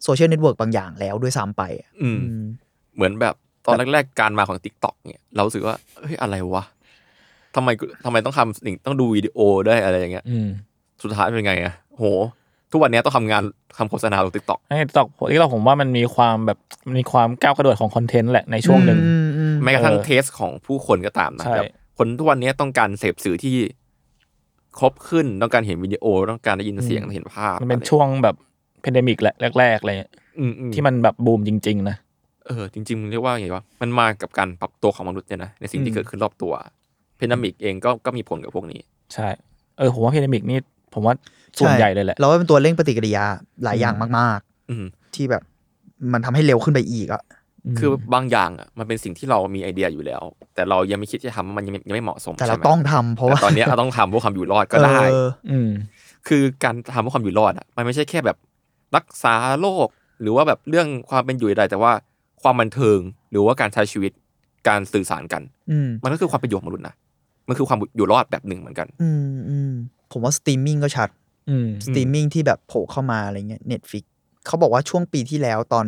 [0.03, 2.43] social network บางอย่างแล้วด้วยซ้ำไปอะอืมอืม
[2.95, 3.35] เหมือนแบบ
[3.65, 6.63] ตอนแรกๆ การมาของ TikTok เนี่ย เรารู้สึกว่าเฮ้ยอะไรวะ
[7.55, 10.47] ทำไมกูทำไมต้องทำสิ่งต้องดูวิดีโอด้วยอะไรอย่างเงี้ยอืม
[11.03, 12.03] สุดท้ายเป็นไงอะโห
[12.71, 13.43] ทุกวันนี้ต้องทำงาน
[13.77, 16.59] ทำโฆษณาลง TikTok ให้ตอกที่เราผมว่ามันมีความแบบ
[16.97, 23.55] มีความก้าวกระโดดของคอนเทนต์แหละในช่วงหนึ่งอืมอืมแม้กระทั่งเออเทของผู้คนก็ตามนะใช่แบบคนทุกวันนี้ต้องการเสพสื่อที่
[24.79, 31.97] ครบขึ้นต้องการเห็นวิดีโอต้องการได้ยินเสียงเห็นภาพ มันเป็นอะไรช่วงแบบ pandemic แหละแรกๆอะไรเงี้ยอืมอืมที่มันแบบบูมจริง ๆ นะ
[32.47, 36.53] เออจริงๆมันเรียกว่าไงวะมันมากับการปรับตัวของมนุษย์เนี่ยนะในสิ่งอืมที่เกิดขึ้นรอบตัว
[37.17, 38.79] pandemic เองก็ก็มีผลกับพวกนี้
[39.13, 39.27] ใช่
[39.77, 40.59] เออผมว่า pandemic นี่
[40.93, 41.13] ผมว่า
[41.59, 43.23] ส่วนใหญ่เลยแหละเราว่าเป็นตัวเร่งปฏิกิริยา
[43.63, 45.41] หลายอย่างมากอืมๆที่แบบ
[46.13, 47.23] มันทำให้เร็วขึ้นไปอีกอะ
[47.79, 50.21] คือบางอย่างอะมันเป็นสิ่งที่เรามีไอเดียอยู่แล้ว
[50.55, 55.69] แต่เรายังไม่คิดจะทำมันยังไม่ยังไม่เหมาะสมแต่เราใช่ไหมต้องทำเพราะว่าแต่ตอนเนี้ยเราต้องทำเพื่อความอยู่รอดก็ได้เอออืม
[56.27, 58.37] คือการทำเพื่อความอยู่รอดอะมันไม่ใช่แค่แบบ
[58.95, 59.87] รักษาโรค
[60.21, 61.91] หรือว่าแบบเรื่องความเป็นอยู่ใดแต่ว่า
[62.41, 62.99] ความบันเทิง
[63.31, 64.11] หรือว่าการใช้ชีวิต
[64.67, 66.95] การสื่อสารกันอืมมันก็คือความเป็นอยู่ของมนุษย์นะ
[67.47, 69.71] มันคือความอยู่รอดแบบหนึ่งเหมือนกัน อืมอืม
[70.11, 71.09] ผมว่าสตรีมมิ่งก็ชัด
[71.49, 74.03] อืมสตรีมมิ่งที่แบบโผล่เข้ามาอะไรเงี้ย Netflix
[74.45, 75.85] เขาบอกว่าช่วงปีที่แล้วตอน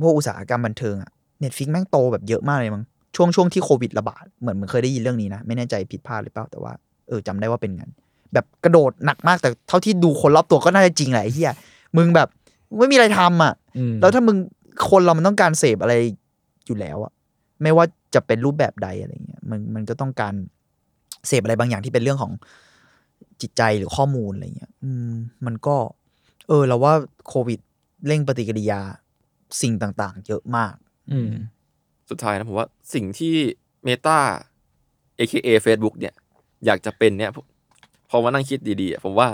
[0.00, 1.10] พวกอุตสาหกรรมบันเทิงอะ
[1.40, 2.84] Netflix แม่งโตแบบเยอะมากเลยมั้ง
[3.16, 6.72] ช่วงช่วงที่โควิดระบาดเหมือนเหมือนเคยได้ยินเรื่องนี้นะ ไม่แน่ใจผิดพลาดหรือเปล่าแต่ว่า
[7.08, 7.92] เออจำได้ว่าเป็นงั้น
[8.34, 11.52] แบบกระโดดหนักมากแต่เท่าที่ดูคนรอบตัวก็น่าจะจริงแหละไอ้เหี้ย
[11.96, 12.28] มึงแบบ
[12.78, 14.36] ไม่มีอะไรทำอะอืมแล้วถ้ามึง
[14.90, 15.94] คนเรามันต้องการเสพอะไร
[16.66, 17.12] อยู่แล้วอะ
[17.62, 17.84] ไม่ว่า
[18.14, 20.34] จะเป็นรูปแบบใดอะไรเงี้ย มันมันก็ต้องการ
[21.26, 22.32] เสพอะไรบางอย่างที่เป็นเรื่องของ
[23.40, 25.12] จิตใจหรือข้อมูลอะไรเงี้ย อืม
[25.46, 25.76] มันก็
[26.48, 26.94] เออ เราว่า
[27.28, 27.60] โควิด
[28.06, 28.80] เร่งปฏิกิริยา
[29.60, 30.74] สิ่งต่าง ๆ เยอะมาก
[31.12, 31.32] อืม
[32.10, 33.34] สุดท้ายนะผมว่าสิ่งที่
[33.86, 34.18] Meta
[35.18, 36.14] AKA Facebook เนี่ย
[36.66, 37.30] อยากจะเป็นเนี่ย
[38.10, 39.28] พอมานั่งคิดดีๆอะผมว่า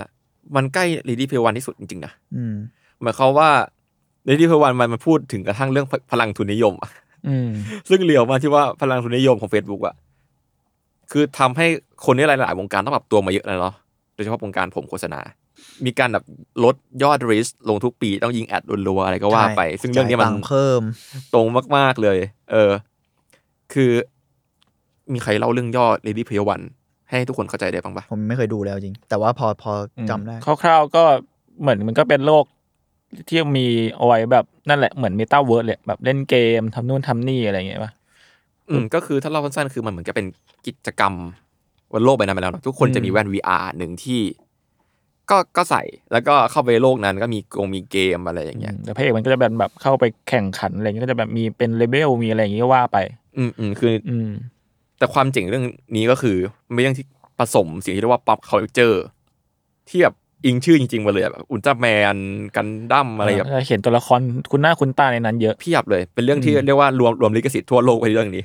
[0.55, 2.55] มันใกล้ Ready Player One ที่สุดจริงๆนะอืม
[3.01, 3.49] หมายความว่า
[4.27, 6.89] Ready Player One มันมาพูดถึงกระทั่งเรื่องพลังทุนนิยมอะ
[7.27, 7.49] อืม
[7.89, 9.95] ซึ่งเลียวมากที่ว่าพลังทุนนิยมของ Facebook อะ
[11.11, 11.67] คือทำให้
[12.05, 13.73] คนในหลาย ๆ วงการต้องปรับตัวมาเยอะเลยเนาะ
[14.13, 15.21] โดยเฉพาะวงการผมโฆษณา
[15.85, 16.23] มีการแบบ
[16.63, 20.81] ลดยอดริสลงทุกปีต้องยิงแอดรัวๆอะไรก็ว่าไป ซึ่งเรื่องนี้มันจ่ายตัค์เพิ่ม
[21.33, 22.17] ตรงมาก ๆ เลย
[22.51, 22.71] เออ
[23.73, 23.91] คือ
[25.13, 26.65] มีใครเล่าเรื่องย่อ Ready Player One
[27.09, 29.71] ให้ทุกคนเข้าใจได้บ้างปะผมไม่เคยดูแล้วจริง แต่ว่าพอพอ
[30.09, 31.03] จำได้คร่าวๆก็
[31.61, 32.45] เหมือนมันก็เป็นโลก
[33.27, 37.91] ที่มีเอาไว้แบบนั่นแหละเหมือนเมตาเวิร์ดเลยแบบเล่นเกมทำนู่นทำนี่อะไรอย่างเงี้ยป่ะ
[38.69, 40.27] อืมก็คือถ้าเล่าสั้นๆคือมันเหมือนกับเป็น
[40.67, 41.13] กิจกรรม
[41.91, 44.21] บนโลกใบนั้นไปแล้วเนอะทุกคนอืมจะมีแว่น VR หนึ่งที่
[45.29, 45.81] ก็ก็ใส่
[46.11, 52.97] แล้วก็เข้าไปในโลกนั้น ก็มีกงมีเกมอะไรอย่างเงี้ยแต่พระเอกมันก็จะแบบแบบเข้าไปแข่งขันอะไรเงี้ยก็จะแบบมีเป็น level มีอะไรอย่างเงี้ยก็ว่าไป
[53.37, 54.29] อืมอืมคือ อืม
[54.97, 55.65] แต่ความเจ๋งเรื่อง
[55.95, 56.37] นี้ก็คือ
[56.67, 57.05] มันเป็นเรื่องที่
[57.39, 58.97] ผสมสิ่งที่เรียกว่า pop culture
[59.89, 60.15] ที่แบบ
[60.45, 62.17] อิงชื่อจริงๆมาเลยอะแบบอุลตร้าแมน
[62.55, 64.19] กันดั้มอะไรแบบจะเห็นตัวละคร
[64.51, 68.43] คุณหน้าคุณตาในนั้นเยอะเพียบเลย เป็นเรื่องที่อืมเรียกว่ารวมรวมลิขสิทธิ์ทั่วโลกไว้ในเรื่องนี้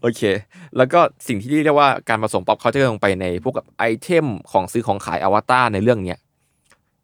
[0.00, 0.20] โอเค
[0.76, 6.18] แล้วก็สิ่งที่เรียกว่าการผสม pop culture ลงไปในพวกกับไอเทมของซื้อของขายอวตารในเรื่องเนี้ย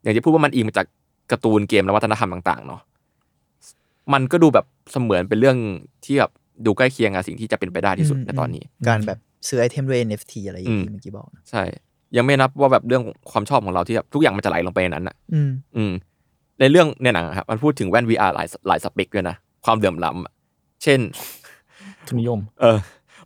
[0.01, 0.87] อย่างที่พูดว่ามันอิงมาจาก
[1.31, 2.81] การ์ตูนเกมและวัฒนธรรมต่างๆเนาะ
[4.13, 5.57] มันก็ดูแบบเสมือนเป็นเรื่อง
[6.05, 6.31] ที่แบบ
[6.65, 11.63] ดูใกล้เคียงกับสิ่งที่จะเป็นไปได้ที่สุดในตอนนี้ การแบบซื้อไอเทมด้วย NFT อะไรอย่างอืที่มเมื่อกี้บอกนะใช่
[12.17, 15.93] ยังไม่นับว่าแบบเรื่องความชอบของเราที่แบบทุกอย่างมันจะไหลลงไปในนั้นอะอืมอืม
[16.59, 20.33] ในเรื่องในหนังอะครับมันพูดถึงแว่น VR หลายหลายสเปคด้วยนะความเหลื่อมล้ำอะ
[20.83, 20.99] เช่น
[22.07, 22.77] ทุนนิยม เออ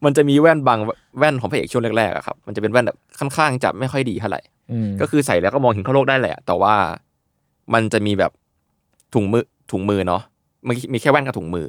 [0.05, 0.79] มันจะมีแว่นบาง
[1.19, 4.41] แว่นของพระเอกช่วงแรกๆอะครับ มันจะเป็นแว่นแบบค่อนข้างจะไม่ค่อยดีเท่าไหร่
[4.71, 6.75] อืมก็คือใส่แล้วก็มองเห็นข้างโลกได้แหละ แต่ว่า
[7.73, 8.31] มันจะมีแบบ
[9.13, 10.21] ถุงมือถุงมือเนาะ
[10.67, 11.67] มันมีแค่แว่นกับถุงมือ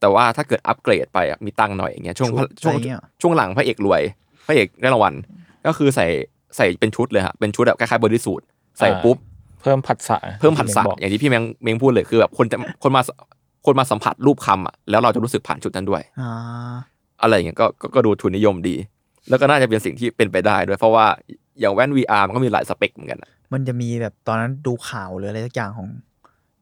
[0.00, 4.02] แต่ว่าถ้าเกิดอัปเกรดไปอะมีตังค์หน่อยอย่างเงี้ยช่วงชุดช่วงอะไรเงี้ยช่วงหลังพระเอกรวย
[4.46, 5.14] พระเอกได้รางวัล
[5.66, 6.06] ก็คือใส่
[6.56, 8.42] ใส่เป็นชุดเลยฮะเป็นชุดแบบคล้ายๆบอดี้สูท
[8.78, 9.16] ใส่ปุ๊บ
[9.62, 13.02] เพิ่มผัสสะเพิ่มผัสสะบอกอย่างที่พี่เมงเมงพูดเลยคือแบบคนจะคนมา
[13.66, 16.30] คนมาสัมผัสรูปคำอะแล้วเราจะรู้สึกผ่านชุดนั้นด้วยอ่า
[17.22, 18.76] อะไรอย่างเงี้ยก็ก็ก็ดูทุนนิยมดี
[19.28, 21.06] แล้วก็น่าจะเป็นสิ่งที่เป็นไปได้ด้วย เพราะว่า
[21.60, 25.88] อย่างแว่น VR มันก็มีหลายสเปคเหมือนกันอะมันจะมีแบบตอนนั้นดูข่าวหรืออะไรสักอย่างของ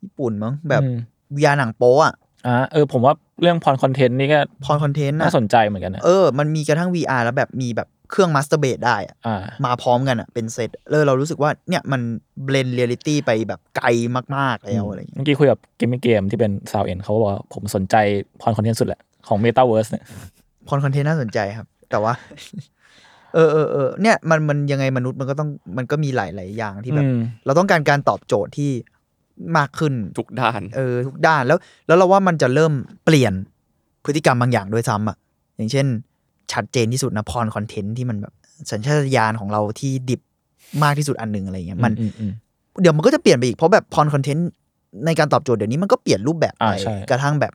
[0.02, 0.96] ญี่ปุ่นมั้งแบบอืม
[1.36, 2.14] VR หนังโป๊อะ
[2.46, 12.00] อ่าเออผมว่าเรื่อง porn content นี่ก็ porn content น่าอะสนใจเหมือนกันนะเออมันมีกระทั่ง VR แล้วแบบมีแบบเครื่อง masturbate ได้อะอ่ามาพร้อมกันอะเป็นเซตเลยเรารู้สึกว่าเนี่ยมัน
[12.44, 13.88] blend reality ไปแบบไกล
[14.36, 17.96] มาก ๆ แล้วอะไรอย่างเงี้ยเมื่อกี้คุยกับเกมเกมที่เป็น sound en เขาบอกว่าผมสนใจ
[18.40, 20.04] porn content สุดแหละ ของ Metaverse เนี่ย
[20.68, 22.12] พรคอนเทนต์น่าสนใจครับ แต่ว่า
[23.34, 28.70] เออเออเออเนี่ยมันมันยังไงมนุษย์มันก็ต้องมันก็มีหลายๆอย่างที่แบบอืมเราต้องการการตอบโจทย์ที่
[29.56, 32.72] มากขึ้นทุกด้าน เออทุกด้านแล้ว แล้วเราว่ามันจะเริ่ม
[33.04, 33.32] เปลี่ยน
[34.04, 35.16] พฤติกรรมบางอย่างด้วยซ้ำอะ
[35.56, 35.86] อย่างเช่น
[36.52, 38.32] ชัดเจนที่สุดนะพรคอนเทนต์ที่มันแบบ
[38.70, 40.20] สัญชาตญาณของเราที่ดิบ
[40.82, 42.32] มากที่สุดอันหนึ่งอะไรเงี้ยมันอือืม
[42.80, 44.48] เดี๋ยวมันก็จะเปลี่ยนไปอีกเพราะแบบพรคอนเทนต์
[45.06, 47.52] ในการตอบโจทย์เดี๋ยวนี้มันก็เปลี่ยนรูปแบบไปอ่าใช่กระทั่งแบบ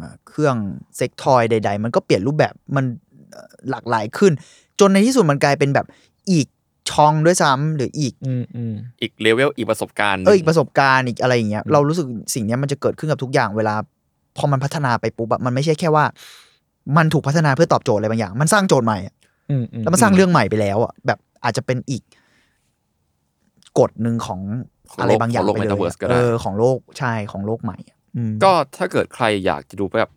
[0.00, 0.56] อ่าเครื่อง
[0.96, 2.84] เซ็กทอยใด ๆ มันก็เปลี่ยนรูปแบบมัน
[3.32, 4.32] เอ่อหลากหลายขึ้น
[4.80, 5.86] จนในที่สุดมันกลายเป็นแบบ
[6.30, 6.46] อีก
[6.90, 13.74] ช่องด้วยซ้ำหรืออีกอืมอืมอีกเลเวลอีกประสบการณ์หนึ่งเอออีกประสบการณ์อีกอะไรอย่างเงี้ยเรารู้สึกสิ่งเนี้ยมันจะเกิดขึ้นกับทุกอย่างเวลา
[14.36, 16.04] พอมันพัฒนาไปปุ๊บอะมันไม่ใช่แค่ว่า
[16.96, 19.14] มันถูกพัฒนาเพื่อตอบโจทย์อะไรบางอย่าง มันสร้างโจทย์ใหม่อะ
[19.50, 22.02] อืมอืม แล้วมันสร้างเรื่องใหม่ไปแล้วอะแบบอาจจะเป็นอีก
[23.78, 24.40] กฎหนึ่งของ
[24.90, 30.10] ของอะไรบางอย่างของโลกไปเลย Metaverse ก็เอได้อของโลกใช่ของโลกใหม่อะอืมก็ถ้าเกิดใครอยากจะดูแบบ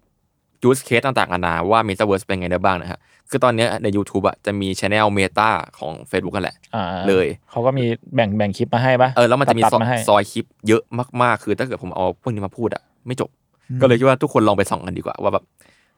[0.68, 7.86] use case ต่างๆนานาว่า Metaverse เป็นไงได้บ้างนะฮะคือตอนเนี้ยใน YouTube อะจะมี Channel Meta ของ Facebook กันแหละอ่าเลยเขาก็มี
[8.16, 10.84] แบ่งแบ่งคลิปมาให้ปะเออแล้วมันจะมีตัดซอๆมาให้ซอยคลิปเยอะ
[11.22, 13.30] มากๆ คือถ้าเกิดผมเอาพวกนี้มาพูดอะไม่จบ
[13.82, 15.44] ก็เลยคิดว่าทุกคนลองไปส่องกันดีกว่า ว่าแบบ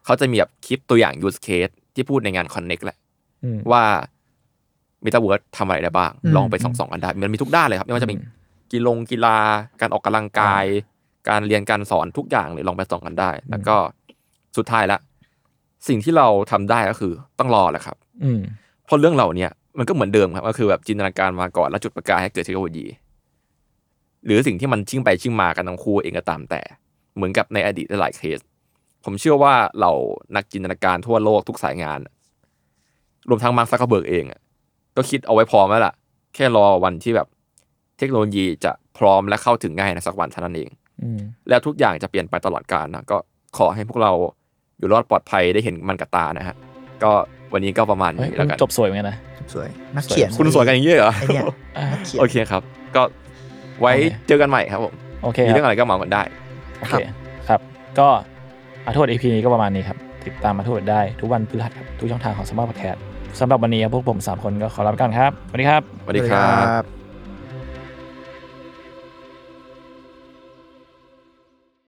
[0.05, 2.97] เขาจะมีแบบคลิปตัวอย่าง use case ที่พูดในงาน Connect แหละ
[3.43, 3.83] อืมว่า
[5.05, 8.17] Metaverse ทำอะไรได้บ้างอืมลองไปส่องๆกันได้มันมีทุกด้านเลยครับไม่ว่าจะเป็น
[8.71, 9.37] กีฬงกีฬา
[9.81, 10.65] การออกกำลังกาย
[11.29, 13.75] การเรียนการสอนทุกอย่างเลยลองไปส่องกันได้ แล้วก็
[14.57, 14.99] สุดท้ายละ
[15.87, 18.41] สิ่งที่เราทำได้ก็คือต้องรอแหละครับ อืม
[18.85, 22.85] เพราะเรื่องเหล่าเนี้ยมันก็เหมือนเดิมครับ ก็คือแบบจินตนาการมาก่อนแล้วจุดประกายให้เกิดเทคโนโลยี
[24.25, 26.61] หรือสิ่งที่มันชิ่งไปชิ่งมากันทั้งคู่เองก็ตามแต่
[27.15, 28.39] เหมือนกับในอดีตหลายเคส
[29.03, 29.91] ผมเชื่อว่าเรา
[30.35, 31.99] นักจินตนาการทั่วโลกทุกสายงาน
[33.29, 34.39] รวมทั้งมาร์คซักเคอร์เบิร์กเองอะ
[34.95, 35.93] ก็คิดเอาไว้พร้อมแล้วล่ะ
[36.35, 37.27] แค่รอวันที่แบบ
[37.97, 40.69] เทคโนโลยีจะพร้อมและเข้าถึงง่ายในสักวันเท่านั้นเอง
[41.01, 41.19] อืม
[41.49, 43.17] แล้วทุกอย่างจะเปลี่ยนไปตลอดกาลนะก็
[43.57, 44.11] ขอให้พวกเรา
[44.79, 46.55] อยู่รอดปลอดภัยได้เห็นมันกับตานะฮะ
[47.03, 47.11] ก็
[47.53, 49.17] วันนี้ก็ประมาณเฮ้ยนี้แล้วกันจบสวยเหมือนกันนะ
[49.53, 51.43] สวยนักเขียนคุณสวยกันอย่างนี้เหรอไอเนี่ย
[51.77, 52.61] อ่านักเขียนโอเคครับ
[52.95, 53.03] ก็
[53.81, 54.93] ไว้โอเคเจอกันใหม่ครับผม
[55.23, 56.21] โอเคมีคเรื่รัอบงอะไรก็เมากันได้
[56.79, 57.01] โอเค
[57.47, 57.59] ครับ
[57.99, 58.07] ก็
[58.85, 63.03] อาโทษ EP นี้ก็ประมาณนี้ครับ ติดตามมาโทษได้ทุกวันพฤหัสครับทุกช่องทางของสมาร์ทพอดแคสต์
[63.39, 66.47] สำหรับวันนี้ครับพวกผม 3 คนก็ขอลาไปก่อนครับสวัสดีครับสวัสดีครั
[66.81, 66.98] บบ